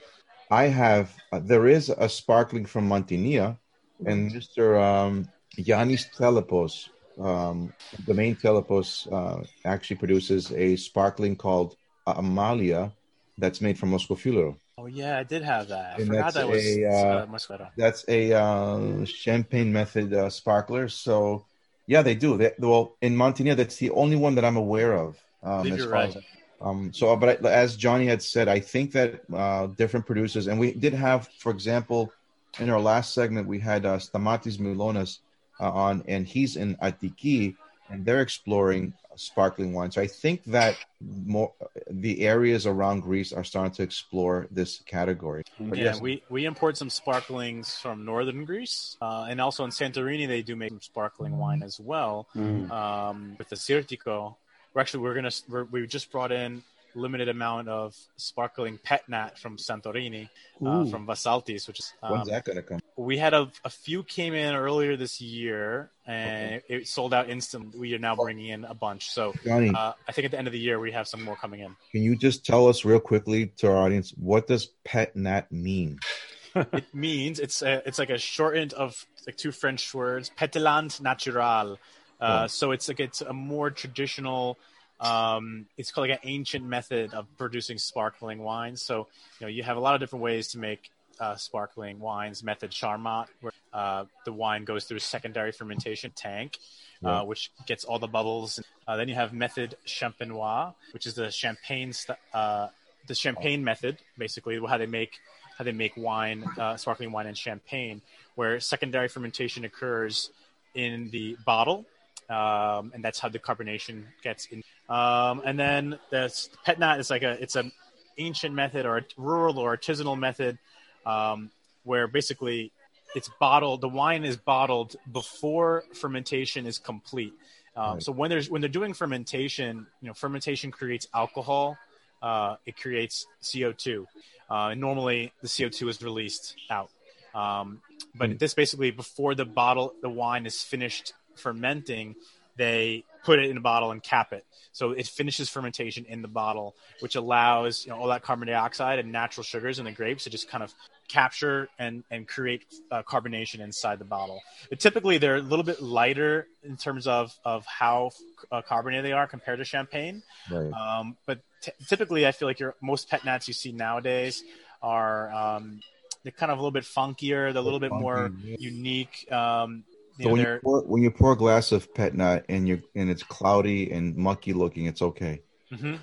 I 0.50 0.64
have 0.64 1.14
uh, 1.32 1.40
there 1.40 1.66
is 1.66 1.88
a 1.88 2.08
sparkling 2.08 2.66
from 2.66 2.88
Mantinia, 2.88 3.58
and 4.06 4.32
mr 4.32 4.80
um 4.80 5.28
yanis 5.58 6.04
Tselepos 6.14 6.88
um 7.18 7.72
the 8.06 8.14
main 8.14 8.36
Tselepos 8.36 9.06
uh, 9.12 9.44
actually 9.64 9.96
produces 9.96 10.52
a 10.52 10.76
sparkling 10.76 11.36
called 11.36 11.76
amalia 12.06 12.92
that's 13.38 13.60
made 13.60 13.78
from 13.78 13.90
Moschofilero. 13.90 14.56
Oh 14.76 14.86
yeah, 14.86 15.18
I 15.18 15.22
did 15.22 15.42
have 15.42 15.68
that. 15.68 15.94
I 15.94 15.98
And 15.98 16.06
forgot 16.08 16.34
that's 16.34 16.34
that 16.34 16.48
was 16.48 16.76
a, 16.76 16.84
uh, 16.84 16.92
uh, 16.92 17.26
Moscato. 17.26 17.70
That's 17.76 18.04
a 18.08 18.32
uh, 18.32 19.04
champagne 19.04 19.72
method 19.72 20.12
uh, 20.12 20.28
sparkler. 20.30 20.88
So, 20.88 21.46
yeah, 21.86 22.02
they 22.02 22.14
do. 22.14 22.36
They, 22.36 22.52
well, 22.58 22.96
in 23.00 23.16
Mantinia, 23.16 23.56
that's 23.56 23.76
the 23.76 23.90
only 23.90 24.16
one 24.16 24.34
that 24.36 24.44
I'm 24.44 24.56
aware 24.56 24.92
of. 24.94 25.16
Um, 25.42 25.62
believe 25.62 25.78
you're 25.78 25.88
right. 25.88 26.08
as- 26.08 26.16
um, 26.64 26.92
so, 26.94 27.14
but 27.14 27.44
I, 27.44 27.50
as 27.50 27.76
Johnny 27.76 28.06
had 28.06 28.22
said, 28.22 28.48
I 28.48 28.58
think 28.58 28.92
that 28.92 29.20
uh, 29.32 29.66
different 29.66 30.06
producers, 30.06 30.46
and 30.46 30.58
we 30.58 30.72
did 30.72 30.94
have, 30.94 31.28
for 31.38 31.52
example, 31.52 32.10
in 32.58 32.70
our 32.70 32.80
last 32.80 33.12
segment, 33.12 33.46
we 33.46 33.58
had 33.58 33.84
uh, 33.84 33.98
Stamatis 33.98 34.58
Mylonas 34.58 35.18
uh, 35.60 35.70
on, 35.70 36.02
and 36.08 36.26
he's 36.26 36.56
in 36.56 36.76
Atiki, 36.76 37.54
and 37.90 38.06
they're 38.06 38.22
exploring 38.22 38.94
sparkling 39.16 39.74
wine. 39.74 39.90
So 39.90 40.00
I 40.00 40.06
think 40.06 40.42
that 40.44 40.76
more 41.00 41.52
the 41.90 42.22
areas 42.22 42.66
around 42.66 43.00
Greece 43.00 43.32
are 43.32 43.44
starting 43.44 43.72
to 43.74 43.82
explore 43.82 44.48
this 44.50 44.80
category. 44.86 45.44
But 45.60 45.78
Yeah, 45.78 45.84
yes, 45.84 46.00
we, 46.00 46.22
we 46.30 46.46
import 46.46 46.76
some 46.76 46.88
sparklings 46.88 47.78
from 47.78 48.04
northern 48.04 48.44
Greece, 48.44 48.96
uh, 49.02 49.26
and 49.28 49.40
also 49.40 49.64
in 49.64 49.70
Santorini 49.70 50.26
they 50.26 50.42
do 50.42 50.56
make 50.56 50.70
some 50.70 50.80
sparkling 50.80 51.36
wine 51.36 51.62
as 51.62 51.78
well. 51.78 52.26
Um, 52.34 53.36
with 53.38 53.50
the 53.50 53.56
Assyrtiko, 53.56 54.36
we're 54.74 54.80
actually 54.80 55.00
we're 55.00 55.14
gonna 55.14 55.30
we're, 55.48 55.64
we 55.64 55.86
just 55.86 56.10
brought 56.10 56.32
in 56.32 56.62
limited 56.96 57.28
amount 57.28 57.68
of 57.68 57.96
sparkling 58.16 58.78
pet 58.82 59.02
nat 59.08 59.38
from 59.38 59.56
Santorini, 59.56 60.28
uh, 60.64 60.84
from 60.86 61.06
Vassaltis, 61.06 61.66
which 61.66 61.80
is 61.80 61.92
um, 62.02 62.12
when's 62.12 62.28
that 62.28 62.44
going 62.44 62.56
to 62.56 62.62
come? 62.62 62.80
we 62.96 63.18
had 63.18 63.34
a, 63.34 63.50
a 63.64 63.70
few 63.70 64.02
came 64.02 64.34
in 64.34 64.54
earlier 64.54 64.96
this 64.96 65.20
year 65.20 65.90
and 66.06 66.62
it 66.68 66.86
sold 66.86 67.12
out 67.12 67.28
instantly. 67.28 67.78
We 67.78 67.94
are 67.94 67.98
now 67.98 68.14
bringing 68.14 68.46
in 68.46 68.64
a 68.64 68.74
bunch, 68.74 69.10
so 69.10 69.34
Johnny, 69.44 69.70
uh, 69.74 69.92
I 70.08 70.12
think 70.12 70.26
at 70.26 70.30
the 70.30 70.38
end 70.38 70.46
of 70.46 70.52
the 70.52 70.58
year 70.58 70.78
we 70.78 70.92
have 70.92 71.08
some 71.08 71.22
more 71.22 71.36
coming 71.36 71.60
in. 71.60 71.74
Can 71.92 72.02
you 72.02 72.16
just 72.16 72.46
tell 72.46 72.68
us 72.68 72.84
real 72.84 73.00
quickly 73.00 73.48
to 73.58 73.68
our 73.68 73.76
audience 73.76 74.10
what 74.16 74.46
does 74.46 74.66
pet 74.84 75.16
nat 75.16 75.50
mean? 75.50 75.98
it 76.54 76.94
means 76.94 77.40
it's 77.40 77.62
a, 77.62 77.82
it's 77.86 77.98
like 77.98 78.10
a 78.10 78.18
shortened 78.18 78.72
of 78.74 79.04
like 79.26 79.36
two 79.36 79.50
French 79.50 79.92
words, 79.92 80.30
pétillant 80.38 81.00
natural. 81.00 81.78
Uh, 82.20 82.42
Oh. 82.44 82.46
So 82.46 82.70
it's 82.72 82.88
like 82.88 83.00
it's 83.00 83.20
a 83.20 83.32
more 83.32 83.70
traditional. 83.70 84.58
Um, 85.00 85.66
it's 85.76 85.90
called 85.90 86.08
like 86.08 86.18
an 86.22 86.28
ancient 86.28 86.64
method 86.64 87.12
of 87.14 87.26
producing 87.36 87.78
sparkling 87.78 88.38
wines. 88.38 88.80
So 88.82 89.08
you 89.40 89.46
know 89.46 89.48
you 89.48 89.62
have 89.62 89.76
a 89.76 89.80
lot 89.80 89.94
of 89.94 90.00
different 90.00 90.22
ways 90.22 90.48
to 90.48 90.58
make 90.58 90.90
uh, 91.20 91.36
sparkling 91.36 91.98
wines. 92.00 92.42
Method 92.42 92.70
Charmat, 92.70 93.26
where 93.40 93.52
uh, 93.72 94.04
the 94.24 94.32
wine 94.32 94.64
goes 94.64 94.84
through 94.84 94.98
a 94.98 95.00
secondary 95.00 95.52
fermentation 95.52 96.12
tank, 96.14 96.58
Yeah. 97.02 97.20
uh, 97.20 97.24
which 97.24 97.50
gets 97.66 97.84
all 97.84 97.98
the 97.98 98.06
bubbles. 98.08 98.60
Uh, 98.86 98.96
then 98.96 99.08
you 99.08 99.14
have 99.14 99.32
Method 99.32 99.76
Champenois, 99.86 100.74
which 100.92 101.06
is 101.06 101.14
the 101.14 101.30
champagne 101.30 101.92
st- 101.92 102.18
uh, 102.32 102.68
the 103.06 103.14
champagne 103.14 103.62
method, 103.62 103.98
basically 104.16 104.58
how 104.66 104.78
they 104.78 104.86
make 104.86 105.18
how 105.58 105.64
they 105.64 105.72
make 105.72 105.96
wine, 105.96 106.44
uh, 106.58 106.76
sparkling 106.76 107.12
wine 107.12 107.26
and 107.26 107.36
champagne, 107.38 108.00
where 108.34 108.58
secondary 108.60 109.08
fermentation 109.08 109.64
occurs 109.64 110.30
in 110.74 111.10
the 111.10 111.36
bottle, 111.46 111.86
um, 112.30 112.92
and 112.94 113.04
that's 113.04 113.18
how 113.18 113.28
the 113.28 113.38
carbonation 113.38 114.04
gets 114.22 114.46
in. 114.46 114.62
Um, 114.88 115.42
and 115.44 115.58
then 115.58 115.98
the 116.10 116.32
petnat 116.66 116.98
is 116.98 117.10
like 117.10 117.22
a 117.22 117.32
it's 117.42 117.56
an 117.56 117.72
ancient 118.18 118.54
method 118.54 118.86
or 118.86 118.98
a 118.98 119.04
rural 119.16 119.58
or 119.58 119.76
artisanal 119.76 120.18
method 120.18 120.58
um, 121.06 121.50
where 121.84 122.06
basically 122.06 122.72
it's 123.14 123.30
bottled. 123.40 123.80
The 123.80 123.88
wine 123.88 124.24
is 124.24 124.36
bottled 124.36 124.96
before 125.10 125.84
fermentation 125.94 126.66
is 126.66 126.78
complete. 126.78 127.32
Um, 127.76 127.94
Right. 127.94 128.02
So 128.02 128.12
when 128.12 128.30
there's 128.30 128.48
when 128.48 128.60
they're 128.60 128.68
doing 128.68 128.94
fermentation, 128.94 129.86
you 130.00 130.08
know, 130.08 130.14
fermentation 130.14 130.70
creates 130.70 131.08
alcohol. 131.12 131.76
Uh, 132.22 132.56
it 132.64 132.74
creates 132.80 133.26
CO2. 133.42 134.06
Uh, 134.50 134.68
and 134.68 134.80
normally, 134.80 135.32
the 135.42 135.48
CO2 135.48 135.88
is 135.90 136.02
released 136.02 136.56
out. 136.70 136.88
Um, 137.34 137.82
but 138.14 138.38
this 138.38 138.54
basically 138.54 138.92
before 138.92 139.34
the 139.34 139.44
bottle, 139.44 139.92
the 140.00 140.08
wine 140.08 140.46
is 140.46 140.62
finished 140.62 141.12
fermenting, 141.36 142.16
they 142.56 143.04
put 143.24 143.38
it 143.38 143.50
in 143.50 143.56
a 143.56 143.60
bottle 143.60 143.90
and 143.90 144.02
cap 144.02 144.32
it. 144.32 144.44
So 144.72 144.90
it 144.90 145.06
finishes 145.06 145.48
fermentation 145.48 146.04
in 146.04 146.20
the 146.20 146.28
bottle, 146.28 146.74
which 147.00 147.14
allows 147.14 147.84
you 147.84 147.92
know 147.92 147.98
all 147.98 148.08
that 148.08 148.22
carbon 148.22 148.48
dioxide 148.48 148.98
and 148.98 149.12
natural 149.12 149.44
sugars 149.44 149.78
in 149.78 149.84
the 149.84 149.92
grapes 149.92 150.24
to 150.24 150.30
just 150.30 150.48
kind 150.48 150.62
of 150.62 150.74
capture 151.08 151.68
and 151.78 152.02
and 152.10 152.26
create 152.26 152.64
uh, 152.90 153.02
carbonation 153.02 153.60
inside 153.60 153.98
the 153.98 154.04
bottle. 154.04 154.40
But 154.68 154.80
typically 154.80 155.18
they're 155.18 155.36
a 155.36 155.40
little 155.40 155.64
bit 155.64 155.82
lighter 155.82 156.48
in 156.62 156.76
terms 156.76 157.06
of 157.06 157.34
of 157.44 157.64
how 157.66 158.10
uh, 158.50 158.62
carbonated 158.62 159.04
they 159.04 159.12
are 159.12 159.26
compared 159.26 159.58
to 159.58 159.64
champagne. 159.64 160.22
Right. 160.50 160.72
Um, 160.72 161.16
but 161.26 161.40
t- 161.62 161.72
typically, 161.88 162.26
I 162.26 162.32
feel 162.32 162.48
like 162.48 162.60
your 162.60 162.74
most 162.82 163.08
pet 163.08 163.24
nats 163.24 163.48
you 163.48 163.54
see 163.54 163.72
nowadays 163.72 164.42
are 164.82 165.32
um, 165.32 165.80
they're 166.24 166.32
kind 166.32 166.50
of 166.50 166.58
a 166.58 166.60
little 166.60 166.72
bit 166.72 166.84
funkier. 166.84 167.52
They're 167.52 167.62
a 167.62 167.64
little 167.64 167.80
bit 167.80 167.92
more 167.92 168.32
unique. 168.42 169.30
Um, 169.30 169.84
So 170.20 170.28
know, 170.28 170.32
when 170.32 170.40
you, 170.40 170.46
pour, 170.62 170.82
when 170.82 171.02
you 171.02 171.10
pour 171.10 171.32
a 171.32 171.36
glass 171.36 171.70
of 171.72 171.92
pet 171.94 172.14
nat 172.14 172.44
and 172.48 172.66
you 172.68 172.82
and 172.94 173.10
it's 173.10 173.22
cloudy 173.22 173.90
and 173.92 174.16
mucky 174.16 174.52
looking, 174.52 174.86
it's 174.86 175.02
okay. 175.02 175.42
hmm 175.72 175.96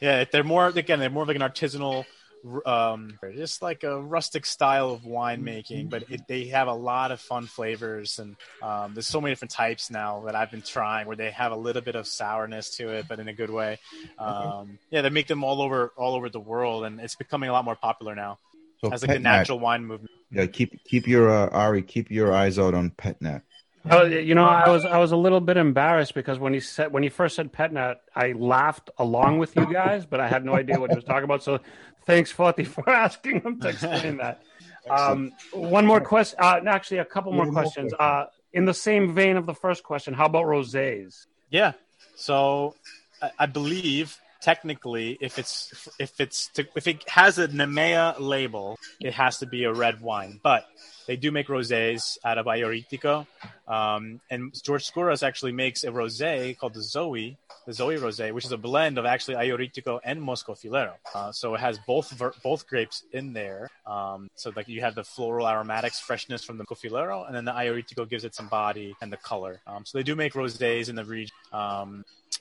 yeah, 0.00 0.24
they're 0.30 0.44
more 0.44 0.68
again. 0.68 0.98
They're 0.98 1.10
more 1.10 1.22
of 1.22 1.28
like 1.28 1.36
an 1.36 1.42
artisanal, 1.42 2.04
um, 2.66 3.18
just 3.34 3.62
like 3.62 3.82
a 3.82 4.00
rustic 4.00 4.44
style 4.44 4.90
of 4.90 5.02
winemaking. 5.02 5.88
But 5.88 6.04
it, 6.10 6.22
they 6.28 6.46
have 6.48 6.68
a 6.68 6.74
lot 6.74 7.10
of 7.12 7.20
fun 7.20 7.46
flavors, 7.46 8.18
and 8.18 8.36
um, 8.60 8.92
there's 8.94 9.06
so 9.06 9.20
many 9.22 9.32
different 9.32 9.52
types 9.52 9.90
now 9.90 10.24
that 10.26 10.34
I've 10.34 10.50
been 10.50 10.62
trying 10.62 11.06
where 11.06 11.16
they 11.16 11.30
have 11.30 11.50
a 11.52 11.56
little 11.56 11.82
bit 11.82 11.96
of 11.96 12.06
sourness 12.06 12.76
to 12.76 12.90
it, 12.90 13.06
but 13.08 13.20
in 13.20 13.28
a 13.28 13.32
good 13.32 13.50
way. 13.50 13.78
Um, 14.18 14.78
yeah, 14.90 15.00
they 15.00 15.10
make 15.10 15.28
them 15.28 15.44
all 15.44 15.62
over 15.62 15.92
all 15.96 16.14
over 16.14 16.28
the 16.28 16.40
world, 16.40 16.84
and 16.84 17.00
it's 17.00 17.16
becoming 17.16 17.48
a 17.48 17.52
lot 17.52 17.64
more 17.64 17.76
popular 17.76 18.14
now 18.14 18.38
So 18.80 18.92
as 18.92 19.02
like 19.02 19.12
the 19.12 19.18
nat- 19.22 19.48
natural 19.48 19.58
wine 19.58 19.84
movement. 19.86 20.10
Yeah, 20.30 20.46
keep 20.46 20.84
keep 20.84 21.08
your 21.08 21.30
uh, 21.30 21.48
Ari, 21.50 21.82
keep 21.82 22.10
your 22.10 22.32
eyes 22.34 22.58
out 22.58 22.74
on 22.74 22.90
pet 22.90 23.22
nat. 23.22 23.42
Oh, 23.88 24.04
you 24.04 24.34
know, 24.34 24.44
I 24.44 24.68
was 24.68 24.84
I 24.84 24.98
was 24.98 25.12
a 25.12 25.16
little 25.16 25.40
bit 25.40 25.56
embarrassed 25.56 26.14
because 26.14 26.38
when 26.38 26.52
he 26.52 26.60
said 26.60 26.92
when 26.92 27.02
he 27.02 27.08
first 27.08 27.36
said 27.36 27.52
PetNat, 27.52 27.96
I 28.14 28.32
laughed 28.32 28.90
along 28.98 29.38
with 29.38 29.54
you 29.56 29.72
guys, 29.72 30.06
but 30.06 30.20
I 30.20 30.28
had 30.28 30.44
no 30.44 30.54
idea 30.54 30.80
what 30.80 30.90
he 30.90 30.96
was 30.96 31.04
talking 31.04 31.24
about. 31.24 31.42
So, 31.42 31.60
thanks, 32.04 32.32
Foti, 32.32 32.66
for 32.74 32.88
asking 32.88 33.42
him 33.42 33.60
to 33.60 33.68
explain 33.68 34.18
that. 34.18 34.42
Um, 34.88 35.32
one 35.52 35.84
more 35.84 36.00
question. 36.00 36.38
Uh, 36.40 36.60
actually, 36.68 36.98
a 36.98 37.04
couple 37.04 37.32
more 37.32 37.50
questions. 37.50 37.92
Uh, 37.92 38.26
in 38.52 38.66
the 38.66 38.72
same 38.72 39.16
vein 39.16 39.36
of 39.36 39.44
the 39.44 39.52
first 39.52 39.82
question, 39.82 40.14
how 40.14 40.26
about 40.26 40.44
rosés? 40.44 41.26
Yeah. 41.50 41.72
So 42.14 42.76
I, 43.20 43.30
I 43.40 43.46
believe 43.46 44.16
technically, 44.46 45.18
if 45.20 45.40
it's 45.40 45.88
if 45.98 46.20
it's 46.20 46.46
to, 46.54 46.64
if 46.76 46.86
it 46.86 47.08
has 47.10 47.36
a 47.38 47.48
Nemea 47.48 48.14
label, 48.20 48.78
it 49.00 49.12
has 49.12 49.38
to 49.38 49.46
be 49.46 49.64
a 49.64 49.72
red 49.72 50.00
wine. 50.00 50.38
But 50.40 50.64
they 51.08 51.16
do 51.16 51.32
make 51.32 51.48
rosés 51.48 52.16
out 52.24 52.38
of 52.38 52.46
Agiorgitiko, 52.46 53.26
um, 53.66 54.20
and 54.30 54.54
George 54.62 54.84
Skouras 54.88 55.24
actually 55.24 55.52
makes 55.52 55.82
a 55.82 55.88
rosé 55.88 56.56
called 56.56 56.74
the 56.74 56.82
Zoe, 56.82 57.36
the 57.66 57.72
Zoe 57.72 57.96
rosé, 57.96 58.32
which 58.32 58.44
is 58.44 58.52
a 58.52 58.56
blend 58.56 58.98
of 58.98 59.04
actually 59.04 59.36
Agiorgitiko 59.36 59.98
and 60.04 60.20
Moschofilero. 60.20 60.94
Uh, 61.12 61.32
so 61.32 61.54
it 61.54 61.60
has 61.60 61.78
both 61.84 62.10
ver- 62.12 62.34
both 62.44 62.68
grapes 62.68 63.02
in 63.12 63.32
there. 63.32 63.68
Um, 63.84 64.30
so 64.36 64.52
like 64.54 64.68
you 64.68 64.80
have 64.82 64.94
the 64.94 65.04
floral 65.04 65.48
aromatics, 65.48 65.98
freshness 65.98 66.44
from 66.44 66.56
the 66.56 66.64
Moschofilero, 66.64 67.26
and 67.26 67.34
then 67.34 67.44
the 67.44 67.52
Agiorgitiko 67.52 68.08
gives 68.08 68.24
it 68.24 68.34
some 68.34 68.46
body 68.46 68.94
and 69.00 69.12
the 69.12 69.16
color. 69.16 69.60
Um, 69.66 69.84
so 69.84 69.98
they 69.98 70.04
do 70.04 70.14
make 70.14 70.34
rosés 70.34 70.88
in 70.88 70.94
the 70.94 71.04
region. 71.04 71.34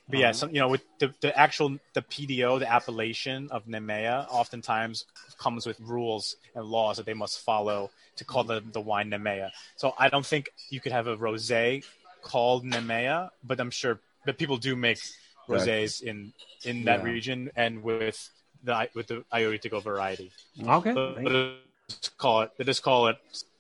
But 0.08 0.20
yeah, 0.20 0.26
uh-huh. 0.26 0.34
some, 0.34 0.50
you 0.52 0.60
know, 0.60 0.68
with 0.68 0.84
the, 1.00 1.14
the 1.22 1.38
actual 1.38 1.78
the 1.94 2.02
PDO, 2.02 2.60
the 2.60 2.72
appellation 2.72 3.50
of 3.52 3.66
Nemea, 3.66 4.28
oftentimes 4.30 5.06
comes 5.40 5.66
with 5.66 5.80
rules 5.80 6.36
and 6.54 6.66
laws 6.66 6.98
that 6.98 7.06
they 7.06 7.16
must 7.16 7.40
follow 7.40 7.90
to 8.18 8.24
call 8.24 8.44
mm-hmm. 8.44 8.68
the, 8.68 8.74
the 8.74 8.82
wine 8.82 9.10
Nemea. 9.10 9.50
So 9.78 9.96
I 9.98 10.10
don't 10.10 10.26
think 10.26 10.50
you 10.70 10.80
could 10.80 10.92
have 10.92 11.08
a 11.08 11.18
rosé 11.18 11.84
called 12.22 12.64
Nemea, 12.66 13.30
but 13.44 13.60
I'm 13.60 13.72
sure 13.72 14.00
that 14.26 14.38
people 14.38 14.58
do 14.58 14.76
make 14.76 15.00
Right. 15.48 15.62
rosés 15.62 16.02
in 16.02 16.34
in 16.64 16.86
that 16.86 17.02
Yeah. 17.02 17.06
region 17.06 17.52
and 17.56 17.84
with 17.84 18.30
the 18.64 18.90
with 18.96 19.08
the 19.08 19.24
Agiorgitiko 19.32 19.82
variety. 19.84 20.32
Okay, 20.60 20.92
But, 20.92 21.24
but 21.24 21.56
just 21.88 22.18
call 22.18 22.42
it 22.42 22.52
they 22.58 22.64
just 22.64 22.82
call 22.82 23.08
it 23.10 23.18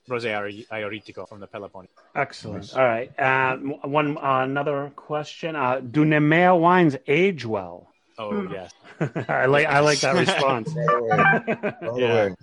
Rosé 0.09 0.29
Ayori- 0.31 0.67
Agiorgitiko 0.67 1.27
from 1.27 1.39
the 1.39 1.47
Peloponnese. 1.47 1.89
excellent. 2.15 2.75
All 2.75 2.85
right, 2.85 3.11
uh, 3.19 3.57
one 3.57 4.17
uh, 4.17 4.43
another 4.43 4.91
question: 4.95 5.55
uh, 5.55 5.79
Do 5.79 6.05
Nemea 6.05 6.59
wines 6.59 6.95
age 7.07 7.45
well? 7.45 7.89
Oh 8.17 8.31
Hmm. 8.43 8.53
yes. 8.53 8.71
I 9.29 9.45
like 9.47 9.67
I 9.67 9.79
like 9.79 9.99
that 10.01 10.15
response. 10.15 10.73
All 11.87 11.95
the 11.95 11.99
Yeah. 11.99 12.15
way. 12.15 12.35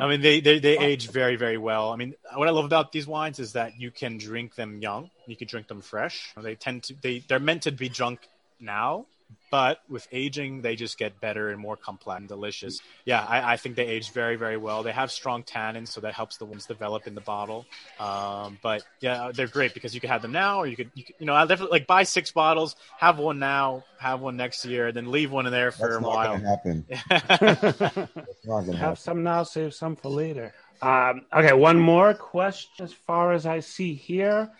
I 0.00 0.06
mean, 0.06 0.20
they, 0.20 0.38
they, 0.38 0.60
they 0.60 0.78
age 0.78 1.08
very, 1.10 1.34
very 1.34 1.58
well. 1.58 1.90
I 1.90 1.96
mean, 1.96 2.14
what 2.36 2.46
I 2.46 2.52
love 2.52 2.64
about 2.64 2.92
these 2.92 3.08
wines 3.08 3.40
is 3.40 3.54
that 3.54 3.80
you 3.80 3.90
can 3.90 4.16
drink 4.16 4.54
them 4.54 4.80
young. 4.80 5.10
You 5.26 5.34
can 5.34 5.48
drink 5.48 5.66
them 5.66 5.80
fresh. 5.80 6.32
They 6.40 6.54
tend 6.54 6.84
to, 6.84 6.94
they, 7.02 7.18
they're 7.26 7.40
meant 7.40 7.62
to 7.62 7.72
be 7.72 7.88
drunk 7.88 8.20
now, 8.60 9.06
but 9.50 9.80
with 9.88 10.06
aging, 10.12 10.60
they 10.60 10.76
just 10.76 10.98
get 10.98 11.20
better 11.20 11.48
and 11.50 11.58
more 11.58 11.76
complex 11.76 12.18
and 12.18 12.28
delicious. 12.28 12.80
Yeah, 13.04 13.24
I, 13.24 13.54
I 13.54 13.56
think 13.56 13.76
they 13.76 13.86
age 13.86 14.10
very, 14.12 14.36
very 14.36 14.56
well. 14.58 14.82
They 14.82 14.92
have 14.92 15.10
strong 15.10 15.42
tannins, 15.42 15.88
so 15.88 16.00
that 16.02 16.12
helps 16.14 16.36
the 16.36 16.44
wines 16.44 16.66
develop 16.66 17.06
in 17.06 17.14
the 17.14 17.20
bottle. 17.22 17.64
Um, 17.98 18.58
but 18.62 18.82
yeah, 19.00 19.30
they're 19.32 19.46
great 19.46 19.72
because 19.74 19.94
you 19.94 20.00
can 20.00 20.10
have 20.10 20.20
them 20.22 20.32
now, 20.32 20.58
or 20.58 20.66
you 20.66 20.76
could, 20.76 20.90
you, 20.94 21.04
could, 21.04 21.14
you 21.18 21.26
know, 21.26 21.32
I'll 21.34 21.46
definitely 21.46 21.78
like 21.78 21.86
buy 21.86 22.02
six 22.02 22.30
bottles, 22.30 22.76
have 22.98 23.18
one 23.18 23.38
now, 23.38 23.84
have 23.98 24.20
one 24.20 24.36
next 24.36 24.64
year, 24.66 24.88
and 24.88 24.96
then 24.96 25.10
leave 25.10 25.30
one 25.30 25.46
in 25.46 25.52
there 25.52 25.70
for 25.70 25.88
That's 25.88 25.96
a 25.96 26.00
not 26.02 26.08
while. 26.08 26.38
gonna 26.38 26.48
happen. 26.48 26.86
not 28.44 28.60
gonna 28.66 28.72
Have 28.72 28.78
happen. 28.78 28.96
some 28.96 29.22
now, 29.22 29.42
save 29.44 29.72
some 29.74 29.96
for 29.96 30.08
later. 30.10 30.52
Um, 30.82 31.22
okay, 31.32 31.52
one 31.54 31.78
more 31.78 32.14
question 32.14 32.84
as 32.84 32.92
far 32.92 33.32
as 33.32 33.46
I 33.46 33.60
see 33.60 33.94
here. 33.94 34.50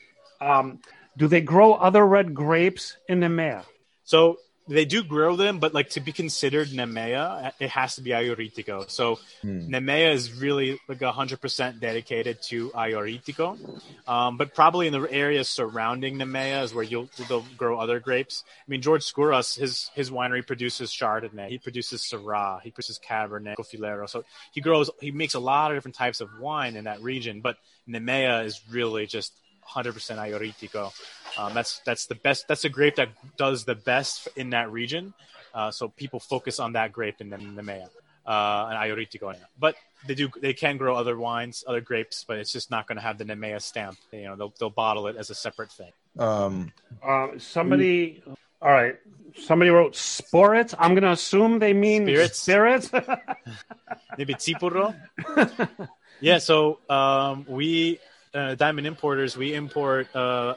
Um, 0.40 0.80
do 1.16 1.28
they 1.28 1.40
grow 1.40 1.74
other 1.74 2.06
red 2.06 2.34
grapes 2.34 2.96
in 3.08 3.20
Nemea? 3.20 3.64
So 4.04 4.38
they 4.68 4.84
do 4.84 5.02
grow 5.02 5.36
them, 5.36 5.58
but 5.58 5.74
like 5.74 5.90
to 5.90 6.00
be 6.00 6.12
considered 6.12 6.68
Nemea, 6.68 7.52
it 7.58 7.70
has 7.70 7.96
to 7.96 8.02
be 8.02 8.10
Agiorgitiko. 8.10 8.90
So 8.90 9.18
Hmm. 9.42 9.72
Nemea 9.72 10.12
is 10.12 10.32
really 10.32 10.78
like 10.88 11.00
hundred 11.00 11.40
percent 11.40 11.80
dedicated 11.80 12.42
to 12.42 12.70
Agiorgitiko, 12.70 13.58
um, 14.06 14.36
but 14.36 14.54
probably 14.54 14.86
in 14.86 14.92
the 14.92 15.02
areas 15.10 15.48
surrounding 15.48 16.18
Nemea 16.18 16.62
is 16.64 16.74
where 16.74 16.84
you'll 16.84 17.08
they'll 17.28 17.44
grow 17.56 17.78
other 17.78 18.00
grapes. 18.00 18.44
I 18.46 18.70
mean, 18.70 18.82
George 18.82 19.02
Skouras, 19.02 19.56
his 19.58 19.90
his 19.94 20.10
winery 20.10 20.46
produces 20.46 20.90
Chardonnay, 20.90 21.48
he 21.48 21.58
produces 21.58 22.02
Syrah, 22.02 22.60
he 22.62 22.70
produces 22.70 22.98
Cabernet, 22.98 23.56
Cofilero. 23.56 24.08
So 24.08 24.24
he 24.52 24.60
grows, 24.60 24.90
he 25.00 25.10
makes 25.10 25.34
a 25.34 25.40
lot 25.40 25.70
of 25.70 25.76
different 25.76 25.96
types 25.96 26.20
of 26.20 26.28
wine 26.38 26.76
in 26.76 26.84
that 26.84 27.00
region, 27.00 27.40
but 27.40 27.56
Nemea 27.88 28.44
is 28.44 28.60
really 28.70 29.06
just 29.06 29.32
100% 29.68 29.92
Agiorgitiko. 29.94 30.92
Um, 31.38 31.54
that's 31.54 31.80
that's 31.84 32.06
the 32.06 32.14
best. 32.14 32.48
That's 32.48 32.64
a 32.64 32.68
grape 32.68 32.96
that 32.96 33.10
does 33.36 33.64
the 33.64 33.74
best 33.74 34.28
in 34.36 34.50
that 34.50 34.70
region. 34.70 35.14
Uh, 35.54 35.70
so 35.70 35.88
people 35.88 36.20
focus 36.20 36.58
on 36.60 36.72
that 36.72 36.92
grape 36.92 37.20
in 37.20 37.30
the 37.30 37.36
Nemea 37.36 37.88
uh, 38.26 38.68
and 38.70 38.78
Agiorgitiko. 38.78 39.34
But 39.58 39.76
they 40.06 40.14
do 40.14 40.28
they 40.40 40.52
can 40.52 40.76
grow 40.76 40.96
other 40.96 41.16
wines, 41.18 41.64
other 41.66 41.80
grapes, 41.80 42.24
but 42.26 42.38
it's 42.38 42.52
just 42.52 42.70
not 42.70 42.86
going 42.86 42.96
to 42.96 43.02
have 43.02 43.18
the 43.18 43.24
Nemea 43.24 43.60
stamp. 43.60 43.98
You 44.12 44.24
know, 44.24 44.36
they'll 44.36 44.54
they'll 44.58 44.70
bottle 44.70 45.06
it 45.08 45.16
as 45.16 45.30
a 45.30 45.34
separate 45.34 45.72
thing. 45.72 45.92
Um, 46.18 46.72
Uh, 47.02 47.28
somebody, 47.38 48.22
all 48.60 48.70
right. 48.70 48.96
Somebody 49.36 49.70
wrote 49.70 49.92
sporits. 49.92 50.74
I'm 50.78 50.92
going 50.94 51.04
to 51.04 51.12
assume 51.12 51.58
they 51.60 51.72
mean 51.72 52.04
Spirits? 52.06 52.38
spirits. 52.40 52.90
Maybe 54.18 54.34
Tsipuro. 54.34 54.96
yeah. 56.20 56.38
So 56.38 56.80
um, 56.88 57.44
we 57.48 58.00
uh, 58.34 58.54
Diamond 58.54 58.86
Importers 58.86 59.36
we 59.36 59.54
import 59.54 60.14
uh, 60.14 60.54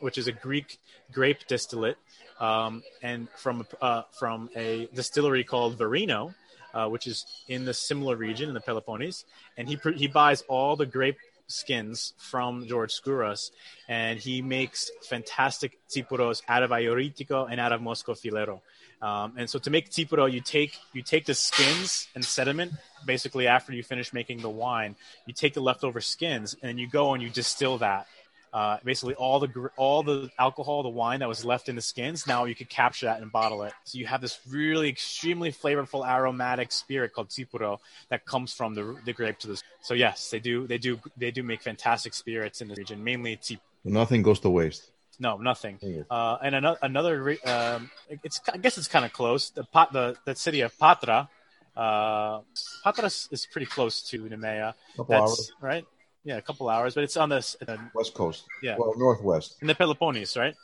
which 0.00 0.18
is 0.18 0.26
a 0.26 0.32
Greek 0.32 0.78
grape 1.12 1.46
distillate, 1.46 1.98
um, 2.38 2.82
and 3.02 3.28
from 3.36 3.66
uh, 3.80 4.02
from 4.18 4.48
a 4.56 4.88
distillery 4.94 5.44
called 5.44 5.78
Verino, 5.78 6.34
uh, 6.74 6.88
which 6.88 7.06
is 7.06 7.26
in 7.48 7.64
the 7.64 7.74
similar 7.74 8.16
region 8.16 8.48
in 8.48 8.54
the 8.54 8.60
Peloponnese, 8.60 9.24
and 9.56 9.68
he 9.68 9.78
he 9.96 10.06
buys 10.06 10.42
all 10.42 10.76
the 10.76 10.86
grape 10.86 11.18
skins 11.46 12.14
from 12.16 12.66
George 12.66 12.92
Skouras, 12.92 13.50
and 13.88 14.18
he 14.18 14.40
makes 14.40 14.90
fantastic 15.02 15.78
tsipuros 15.88 16.42
out 16.48 16.62
of 16.62 16.70
Agiorgitiko 16.70 17.48
and 17.50 17.60
out 17.60 17.72
of 17.72 17.80
Moschofilero. 17.80 18.60
Um, 19.02 19.32
and 19.36 19.48
so 19.48 19.58
to 19.58 19.70
make 19.70 19.90
tsipuro, 19.90 20.30
you 20.30 20.40
take 20.40 20.78
you 20.92 21.02
take 21.02 21.26
the 21.26 21.34
skins 21.34 22.08
and 22.14 22.24
sediment. 22.24 22.72
Basically, 23.06 23.46
after 23.46 23.72
you 23.72 23.82
finish 23.82 24.12
making 24.12 24.40
the 24.40 24.50
wine, 24.50 24.96
you 25.26 25.34
take 25.34 25.54
the 25.54 25.60
leftover 25.60 26.00
skins 26.00 26.56
and 26.62 26.78
you 26.78 26.86
go 26.86 27.14
and 27.14 27.22
you 27.22 27.30
distill 27.30 27.78
that. 27.78 28.06
Uh, 28.52 28.78
basically, 28.84 29.14
all 29.14 29.38
the 29.38 29.70
all 29.76 30.02
the 30.02 30.28
alcohol, 30.36 30.82
the 30.82 30.88
wine 30.88 31.20
that 31.20 31.28
was 31.28 31.44
left 31.44 31.68
in 31.68 31.76
the 31.76 31.82
skins, 31.82 32.26
now 32.26 32.46
you 32.46 32.54
could 32.54 32.68
capture 32.68 33.06
that 33.06 33.22
and 33.22 33.30
bottle 33.30 33.62
it. 33.62 33.72
So 33.84 33.96
you 33.96 34.06
have 34.06 34.20
this 34.20 34.40
really 34.48 34.88
extremely 34.88 35.52
flavorful 35.52 36.04
aromatic 36.04 36.72
spirit 36.72 37.12
called 37.12 37.28
tsipuro 37.28 37.78
that 38.08 38.24
comes 38.26 38.52
from 38.52 38.74
the 38.74 38.96
the 39.04 39.12
grape 39.12 39.38
to 39.40 39.46
this. 39.46 39.62
So 39.82 39.94
yes, 39.94 40.30
they 40.30 40.40
do 40.40 40.66
they 40.66 40.78
do 40.78 40.98
they 41.16 41.30
do 41.30 41.44
make 41.44 41.62
fantastic 41.62 42.12
spirits 42.12 42.60
in 42.60 42.66
the 42.66 42.74
region, 42.74 43.04
mainly 43.04 43.36
tsipuro. 43.36 43.60
nothing 43.84 44.22
goes 44.22 44.40
to 44.40 44.50
waste. 44.50 44.90
No, 45.20 45.36
nothing. 45.36 45.78
Uh, 46.10 46.38
and 46.42 46.54
another, 46.54 46.78
another 46.82 47.22
re- 47.22 47.40
um, 47.40 47.90
it's 48.08 48.40
I 48.52 48.56
guess 48.56 48.78
it's 48.78 48.88
kind 48.88 49.04
of 49.04 49.12
close. 49.12 49.50
The 49.50 49.64
pot, 49.64 49.92
the 49.92 50.16
the 50.24 50.34
city 50.34 50.62
of 50.62 50.76
Patra, 50.78 51.28
Uh, 51.76 52.40
Patras 52.84 53.28
is 53.30 53.46
pretty 53.50 53.66
close 53.66 54.02
to 54.10 54.24
Nemea. 54.24 54.74
Couple 54.96 55.04
That's 55.06 55.20
hours. 55.22 55.52
right. 55.60 55.84
Yeah, 56.24 56.36
a 56.36 56.42
couple 56.42 56.68
hours, 56.68 56.94
but 56.94 57.04
it's 57.04 57.16
on 57.16 57.28
the 57.30 57.36
s- 57.36 57.56
uh, 57.66 57.76
West 57.94 58.12
Coast. 58.14 58.44
Yeah. 58.62 58.76
Well, 58.78 58.92
Northwest. 58.96 59.56
in 59.62 59.68
the 59.68 59.74
Peloponnese, 59.74 60.36
right? 60.36 60.54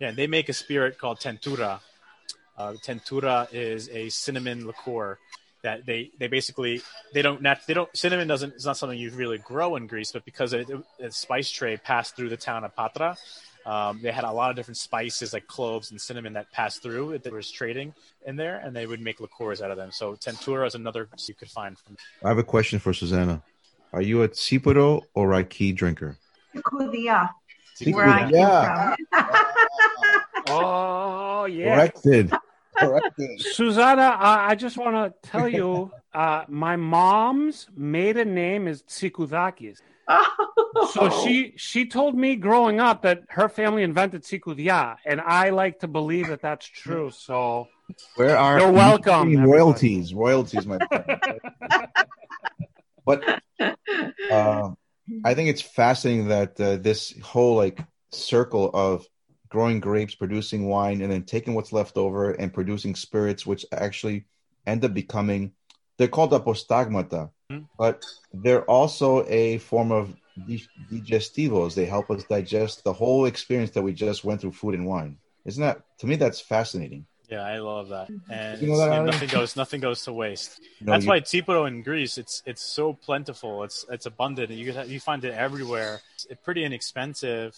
Yeah, 0.00 0.10
they 0.10 0.26
make 0.26 0.48
a 0.48 0.52
spirit 0.52 0.98
called 0.98 1.20
Tentura. 1.20 1.80
Uh, 2.58 2.72
Tentura 2.84 3.46
is 3.52 3.88
a 3.90 4.08
cinnamon 4.08 4.66
liqueur 4.66 5.18
that 5.62 5.86
they, 5.86 6.10
they 6.18 6.26
basically 6.26 6.82
they 7.14 7.22
don't 7.22 7.40
nat- 7.42 7.62
they 7.66 7.74
don't 7.74 7.88
cinnamon 7.96 8.28
doesn't 8.28 8.52
it's 8.54 8.66
not 8.66 8.76
something 8.76 8.98
you 8.98 9.10
really 9.12 9.38
grow 9.38 9.76
in 9.76 9.86
Greece, 9.86 10.12
but 10.12 10.24
because 10.24 10.52
it, 10.52 10.68
the 10.98 11.10
spice 11.10 11.50
trade 11.50 11.82
passed 11.82 12.16
through 12.16 12.28
the 12.28 12.36
town 12.36 12.64
of 12.64 12.74
Patra, 12.76 13.16
um, 13.66 14.00
they 14.02 14.12
had 14.12 14.24
a 14.24 14.32
lot 14.32 14.50
of 14.50 14.56
different 14.56 14.76
spices 14.76 15.32
like 15.32 15.46
cloves 15.46 15.90
and 15.90 16.00
cinnamon 16.00 16.34
that 16.34 16.50
passed 16.52 16.82
through 16.82 17.18
that 17.18 17.32
was 17.32 17.50
trading 17.50 17.94
in 18.26 18.36
there, 18.36 18.58
and 18.58 18.74
they 18.76 18.86
would 18.86 19.00
make 19.00 19.20
liqueurs 19.20 19.62
out 19.62 19.70
of 19.70 19.76
them. 19.76 19.90
So 19.90 20.14
Tentura 20.14 20.66
is 20.66 20.74
another 20.74 21.08
you 21.28 21.34
could 21.34 21.50
find 21.50 21.78
from. 21.78 21.96
I 22.24 22.28
have 22.28 22.38
a 22.38 22.44
question 22.44 22.78
for 22.78 22.92
Susanna. 22.92 23.42
Are 23.92 24.02
you 24.02 24.22
a 24.22 24.28
Tsipuro 24.28 25.06
or 25.14 25.32
a 25.34 25.44
key 25.44 25.72
drinker? 25.72 26.16
Kudia, 26.56 27.30
Tsipuro. 27.76 27.94
where 27.94 28.08
I 28.08 28.22
came 28.22 28.30
Yeah. 28.40 28.94
from. 29.16 29.30
Oh 30.46 31.46
yeah. 31.46 31.74
Corrected. 31.74 32.30
Corrected. 32.76 33.40
Susanna, 33.40 34.02
I, 34.02 34.50
I 34.50 34.54
just 34.56 34.76
want 34.76 34.94
to 35.22 35.28
tell 35.30 35.48
you, 35.48 35.92
uh, 36.12 36.44
my 36.48 36.76
mom's 36.76 37.68
maiden 37.76 38.34
name 38.34 38.66
is 38.66 38.82
Tsikudakis. 38.82 39.78
So 40.92 41.08
she 41.24 41.54
she 41.56 41.86
told 41.86 42.14
me 42.14 42.36
growing 42.36 42.80
up 42.80 43.02
that 43.02 43.22
her 43.28 43.48
family 43.48 43.82
invented 43.82 44.22
Tsikudia, 44.22 44.96
and 45.04 45.20
I 45.20 45.50
like 45.50 45.80
to 45.80 45.88
believe 45.88 46.28
that 46.28 46.42
that's 46.42 46.66
true. 46.66 47.10
So 47.10 47.68
Where 48.16 48.36
are 48.36 48.58
You're 48.58 48.72
welcome, 48.72 49.28
everybody. 49.28 49.48
royalties? 49.48 50.14
Royalties, 50.14 50.66
my 50.66 50.78
friend. 50.78 51.40
but 53.04 53.40
uh, 54.30 54.70
I 55.24 55.34
think 55.34 55.48
it's 55.48 55.62
fascinating 55.62 56.28
that 56.28 56.60
uh, 56.60 56.76
this 56.76 57.14
whole 57.22 57.56
like 57.56 57.80
circle 58.10 58.70
of 58.74 59.06
growing 59.48 59.80
grapes, 59.80 60.14
producing 60.14 60.66
wine, 60.66 61.00
and 61.00 61.12
then 61.12 61.22
taking 61.22 61.54
what's 61.54 61.72
left 61.72 61.96
over 61.96 62.32
and 62.32 62.52
producing 62.52 62.94
spirits, 62.94 63.46
which 63.46 63.64
actually 63.72 64.26
end 64.66 64.84
up 64.84 64.94
becoming 64.94 65.52
they're 65.96 66.08
called 66.08 66.32
apostagmata, 66.32 67.30
Mhm. 67.52 67.66
but 67.78 68.04
they're 68.32 68.64
also 68.64 69.24
a 69.28 69.58
form 69.58 69.92
of 69.92 70.16
digestivos. 70.90 71.74
They 71.74 71.84
help 71.86 72.10
us 72.10 72.24
digest 72.24 72.84
the 72.84 72.92
whole 72.92 73.26
experience 73.26 73.70
that 73.72 73.82
we 73.82 73.92
just 73.92 74.24
went 74.24 74.40
through 74.40 74.52
food 74.52 74.74
and 74.74 74.86
wine. 74.86 75.18
Isn't 75.44 75.62
that 75.62 75.82
to 75.98 76.06
me? 76.06 76.16
That's 76.16 76.40
fascinating. 76.40 77.06
Yeah, 77.30 77.42
I 77.42 77.58
love 77.58 77.88
that, 77.88 78.10
and 78.30 78.60
You 78.60 78.68
know 78.68 78.78
that, 78.78 78.90
yeah, 78.92 78.98
Ali? 79.00 79.10
nothing 79.10 79.28
goes 79.28 79.56
nothing 79.56 79.80
goes 79.80 80.02
to 80.04 80.12
waste. 80.12 80.60
You 80.78 80.86
know, 80.86 80.92
That's 80.92 81.04
you- 81.04 81.10
why 81.10 81.20
Tsipuro 81.20 81.66
in 81.66 81.82
Greece, 81.82 82.18
it's 82.18 82.42
it's 82.46 82.62
so 82.62 82.92
plentiful. 82.92 83.64
It's 83.64 83.84
it's 83.90 84.06
abundant. 84.06 84.50
You 84.50 84.72
you 84.86 85.00
find 85.00 85.24
it 85.24 85.32
everywhere. 85.34 86.00
It's 86.28 86.40
pretty 86.42 86.64
inexpensive. 86.64 87.56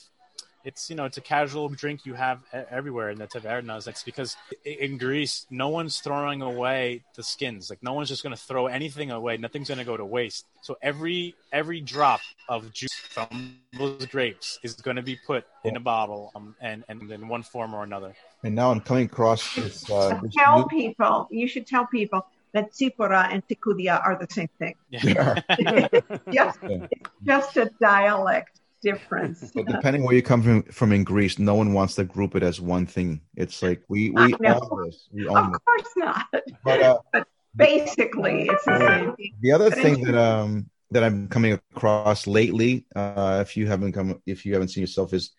It's 0.66 0.90
you 0.90 0.96
know 0.96 1.04
it's 1.04 1.16
a 1.16 1.20
casual 1.20 1.68
drink 1.68 2.04
you 2.04 2.14
have 2.14 2.40
everywhere 2.52 3.10
in 3.10 3.18
the 3.18 3.28
tavernas. 3.28 3.86
It's 3.86 4.02
because 4.02 4.36
in 4.64 4.98
Greece, 4.98 5.46
no 5.48 5.68
one's 5.68 6.00
throwing 6.00 6.42
away 6.42 7.04
the 7.14 7.22
skins. 7.22 7.70
Like 7.70 7.82
no 7.84 7.92
one's 7.92 8.08
just 8.08 8.24
going 8.24 8.34
to 8.34 8.42
throw 8.42 8.66
anything 8.66 9.12
away. 9.12 9.36
Nothing's 9.36 9.68
going 9.68 9.78
to 9.78 9.84
go 9.84 9.96
to 9.96 10.04
waste. 10.04 10.44
So 10.62 10.76
every 10.82 11.36
every 11.52 11.80
drop 11.80 12.20
of 12.48 12.72
juice 12.72 12.92
from 12.92 13.58
those 13.78 14.06
grapes 14.06 14.58
is 14.64 14.74
going 14.74 14.96
to 14.96 15.02
be 15.02 15.16
put 15.24 15.44
in 15.62 15.76
a 15.76 15.80
bottle 15.80 16.32
um, 16.34 16.56
and 16.60 16.82
and 16.88 17.10
in 17.12 17.28
one 17.28 17.44
form 17.44 17.72
or 17.72 17.84
another. 17.84 18.14
and 18.42 18.56
now 18.56 18.72
I'm 18.72 18.80
coming 18.80 19.06
across 19.06 19.54
this. 19.54 19.88
Uh, 19.88 20.18
this 20.20 20.34
tell 20.34 20.58
new- 20.58 20.66
people, 20.66 21.28
you 21.30 21.46
should 21.46 21.68
tell 21.68 21.86
people 21.86 22.26
that 22.54 22.72
Tsipura 22.72 23.28
and 23.32 23.46
Tsikudia 23.46 24.04
are 24.04 24.18
the 24.18 24.26
same 24.32 24.48
thing. 24.58 24.74
Yeah. 24.90 25.40
just, 26.32 26.58
Yeah. 26.62 26.86
just 27.24 27.56
a 27.56 27.70
dialect 27.80 28.60
difference. 28.82 29.50
But 29.54 29.66
depending 29.66 30.04
where 30.04 30.14
you 30.14 30.22
come 30.22 30.42
from, 30.42 30.62
from 30.64 30.92
in 30.92 31.04
Greece, 31.04 31.38
no 31.38 31.54
one 31.54 31.72
wants 31.72 31.94
to 31.96 32.04
group 32.04 32.34
it 32.36 32.42
as 32.42 32.60
one 32.60 32.86
thing. 32.86 33.20
It's 33.34 33.62
like 33.62 33.82
we 33.88 34.10
we 34.10 34.36
know. 34.40 34.58
own 34.60 34.84
this. 34.84 35.08
We 35.12 35.26
own 35.28 35.46
Of 35.46 35.52
this. 35.52 35.60
course 35.64 35.92
not. 35.96 36.26
But 36.62 36.82
uh, 36.82 36.98
Basically, 37.56 38.48
it's 38.50 38.64
the 38.66 38.76
same 38.76 39.16
thing. 39.16 39.34
the 39.40 39.52
other 39.52 39.70
But 39.70 39.78
thing 39.78 40.02
that 40.04 40.14
um 40.18 40.70
that 40.90 41.02
I'm 41.02 41.28
coming 41.28 41.58
across 41.74 42.26
lately, 42.26 42.86
uh, 42.94 43.44
if 43.46 43.56
you 43.56 43.66
haven't 43.66 43.92
come, 43.92 44.22
if 44.26 44.46
you 44.46 44.52
haven't 44.52 44.68
seen 44.68 44.82
yourself, 44.82 45.12
is 45.14 45.30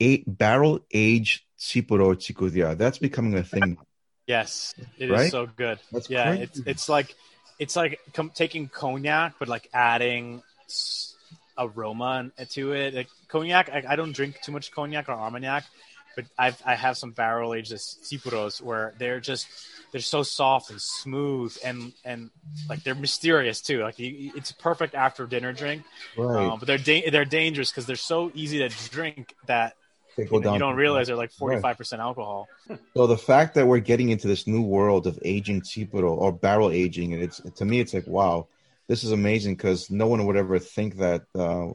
eight 0.00 0.24
barrel 0.26 0.80
aged 0.92 1.42
Tsipuro 1.58 2.14
Tsikudia. 2.16 2.76
That's 2.76 2.98
becoming 2.98 3.34
a 3.34 3.42
thing. 3.44 3.78
Yes, 4.26 4.74
it 4.98 5.10
is 5.10 5.10
Right? 5.10 5.30
so 5.30 5.46
good. 5.46 5.78
That's 5.92 6.08
yeah, 6.08 6.32
crazy. 6.32 6.42
it's 6.42 6.60
it's 6.66 6.88
like 6.88 7.14
it's 7.58 7.76
like 7.76 8.00
com- 8.12 8.32
taking 8.34 8.68
cognac, 8.68 9.34
but 9.38 9.48
like 9.48 9.68
adding 9.72 10.42
s- 10.68 11.05
aroma 11.58 12.30
to 12.50 12.72
it. 12.72 12.94
Like 12.94 13.08
cognac, 13.28 13.68
I, 13.70 13.84
I 13.90 13.96
don't 13.96 14.12
drink 14.12 14.40
too 14.42 14.52
much 14.52 14.70
cognac 14.70 15.08
or 15.08 15.12
armagnac, 15.12 15.64
but 16.14 16.24
I've 16.38 16.60
I 16.64 16.74
have 16.74 16.96
some 16.96 17.12
barrel 17.12 17.54
aged 17.54 17.72
tsipuros 17.72 18.60
where 18.60 18.94
they're 18.98 19.20
just 19.20 19.48
they're 19.92 20.00
so 20.00 20.22
soft 20.22 20.70
and 20.70 20.80
smooth 20.80 21.56
and 21.64 21.92
and 22.04 22.30
like 22.68 22.82
they're 22.82 22.94
mysterious 22.94 23.60
too. 23.60 23.82
Like 23.82 23.98
you, 23.98 24.32
it's 24.36 24.50
a 24.50 24.56
perfect 24.56 24.94
after 24.94 25.26
dinner 25.26 25.52
drink, 25.52 25.84
Right. 26.16 26.46
um, 26.46 26.58
but 26.58 26.66
they're 26.66 26.78
da- 26.78 27.10
they're 27.10 27.24
dangerous 27.24 27.70
because 27.70 27.86
they're 27.86 27.96
so 27.96 28.30
easy 28.34 28.58
to 28.58 28.68
drink 28.90 29.34
that 29.46 29.74
They 30.16 30.24
go 30.24 30.36
you, 30.38 30.44
know, 30.44 30.52
you 30.54 30.58
don't 30.58 30.76
realize 30.76 31.06
they're 31.06 31.16
like 31.16 31.32
forty 31.32 31.60
five 31.60 31.76
percent 31.76 32.00
alcohol. 32.02 32.48
So 32.94 33.06
the 33.06 33.16
fact 33.18 33.54
that 33.54 33.66
we're 33.66 33.78
getting 33.80 34.08
into 34.08 34.26
this 34.26 34.46
new 34.46 34.62
world 34.62 35.06
of 35.06 35.18
aging 35.24 35.60
Tsipuro 35.62 36.10
or 36.16 36.32
barrel 36.32 36.70
aging, 36.70 37.12
and 37.12 37.22
it's 37.22 37.40
to 37.40 37.64
me, 37.64 37.80
it's 37.80 37.94
like 37.94 38.06
wow, 38.06 38.48
this 38.88 39.04
is 39.04 39.12
amazing 39.12 39.56
because 39.56 39.90
no 39.90 40.06
one 40.06 40.26
would 40.26 40.36
ever 40.36 40.58
think 40.58 40.96
that 40.98 41.22
uh, 41.34 41.68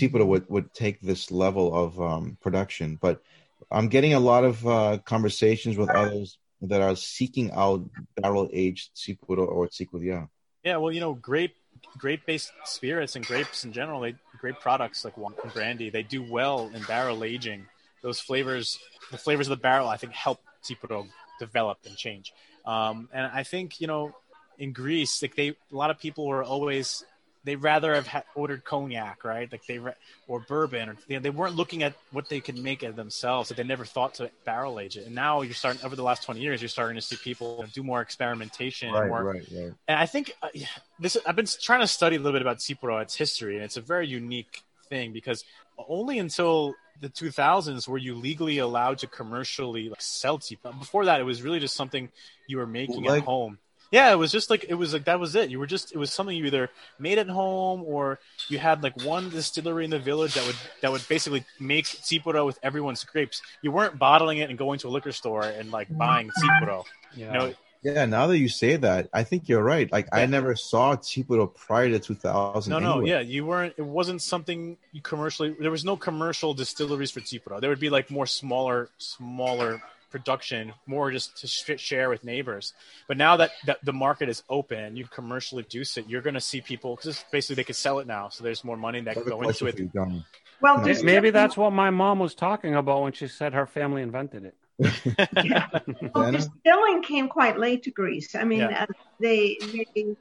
would 0.00 0.48
would 0.48 0.74
take 0.74 1.00
this 1.00 1.30
level 1.30 1.74
of 1.74 2.00
um, 2.00 2.38
production. 2.40 2.98
But 3.00 3.22
I'm 3.70 3.88
getting 3.88 4.14
a 4.14 4.20
lot 4.20 4.44
of 4.44 4.66
uh, 4.66 4.98
conversations 5.04 5.76
with 5.76 5.90
others 5.90 6.38
that 6.62 6.80
are 6.80 6.96
seeking 6.96 7.50
out 7.52 7.88
barrel 8.16 8.48
aged 8.52 8.94
Tsipuro 8.94 9.46
or 9.46 9.68
Tsikudia. 9.68 10.28
Yeah, 10.62 10.78
well, 10.78 10.92
you 10.92 11.00
know, 11.00 11.14
grape 11.14 11.54
grape 11.98 12.24
based 12.26 12.52
spirits 12.64 13.16
and 13.16 13.26
grapes 13.26 13.64
in 13.64 13.72
general, 13.72 14.00
they 14.00 14.14
grape 14.38 14.60
products 14.60 15.04
like 15.04 15.16
wine 15.16 15.34
and 15.42 15.52
brandy, 15.52 15.90
they 15.90 16.02
do 16.02 16.22
well 16.22 16.70
in 16.74 16.82
barrel 16.84 17.24
aging. 17.24 17.66
Those 18.02 18.20
flavors, 18.20 18.78
the 19.10 19.18
flavors 19.18 19.48
of 19.48 19.50
the 19.50 19.62
barrel, 19.62 19.88
I 19.88 19.96
think 19.96 20.12
help 20.12 20.40
Tsipuro 20.62 21.06
develop 21.38 21.78
and 21.86 21.96
change. 21.96 22.32
Um, 22.64 23.08
and 23.12 23.26
I 23.26 23.42
think 23.42 23.80
you 23.80 23.86
know, 23.86 24.14
in 24.58 24.72
Greece, 24.72 25.22
like 25.22 25.34
they, 25.34 25.48
a 25.48 25.54
lot 25.70 25.90
of 25.90 25.98
people 25.98 26.26
were 26.26 26.42
always 26.42 27.04
they 27.44 27.56
rather 27.56 27.94
have 27.94 28.06
ha- 28.06 28.22
ordered 28.34 28.64
cognac, 28.64 29.22
right? 29.22 29.50
Like 29.52 29.66
they 29.66 29.78
re- 29.78 29.92
or 30.26 30.40
bourbon, 30.40 30.88
or 30.88 30.96
they, 31.06 31.18
they 31.18 31.30
weren't 31.30 31.54
looking 31.54 31.82
at 31.82 31.94
what 32.10 32.30
they 32.30 32.40
could 32.40 32.56
make 32.56 32.82
it 32.82 32.96
themselves. 32.96 33.50
So 33.50 33.54
they 33.54 33.64
never 33.64 33.84
thought 33.84 34.14
to 34.14 34.30
barrel 34.46 34.80
age 34.80 34.96
it. 34.96 35.06
And 35.06 35.14
now 35.14 35.42
you're 35.42 35.54
starting 35.54 35.84
over 35.84 35.94
the 35.94 36.02
last 36.02 36.22
twenty 36.22 36.40
years, 36.40 36.62
you're 36.62 36.68
starting 36.70 36.96
to 36.96 37.02
see 37.02 37.16
people 37.16 37.66
do 37.72 37.82
more 37.82 38.00
experimentation, 38.00 38.94
and 38.94 39.08
more 39.08 39.22
right, 39.22 39.44
right. 39.52 39.72
and 39.86 39.98
I 39.98 40.06
think 40.06 40.34
uh, 40.42 40.48
yeah, 40.54 40.66
this. 40.98 41.16
I've 41.26 41.36
been 41.36 41.46
trying 41.60 41.80
to 41.80 41.86
study 41.86 42.16
a 42.16 42.18
little 42.18 42.32
bit 42.32 42.42
about 42.42 42.58
Tsipuro, 42.58 43.02
its 43.02 43.14
history, 43.14 43.56
and 43.56 43.64
it's 43.64 43.76
a 43.76 43.82
very 43.82 44.08
unique 44.08 44.62
thing 44.88 45.12
because 45.12 45.44
only 45.88 46.18
until 46.18 46.74
the 47.00 47.08
2000s 47.08 47.88
were 47.88 47.98
you 47.98 48.14
legally 48.14 48.58
allowed 48.58 48.98
to 48.98 49.06
commercially 49.06 49.88
like, 49.88 50.00
sell 50.00 50.38
Tsipuro. 50.38 50.78
Before 50.78 51.04
that, 51.06 51.20
it 51.20 51.24
was 51.24 51.42
really 51.42 51.58
just 51.58 51.74
something 51.74 52.08
you 52.46 52.56
were 52.56 52.66
making 52.66 53.02
Bootleg? 53.02 53.22
at 53.22 53.24
home. 53.26 53.58
Yeah, 53.94 54.10
it 54.10 54.16
was 54.16 54.32
just 54.32 54.50
like 54.50 54.66
it 54.68 54.74
was 54.74 54.92
like 54.92 55.04
that 55.04 55.20
was 55.20 55.36
it. 55.36 55.50
You 55.50 55.60
were 55.60 55.68
just 55.68 55.94
it 55.94 55.98
was 55.98 56.12
something 56.12 56.36
you 56.36 56.46
either 56.46 56.68
made 56.98 57.18
at 57.18 57.28
home 57.28 57.84
or 57.86 58.18
you 58.48 58.58
had 58.58 58.82
like 58.82 59.00
one 59.04 59.30
distillery 59.30 59.84
in 59.84 59.90
the 59.90 60.00
village 60.00 60.34
that 60.34 60.44
would 60.48 60.56
that 60.82 60.90
would 60.90 61.06
basically 61.08 61.44
make 61.60 61.84
Tsipuro 61.84 62.44
with 62.44 62.58
everyone's 62.64 63.04
grapes. 63.04 63.40
You 63.62 63.70
weren't 63.70 63.96
bottling 63.96 64.38
it 64.38 64.50
and 64.50 64.58
going 64.58 64.80
to 64.80 64.88
a 64.88 64.92
liquor 64.96 65.12
store 65.12 65.44
and 65.44 65.70
like 65.70 65.96
buying 65.96 66.28
Tsipuro. 66.36 66.82
Yeah. 67.14 67.26
You 67.26 67.38
know, 67.38 67.54
Yeah, 67.84 68.06
now 68.06 68.26
that 68.26 68.38
you 68.38 68.48
say 68.48 68.76
that, 68.76 69.10
I 69.12 69.22
think 69.22 69.48
you're 69.48 69.62
right. 69.62 69.92
Like 69.92 70.08
I 70.10 70.26
never 70.26 70.56
saw 70.56 70.96
Tsipuro 70.96 71.54
prior 71.54 71.88
to 71.90 72.00
2000. 72.00 72.70
No, 72.70 72.78
no, 72.80 72.92
anyway. 72.94 73.10
yeah, 73.10 73.20
you 73.20 73.44
weren't. 73.46 73.74
It 73.76 73.86
wasn't 73.86 74.22
something 74.22 74.76
you 74.90 75.02
commercially. 75.02 75.54
There 75.60 75.70
was 75.70 75.84
no 75.84 75.96
commercial 75.96 76.52
distilleries 76.54 77.12
for 77.12 77.20
Tsipuro. 77.20 77.60
There 77.60 77.70
would 77.70 77.78
be 77.78 77.90
like 77.90 78.10
more 78.10 78.26
smaller, 78.26 78.88
smaller 78.98 79.80
production, 80.14 80.72
more 80.86 81.10
just 81.10 81.36
to 81.38 81.46
sh- 81.48 81.80
share 81.80 82.08
with 82.08 82.22
neighbors. 82.22 82.72
But 83.08 83.16
now 83.16 83.36
that, 83.38 83.50
that 83.66 83.84
the 83.84 83.92
market 83.92 84.28
is 84.28 84.44
open, 84.48 84.96
you 84.96 85.06
commercially 85.06 85.64
produce 85.64 85.96
it. 85.96 86.04
You're 86.08 86.22
going 86.22 86.34
to 86.34 86.40
see 86.40 86.60
people 86.60 86.94
because 86.94 87.24
basically 87.32 87.56
they 87.56 87.64
could 87.64 87.74
sell 87.74 87.98
it 87.98 88.06
now, 88.06 88.28
so 88.28 88.44
there's 88.44 88.62
more 88.62 88.76
money 88.76 89.00
that 89.00 89.10
I 89.10 89.14
have 89.14 89.24
can 89.24 89.30
go 89.32 89.42
into 89.42 89.66
it. 89.66 89.74
for 89.74 89.82
you, 89.82 89.90
Donnie. 89.92 90.24
Well, 90.60 90.78
May- 90.78 90.84
just 90.92 91.04
Maybe 91.04 91.30
that's 91.30 91.56
what 91.56 91.72
my 91.72 91.90
mom 91.90 92.20
was 92.20 92.34
talking 92.36 92.76
about 92.76 93.02
when 93.02 93.12
she 93.12 93.26
said 93.26 93.54
her 93.54 93.66
family 93.66 94.02
invented 94.02 94.44
it. 94.44 94.54
Well, 96.14 96.30
distilling 96.32 97.02
came 97.02 97.28
quite 97.28 97.58
late 97.58 97.82
to 97.84 97.90
Greece. 97.90 98.34
I 98.36 98.44
mean, 98.44 98.60
Yeah. 98.60 98.84
uh, 98.88 98.92
they, 99.20 99.56
they, 99.94 100.16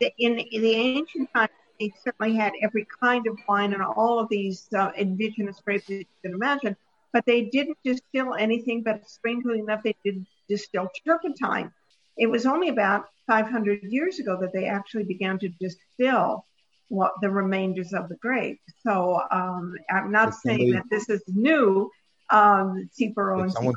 they 0.00 0.14
in, 0.18 0.38
in 0.38 0.62
the 0.62 0.74
ancient 0.74 1.32
times 1.34 1.50
they 1.78 1.92
certainly 2.04 2.34
had 2.36 2.52
every 2.62 2.86
kind 3.00 3.26
of 3.26 3.38
wine 3.48 3.72
and 3.74 3.82
all 3.82 4.18
of 4.18 4.28
these 4.28 4.66
uh, 4.76 4.90
indigenous 4.96 5.60
grapes 5.64 5.86
that 5.86 5.94
you 5.94 6.04
can 6.22 6.32
imagine, 6.34 6.76
but 7.12 7.24
they 7.26 7.44
didn't 7.46 7.78
distill 7.84 8.34
anything. 8.34 8.82
But 8.82 9.08
strangely 9.08 9.58
enough, 9.60 9.82
they 9.82 9.96
did 10.04 10.24
distill 10.48 10.88
turpentine. 11.04 11.72
it 12.18 12.28
was 12.30 12.46
only 12.46 12.68
about 12.70 13.04
500 13.26 13.82
years 13.82 14.18
ago 14.20 14.38
that 14.40 14.52
they 14.52 14.66
actually 14.66 15.04
began 15.04 15.38
to 15.40 15.48
distill 15.60 16.46
what 16.88 17.12
the 17.20 17.28
remainders 17.28 17.92
of 17.92 18.08
the 18.08 18.14
grape. 18.16 18.60
So 18.84 19.20
um, 19.30 19.74
I'm 19.90 20.10
not 20.12 20.28
If 20.28 20.34
saying 20.36 20.58
somebody- 20.58 20.72
that 20.72 20.84
this 20.90 21.08
is 21.10 21.22
new, 21.26 21.90
um, 22.30 22.88
Tsipuro 22.98 23.38
If 23.38 23.42
and 23.44 23.52
someone- 23.52 23.74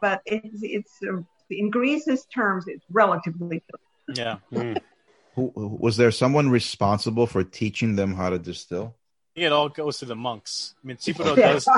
but 0.00 0.22
it's 0.26 0.60
it's 0.62 0.94
uh, 1.08 1.22
in 1.50 1.70
Greece's 1.70 2.24
terms, 2.34 2.64
it's 2.68 2.84
relatively 2.90 3.62
new. 4.08 4.14
Yeah. 4.14 4.36
Who, 5.34 5.52
who- 5.54 5.76
was 5.80 5.96
there 5.96 6.10
someone 6.10 6.48
responsible 6.50 7.26
for 7.28 7.44
teaching 7.44 7.94
them 7.96 8.14
how 8.14 8.30
to 8.30 8.38
distill? 8.40 8.94
I 9.36 9.40
it 9.42 9.52
all 9.52 9.68
goes 9.68 9.98
to 9.98 10.04
the 10.06 10.16
monks. 10.16 10.74
I 10.82 10.86
mean, 10.88 10.96
Tsipuro 10.96 11.36
does. 11.46 11.68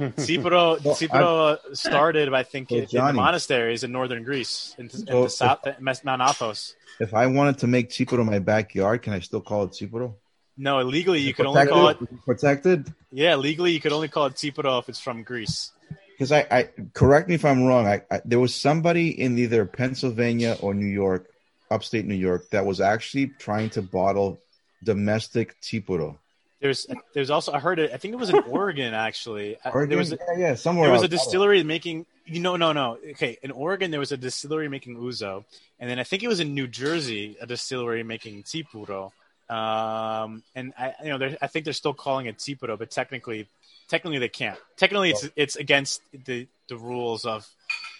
Tsipuro, 0.00 0.78
Tsipuro 0.80 1.58
started, 1.76 2.32
I 2.32 2.42
think, 2.42 2.70
Well, 2.70 2.80
in, 2.80 2.84
in 2.90 3.06
the 3.06 3.12
monasteries 3.12 3.84
in 3.84 3.92
northern 3.92 4.22
Greece, 4.24 4.74
in, 4.78 4.86
in 4.86 4.90
So- 4.90 5.22
the 5.24 5.30
south, 5.30 6.04
Mount 6.04 6.22
Athos. 6.22 6.74
If 6.98 7.14
I 7.14 7.26
wanted 7.26 7.58
to 7.58 7.66
make 7.66 7.90
Tsipuro 7.90 8.20
in 8.20 8.26
my 8.26 8.38
backyard, 8.40 9.02
can 9.02 9.12
I 9.12 9.20
still 9.20 9.40
call 9.40 9.64
it 9.64 9.70
Tsipuro? 9.70 10.14
No, 10.56 10.82
legally 10.82 11.20
you 11.20 11.32
could 11.32 11.46
only 11.46 11.66
call 11.66 11.88
it. 11.88 11.98
protected. 12.26 12.92
Yeah, 13.10 13.36
legally 13.36 13.72
you 13.72 13.80
could 13.80 13.92
only 13.92 14.08
call 14.08 14.26
it 14.26 14.34
Tsipuro 14.34 14.78
if 14.80 14.88
it's 14.90 15.00
from 15.00 15.22
Greece. 15.22 15.72
Because 16.12 16.32
I, 16.32 16.46
I 16.50 16.68
correct 16.92 17.28
me 17.30 17.36
if 17.36 17.46
I'm 17.46 17.64
wrong. 17.64 17.86
I, 17.86 18.02
I 18.10 18.20
there 18.26 18.38
was 18.40 18.54
somebody 18.54 19.18
in 19.18 19.38
either 19.38 19.64
Pennsylvania 19.64 20.58
or 20.60 20.74
New 20.74 20.84
York, 20.84 21.30
upstate 21.70 22.04
New 22.04 22.14
York, 22.14 22.50
that 22.50 22.66
was 22.66 22.78
actually 22.78 23.28
trying 23.38 23.70
to 23.70 23.80
bottle 23.80 24.38
domestic 24.84 25.58
Tsipuro. 25.62 26.18
There's, 26.60 26.86
there's 27.14 27.30
also 27.30 27.52
I 27.52 27.58
heard 27.58 27.78
it. 27.78 27.90
I 27.92 27.96
think 27.96 28.12
it 28.12 28.18
was 28.18 28.30
in 28.30 28.36
Oregon 28.48 28.92
actually. 28.94 29.56
Uh, 29.64 29.70
Oregon? 29.70 29.88
There 29.90 29.98
was, 29.98 30.12
a, 30.12 30.18
yeah, 30.32 30.38
yeah, 30.38 30.54
somewhere. 30.54 30.88
there 30.88 30.92
was 30.92 31.02
a 31.02 31.08
distillery 31.08 31.62
making. 31.62 32.06
You 32.26 32.40
know, 32.40 32.56
no, 32.56 32.72
no. 32.72 32.98
Okay, 33.10 33.38
in 33.42 33.50
Oregon 33.50 33.90
there 33.90 34.00
was 34.00 34.12
a 34.12 34.16
distillery 34.16 34.68
making 34.68 34.96
ouzo, 34.96 35.44
and 35.78 35.90
then 35.90 35.98
I 35.98 36.04
think 36.04 36.22
it 36.22 36.28
was 36.28 36.38
in 36.38 36.54
New 36.54 36.66
Jersey 36.66 37.36
a 37.40 37.46
distillery 37.46 38.02
making 38.02 38.42
Tsipuro. 38.44 39.12
Um, 39.48 40.44
and 40.54 40.72
I, 40.78 40.94
you 41.02 41.18
know, 41.18 41.36
I 41.42 41.48
think 41.48 41.64
they're 41.64 41.74
still 41.74 41.94
calling 41.94 42.26
it 42.26 42.38
Tsipuro, 42.38 42.78
but 42.78 42.90
technically, 42.90 43.48
technically 43.88 44.18
they 44.18 44.28
can't. 44.28 44.58
Technically, 44.76 45.10
it's 45.10 45.28
it's 45.34 45.56
against 45.56 46.02
the 46.24 46.46
the 46.68 46.76
rules 46.76 47.24
of 47.24 47.48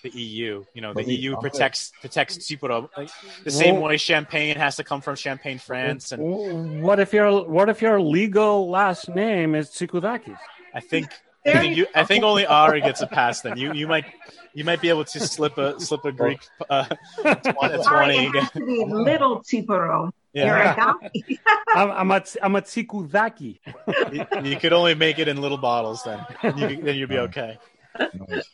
the 0.02 0.10
EU. 0.10 0.64
You 0.74 0.80
know, 0.82 0.92
the 0.94 1.04
EU 1.04 1.34
I'm 1.34 1.40
protects 1.40 1.92
protects 2.00 2.38
Tsipuro 2.38 2.88
like, 2.96 3.10
the 3.44 3.50
same 3.50 3.76
Well- 3.76 3.84
way 3.90 3.96
champagne 3.96 4.56
has 4.56 4.76
to 4.76 4.84
come 4.84 5.00
from 5.00 5.16
Champagne, 5.16 5.58
France, 5.58 6.12
and 6.12 6.82
What 6.82 7.00
if 7.00 7.12
your 7.12 7.48
what 7.48 7.68
if 7.68 7.82
your 7.82 8.00
legal 8.00 8.68
last 8.70 9.08
name 9.08 9.54
is 9.54 9.70
Tsikudakis? 9.70 10.38
I 10.74 10.80
think 10.80 11.08
I 11.46 11.52
think 11.58 11.76
you 11.76 11.86
I 11.94 12.04
think 12.04 12.24
only 12.24 12.46
Ari 12.46 12.80
gets 12.82 13.00
a 13.00 13.06
pass. 13.06 13.40
Then 13.40 13.56
you 13.56 13.72
you 13.72 13.86
might 13.86 14.04
you 14.52 14.64
might 14.64 14.80
be 14.80 14.88
able 14.88 15.04
to 15.04 15.20
slip 15.20 15.58
a 15.58 15.78
slip 15.80 16.04
a 16.04 16.12
Greek 16.12 16.40
uh, 16.68 16.84
twenty. 17.22 17.82
Sorry, 17.82 18.16
it 18.16 18.30
20. 18.30 18.38
has 18.38 18.50
to 18.52 18.66
be 18.66 18.84
little 18.86 19.42
Tsipuro. 19.42 20.12
Yeah, 20.32 20.46
You're 20.46 20.56
a 20.56 21.38
I'm, 21.74 21.90
I'm 21.90 22.10
a 22.12 22.22
I'm 22.42 22.54
a 22.56 22.62
Tsikudaki. 22.62 23.58
you, 24.12 24.50
you 24.50 24.56
could 24.56 24.72
only 24.72 24.94
make 24.94 25.18
it 25.18 25.26
in 25.28 25.40
little 25.40 25.58
bottles. 25.58 26.04
Then 26.04 26.24
you, 26.56 26.82
then 26.82 26.94
you'd 26.96 27.08
be 27.08 27.18
okay. 27.18 27.58
Nice. 27.98 28.48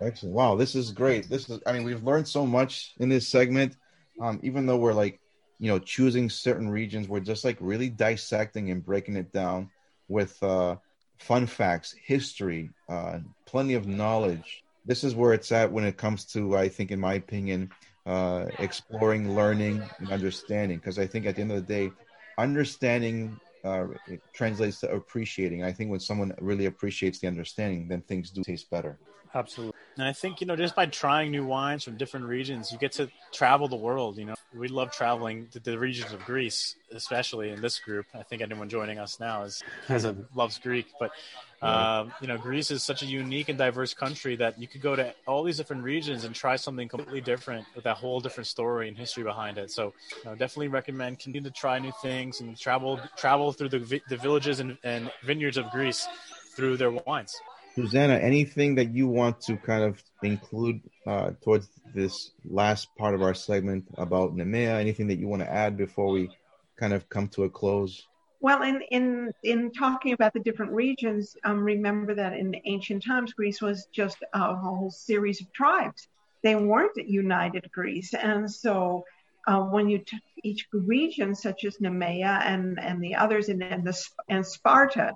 Excellent. 0.00 0.34
Wow, 0.34 0.56
this 0.56 0.74
is 0.74 0.90
great. 0.92 1.28
This 1.28 1.48
is 1.48 1.60
I 1.66 1.72
mean, 1.72 1.84
we've 1.84 2.02
learned 2.02 2.28
so 2.28 2.46
much 2.46 2.92
in 2.98 3.08
this 3.08 3.28
segment. 3.28 3.76
Um, 4.20 4.40
even 4.42 4.66
though 4.66 4.76
we're 4.76 4.92
like, 4.92 5.20
you 5.58 5.68
know, 5.68 5.78
choosing 5.78 6.28
certain 6.28 6.68
regions, 6.68 7.08
we're 7.08 7.20
just 7.20 7.44
like 7.44 7.56
really 7.60 7.88
dissecting 7.88 8.70
and 8.70 8.84
breaking 8.84 9.16
it 9.16 9.32
down 9.32 9.70
with 10.08 10.40
uh 10.42 10.76
fun 11.18 11.46
facts, 11.46 11.94
history, 12.04 12.70
uh, 12.88 13.18
plenty 13.46 13.74
of 13.74 13.86
knowledge. 13.86 14.64
This 14.84 15.04
is 15.04 15.14
where 15.14 15.32
it's 15.32 15.52
at 15.52 15.70
when 15.70 15.84
it 15.84 15.96
comes 15.96 16.24
to, 16.32 16.56
I 16.56 16.68
think, 16.68 16.90
in 16.90 16.98
my 16.98 17.14
opinion, 17.14 17.70
uh, 18.04 18.46
exploring, 18.58 19.34
learning, 19.34 19.88
and 20.00 20.10
understanding. 20.10 20.78
Because 20.78 20.98
I 20.98 21.06
think 21.06 21.24
at 21.26 21.36
the 21.36 21.42
end 21.42 21.52
of 21.52 21.64
the 21.64 21.72
day, 21.72 21.92
understanding 22.38 23.38
uh, 23.64 23.86
it 24.06 24.22
translates 24.34 24.80
to 24.80 24.90
appreciating. 24.92 25.62
I 25.64 25.72
think 25.72 25.90
when 25.90 26.00
someone 26.00 26.32
really 26.40 26.66
appreciates 26.66 27.20
the 27.20 27.28
understanding, 27.28 27.88
then 27.88 28.02
things 28.02 28.30
do 28.30 28.42
taste 28.42 28.70
better. 28.70 29.00
Absolutely. 29.34 29.72
And 29.96 30.06
I 30.06 30.12
think 30.12 30.40
you 30.40 30.46
know 30.46 30.56
just 30.56 30.74
by 30.74 30.86
trying 30.86 31.30
new 31.30 31.44
wines 31.44 31.84
from 31.84 31.96
different 31.96 32.26
regions, 32.26 32.72
you 32.72 32.78
get 32.78 32.92
to 32.92 33.10
travel 33.30 33.68
the 33.68 33.76
world. 33.76 34.16
You 34.16 34.24
know, 34.26 34.34
we 34.54 34.68
love 34.68 34.90
traveling 34.90 35.48
to 35.48 35.60
the 35.60 35.78
regions 35.78 36.12
of 36.12 36.24
Greece, 36.24 36.76
especially 36.92 37.50
in 37.50 37.60
this 37.60 37.78
group. 37.78 38.06
I 38.14 38.22
think 38.22 38.40
anyone 38.40 38.68
joining 38.70 38.98
us 38.98 39.20
now 39.20 39.42
is 39.42 39.62
has 39.88 40.04
a, 40.06 40.16
loves 40.34 40.58
Greek, 40.58 40.86
but 40.98 41.12
um, 41.60 42.12
you 42.20 42.26
know, 42.26 42.38
Greece 42.38 42.70
is 42.70 42.82
such 42.82 43.02
a 43.02 43.06
unique 43.06 43.48
and 43.48 43.58
diverse 43.58 43.94
country 43.94 44.34
that 44.36 44.60
you 44.60 44.66
could 44.66 44.80
go 44.80 44.96
to 44.96 45.14
all 45.26 45.44
these 45.44 45.58
different 45.58 45.84
regions 45.84 46.24
and 46.24 46.34
try 46.34 46.56
something 46.56 46.88
completely 46.88 47.20
different 47.20 47.66
with 47.76 47.86
a 47.86 47.94
whole 47.94 48.18
different 48.18 48.46
story 48.46 48.88
and 48.88 48.96
history 48.96 49.22
behind 49.22 49.58
it. 49.58 49.70
So, 49.70 49.94
you 50.24 50.30
know, 50.30 50.36
definitely 50.36 50.68
recommend 50.68 51.20
continue 51.20 51.48
to 51.48 51.54
try 51.54 51.78
new 51.78 51.92
things 52.00 52.40
and 52.40 52.58
travel 52.58 52.98
travel 53.16 53.52
through 53.52 53.68
the 53.68 53.78
vi- 53.78 54.02
the 54.08 54.16
villages 54.16 54.58
and, 54.60 54.78
and 54.84 55.10
vineyards 55.22 55.58
of 55.58 55.70
Greece 55.70 56.08
through 56.56 56.78
their 56.78 56.90
wines. 56.90 57.34
Susanna, 57.74 58.14
anything 58.14 58.74
that 58.74 58.94
you 58.94 59.08
want 59.08 59.40
to 59.42 59.56
kind 59.56 59.82
of 59.82 60.02
include 60.22 60.80
uh, 61.06 61.30
towards 61.42 61.68
this 61.94 62.32
last 62.44 62.94
part 62.96 63.14
of 63.14 63.22
our 63.22 63.34
segment 63.34 63.86
about 63.96 64.36
Nemea? 64.36 64.78
Anything 64.78 65.08
that 65.08 65.18
you 65.18 65.26
want 65.26 65.40
to 65.40 65.50
add 65.50 65.76
before 65.76 66.10
we 66.10 66.30
kind 66.78 66.92
of 66.92 67.08
come 67.08 67.28
to 67.28 67.44
a 67.44 67.50
close? 67.50 68.06
Well, 68.40 68.62
in, 68.62 68.82
in, 68.90 69.32
in 69.44 69.70
talking 69.72 70.12
about 70.12 70.34
the 70.34 70.40
different 70.40 70.72
regions, 70.72 71.36
um, 71.44 71.60
remember 71.60 72.14
that 72.14 72.34
in 72.34 72.54
ancient 72.66 73.04
times, 73.04 73.32
Greece 73.32 73.62
was 73.62 73.86
just 73.92 74.18
a 74.34 74.54
whole 74.54 74.90
series 74.90 75.40
of 75.40 75.52
tribes. 75.52 76.08
They 76.42 76.56
weren't 76.56 76.96
united 76.96 77.70
Greece. 77.72 78.12
And 78.14 78.50
so 78.50 79.04
uh, 79.46 79.60
when 79.60 79.88
you 79.88 79.98
took 79.98 80.20
each 80.42 80.66
region, 80.72 81.34
such 81.34 81.64
as 81.64 81.78
Nemea 81.78 82.42
and, 82.44 82.78
and 82.80 83.00
the 83.00 83.14
others, 83.14 83.48
and, 83.48 83.62
and, 83.62 83.84
the, 83.84 83.96
and 84.28 84.44
Sparta, 84.44 85.12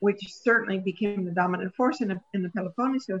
which 0.00 0.32
certainly 0.32 0.78
became 0.78 1.24
the 1.24 1.30
dominant 1.30 1.74
force 1.74 2.00
in 2.00 2.08
the, 2.08 2.20
in 2.34 2.42
the 2.42 2.50
Peloponnesus, 2.50 3.20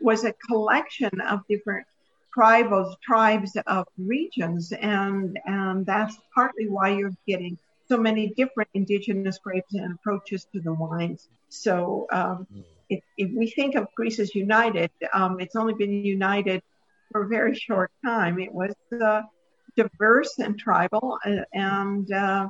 was 0.00 0.24
a 0.24 0.32
collection 0.32 1.20
of 1.20 1.40
different 1.48 1.86
tribal 2.32 2.96
tribes 3.02 3.56
of 3.66 3.86
regions. 3.96 4.72
And, 4.72 5.38
and 5.44 5.84
that's 5.84 6.16
partly 6.34 6.68
why 6.68 6.90
you're 6.90 7.16
getting 7.26 7.58
so 7.88 7.96
many 7.96 8.28
different 8.36 8.68
indigenous 8.74 9.38
grapes 9.38 9.74
and 9.74 9.94
approaches 9.94 10.46
to 10.52 10.60
the 10.60 10.72
wines. 10.72 11.28
So 11.48 12.06
um, 12.12 12.46
if, 12.88 13.02
if, 13.16 13.30
we 13.34 13.48
think 13.48 13.74
of 13.74 13.88
Greece 13.96 14.18
as 14.18 14.34
united, 14.34 14.90
um, 15.12 15.40
it's 15.40 15.56
only 15.56 15.74
been 15.74 16.04
united 16.04 16.62
for 17.10 17.24
a 17.24 17.28
very 17.28 17.54
short 17.54 17.90
time. 18.04 18.38
It 18.38 18.52
was 18.52 18.74
uh, 19.00 19.22
diverse 19.76 20.38
and 20.38 20.58
tribal, 20.58 21.18
uh, 21.24 21.44
and 21.52 22.12
uh, 22.12 22.48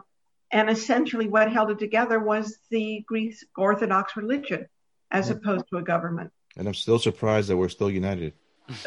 and 0.51 0.71
essentially 0.71 1.29
what 1.29 1.53
held 1.53 1.71
it 1.71 1.79
together 1.79 2.19
was 2.19 2.59
the 2.71 3.05
Greek 3.07 3.35
Orthodox 3.57 4.17
religion, 4.17 4.67
as 5.11 5.31
opposed 5.31 5.67
to 5.71 5.77
a 5.77 5.83
government. 5.83 6.33
And 6.57 6.67
I'm 6.67 6.75
still 6.75 6.99
surprised 6.99 7.49
that 7.49 7.57
we're 7.57 7.69
still 7.69 7.91
united. 7.91 8.35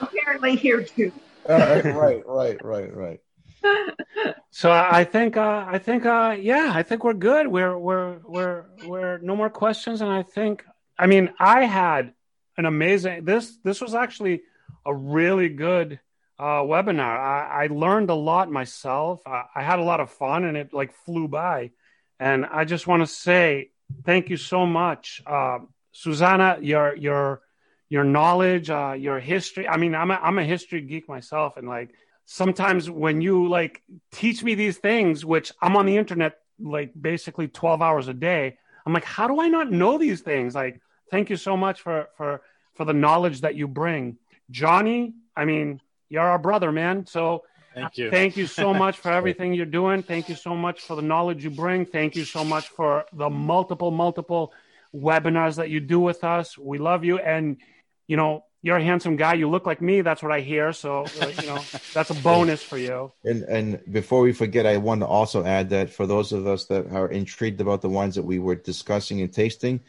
Apparently 0.00 0.56
here 0.56 0.82
too. 0.82 1.12
right, 1.48 2.22
right, 2.26 2.64
right, 2.64 2.94
right. 2.94 3.20
So 4.50 4.70
I 4.70 5.04
think, 5.04 5.36
uh, 5.36 5.64
I 5.66 5.78
think, 5.78 6.06
uh, 6.06 6.36
yeah, 6.40 6.70
I 6.74 6.84
think 6.84 7.02
we're 7.02 7.12
good. 7.12 7.48
We're, 7.48 7.76
we're, 7.76 8.18
we're, 8.24 8.64
we're 8.84 9.18
no 9.18 9.34
more 9.34 9.50
questions. 9.50 10.00
And 10.00 10.10
I 10.10 10.22
think, 10.22 10.64
I 10.98 11.06
mean, 11.06 11.32
I 11.40 11.64
had 11.64 12.14
an 12.56 12.64
amazing, 12.64 13.24
this, 13.24 13.58
this 13.64 13.80
was 13.80 13.94
actually 13.94 14.42
a 14.86 14.94
really 14.94 15.48
good, 15.48 15.98
uh, 16.38 16.62
webinar. 16.62 17.18
I, 17.18 17.64
I 17.64 17.66
learned 17.68 18.10
a 18.10 18.14
lot 18.14 18.50
myself. 18.50 19.22
I, 19.26 19.44
I 19.54 19.62
had 19.62 19.78
a 19.78 19.82
lot 19.82 20.00
of 20.00 20.10
fun 20.10 20.44
and 20.44 20.56
it 20.56 20.72
like 20.72 20.92
flew 20.92 21.28
by. 21.28 21.70
And 22.18 22.46
I 22.46 22.64
just 22.64 22.86
want 22.86 23.02
to 23.02 23.06
say 23.06 23.70
thank 24.04 24.30
you 24.30 24.36
so 24.36 24.66
much. 24.66 25.22
Uh, 25.26 25.58
Susanna, 25.92 26.58
your, 26.60 26.96
your, 26.96 27.42
your 27.88 28.04
knowledge, 28.04 28.70
uh, 28.70 28.94
your 28.98 29.20
history. 29.20 29.68
I 29.68 29.76
mean, 29.76 29.94
I'm 29.94 30.10
a, 30.10 30.14
I'm 30.14 30.38
a 30.38 30.44
history 30.44 30.80
geek 30.80 31.08
myself 31.08 31.56
and 31.56 31.68
like, 31.68 31.94
sometimes 32.26 32.88
when 32.88 33.20
you 33.20 33.48
like 33.48 33.82
teach 34.10 34.42
me 34.42 34.54
these 34.54 34.78
things 34.78 35.24
which 35.24 35.52
i'm 35.60 35.76
on 35.76 35.86
the 35.86 35.96
internet 35.96 36.38
like 36.58 36.90
basically 36.98 37.48
12 37.48 37.82
hours 37.82 38.08
a 38.08 38.14
day 38.14 38.56
i'm 38.86 38.92
like 38.92 39.04
how 39.04 39.28
do 39.28 39.40
i 39.40 39.48
not 39.48 39.70
know 39.70 39.98
these 39.98 40.20
things 40.20 40.54
like 40.54 40.80
thank 41.10 41.28
you 41.28 41.36
so 41.36 41.56
much 41.56 41.82
for 41.82 42.08
for 42.16 42.40
for 42.74 42.84
the 42.84 42.92
knowledge 42.92 43.42
that 43.42 43.54
you 43.54 43.68
bring 43.68 44.16
johnny 44.50 45.12
i 45.36 45.44
mean 45.44 45.80
you're 46.14 46.22
our 46.22 46.38
brother 46.38 46.72
man 46.72 47.06
so 47.06 47.44
thank 47.74 47.98
you 47.98 48.10
thank 48.10 48.36
you 48.36 48.46
so 48.46 48.72
much 48.84 48.96
for 48.96 49.10
everything 49.10 49.52
you're 49.52 49.66
doing 49.66 50.02
thank 50.02 50.28
you 50.28 50.34
so 50.34 50.54
much 50.54 50.80
for 50.80 50.96
the 50.96 51.02
knowledge 51.02 51.44
you 51.44 51.50
bring 51.50 51.84
thank 51.84 52.16
you 52.16 52.24
so 52.24 52.44
much 52.44 52.68
for 52.68 53.04
the 53.12 53.28
multiple 53.28 53.90
multiple 53.90 54.52
webinars 54.94 55.56
that 55.56 55.70
you 55.70 55.80
do 55.80 56.00
with 56.00 56.24
us 56.24 56.56
we 56.56 56.78
love 56.78 57.04
you 57.04 57.18
and 57.18 57.56
you 58.06 58.16
know 58.16 58.44
you're 58.64 58.78
a 58.78 58.82
handsome 58.82 59.16
guy. 59.16 59.34
You 59.34 59.50
look 59.50 59.66
like 59.66 59.82
me. 59.82 60.00
That's 60.00 60.22
what 60.22 60.32
I 60.32 60.40
hear. 60.40 60.72
So, 60.72 61.04
you 61.38 61.46
know, 61.46 61.62
that's 61.92 62.08
a 62.08 62.14
bonus 62.28 62.62
for 62.62 62.78
you. 62.78 63.12
And 63.22 63.42
and 63.42 63.78
before 63.92 64.22
we 64.22 64.32
forget, 64.32 64.64
I 64.64 64.78
want 64.78 65.02
to 65.02 65.06
also 65.06 65.44
add 65.44 65.68
that 65.68 65.90
for 65.90 66.06
those 66.06 66.32
of 66.32 66.46
us 66.46 66.64
that 66.66 66.90
are 66.90 67.08
intrigued 67.08 67.60
about 67.60 67.82
the 67.82 67.90
wines 67.90 68.14
that 68.14 68.24
we 68.24 68.38
were 68.38 68.54
discussing 68.54 69.20
and 69.20 69.30
tasting, 69.30 69.80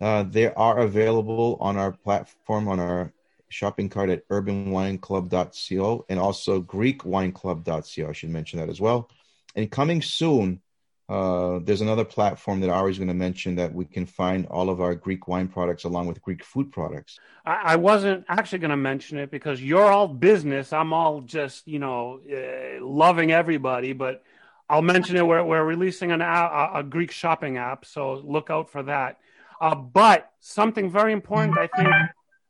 uh, 0.00 0.22
they 0.22 0.46
are 0.46 0.78
available 0.78 1.58
on 1.60 1.76
our 1.76 1.90
platform 1.90 2.68
on 2.68 2.78
our 2.78 3.12
shopping 3.50 3.88
cart 3.88 4.08
at 4.10 4.26
urbanwineclub.co 4.28 6.06
and 6.08 6.18
also 6.18 6.62
greekwineclub.co. 6.62 8.08
I 8.08 8.12
should 8.12 8.30
mention 8.30 8.58
that 8.60 8.68
as 8.68 8.80
well. 8.80 9.10
And 9.54 9.70
coming 9.70 10.00
soon, 10.00 10.62
uh, 11.08 11.58
there's 11.64 11.80
another 11.80 12.04
platform 12.04 12.60
that 12.60 12.70
Ari's 12.70 12.98
going 12.98 13.08
to 13.08 13.14
mention 13.14 13.56
that 13.56 13.74
we 13.74 13.84
can 13.84 14.06
find 14.06 14.46
all 14.46 14.70
of 14.70 14.80
our 14.80 14.94
Greek 14.94 15.26
wine 15.26 15.48
products 15.48 15.82
along 15.82 16.06
with 16.06 16.22
Greek 16.22 16.44
food 16.44 16.70
products. 16.70 17.18
I, 17.44 17.72
I 17.72 17.76
wasn't 17.76 18.24
actually 18.28 18.60
going 18.60 18.70
to 18.70 18.76
mention 18.76 19.18
it 19.18 19.28
because 19.28 19.60
you're 19.60 19.90
all 19.90 20.06
business. 20.06 20.72
I'm 20.72 20.92
all 20.92 21.20
just, 21.20 21.66
you 21.66 21.80
know, 21.80 22.20
uh, 22.32 22.84
loving 22.84 23.32
everybody, 23.32 23.92
but 23.92 24.22
I'll 24.68 24.82
mention 24.82 25.16
it. 25.16 25.26
We're, 25.26 25.42
we're 25.42 25.64
releasing 25.64 26.12
an 26.12 26.22
a, 26.22 26.70
a 26.74 26.84
Greek 26.84 27.10
shopping 27.10 27.56
app, 27.56 27.84
so 27.84 28.14
look 28.24 28.48
out 28.48 28.70
for 28.70 28.84
that. 28.84 29.18
Uh, 29.60 29.74
but 29.74 30.30
something 30.38 30.88
very 30.88 31.12
important, 31.12 31.58
I 31.58 31.66
think, 31.76 31.88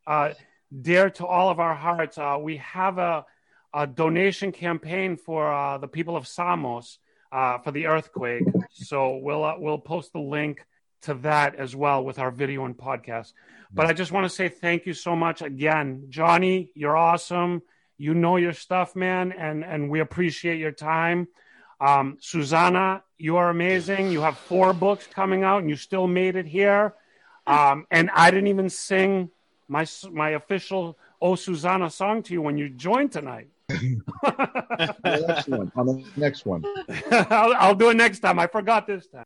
uh, 0.05 0.33
dear 0.79 1.09
to 1.11 1.25
all 1.25 1.49
of 1.49 1.59
our 1.59 1.75
hearts, 1.75 2.17
uh, 2.17 2.37
we 2.39 2.57
have 2.57 2.97
a, 2.97 3.25
a 3.73 3.87
donation 3.87 4.51
campaign 4.51 5.17
for 5.17 5.51
uh, 5.51 5.77
the 5.77 5.87
people 5.87 6.15
of 6.15 6.27
Samos 6.27 6.99
uh, 7.31 7.57
for 7.59 7.71
the 7.71 7.87
earthquake. 7.87 8.43
So 8.71 9.17
we'll 9.17 9.43
uh, 9.43 9.55
we'll 9.57 9.79
post 9.79 10.13
the 10.13 10.19
link 10.19 10.65
to 11.03 11.15
that 11.15 11.55
as 11.55 11.75
well 11.75 12.03
with 12.03 12.19
our 12.19 12.31
video 12.31 12.65
and 12.65 12.77
podcast. 12.77 13.33
But 13.73 13.87
I 13.87 13.93
just 13.93 14.11
want 14.11 14.25
to 14.25 14.29
say 14.29 14.49
thank 14.49 14.85
you 14.85 14.93
so 14.93 15.15
much 15.15 15.41
again, 15.41 16.07
Johnny. 16.09 16.71
You're 16.75 16.97
awesome. 16.97 17.61
You 17.97 18.13
know 18.13 18.37
your 18.37 18.53
stuff, 18.53 18.95
man, 18.95 19.31
and 19.31 19.63
and 19.63 19.89
we 19.89 19.99
appreciate 19.99 20.59
your 20.59 20.71
time. 20.71 21.27
Um, 21.79 22.17
Susanna, 22.19 23.03
you 23.17 23.37
are 23.37 23.49
amazing. 23.49 24.11
You 24.11 24.21
have 24.21 24.37
four 24.37 24.73
books 24.73 25.07
coming 25.07 25.43
out, 25.43 25.61
and 25.61 25.69
you 25.69 25.75
still 25.75 26.07
made 26.07 26.35
it 26.35 26.45
here. 26.45 26.93
Um, 27.47 27.87
and 27.89 28.11
I 28.13 28.29
didn't 28.29 28.47
even 28.47 28.69
sing 28.69 29.29
my 29.71 29.85
my 30.11 30.31
official 30.31 30.97
"Oh 31.21 31.35
Susanna" 31.35 31.89
song 31.89 32.21
to 32.23 32.33
you 32.33 32.41
when 32.41 32.57
you 32.57 32.67
join 32.69 33.07
tonight 33.07 33.47
the 33.69 35.25
next 35.27 35.47
one. 35.47 35.71
On 35.75 35.85
the 35.85 36.03
next 36.17 36.45
one. 36.45 36.65
I'll, 37.11 37.53
I'll, 37.53 37.75
do 37.75 37.89
it 37.89 37.95
next 37.95 38.19
time. 38.19 38.37
I 38.37 38.47
forgot 38.47 38.85
this 38.85 39.07
time. 39.07 39.25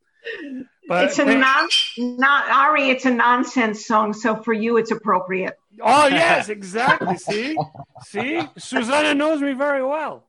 But 0.88 1.06
it's 1.06 1.20
a 1.20 1.26
non, 1.26 1.68
not 1.98 2.50
Ari. 2.50 2.90
It's 2.90 3.06
a 3.06 3.12
nonsense 3.12 3.88
song, 3.88 4.14
so 4.14 4.36
for 4.36 4.54
you, 4.54 4.78
it's 4.78 4.92
appropriate. 4.92 5.58
Oh 5.82 6.08
yes, 6.08 6.50
exactly. 6.50 7.18
See, 7.18 7.58
see, 8.04 8.42
Susanna 8.58 9.16
knows 9.16 9.42
me 9.42 9.54
very 9.54 9.84
well. 9.84 10.24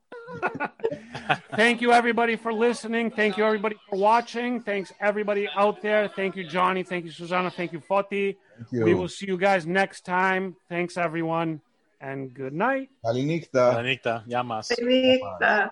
Thank 1.55 1.81
you, 1.81 1.93
everybody, 1.93 2.37
for 2.37 2.53
listening. 2.53 3.11
Thank 3.11 3.37
you, 3.37 3.45
everybody, 3.45 3.77
for 3.89 3.99
watching. 3.99 4.61
Thanks, 4.61 4.93
everybody 5.01 5.49
out 5.57 5.83
there. 5.83 6.09
Thank 6.09 6.37
you, 6.37 6.47
Johnny. 6.47 6.83
Thank 6.83 7.05
you, 7.05 7.11
Susanna. 7.11 7.51
Thank 7.51 7.73
you, 7.73 7.81
Foti. 7.81 8.37
Thank 8.57 8.73
you. 8.73 8.85
We 8.85 8.95
will 8.95 9.09
see 9.09 9.27
you 9.27 9.37
guys 9.37 9.67
next 9.67 10.05
time. 10.05 10.57
Thanks, 10.69 10.97
everyone 10.97 11.61
and 12.01 12.33
good 12.35 12.53
night. 12.53 12.91
Kalinigta. 13.05 13.75
Kalinigta. 13.75 14.27
Yamas. 14.29 14.71
Kalinigta. 14.73 15.71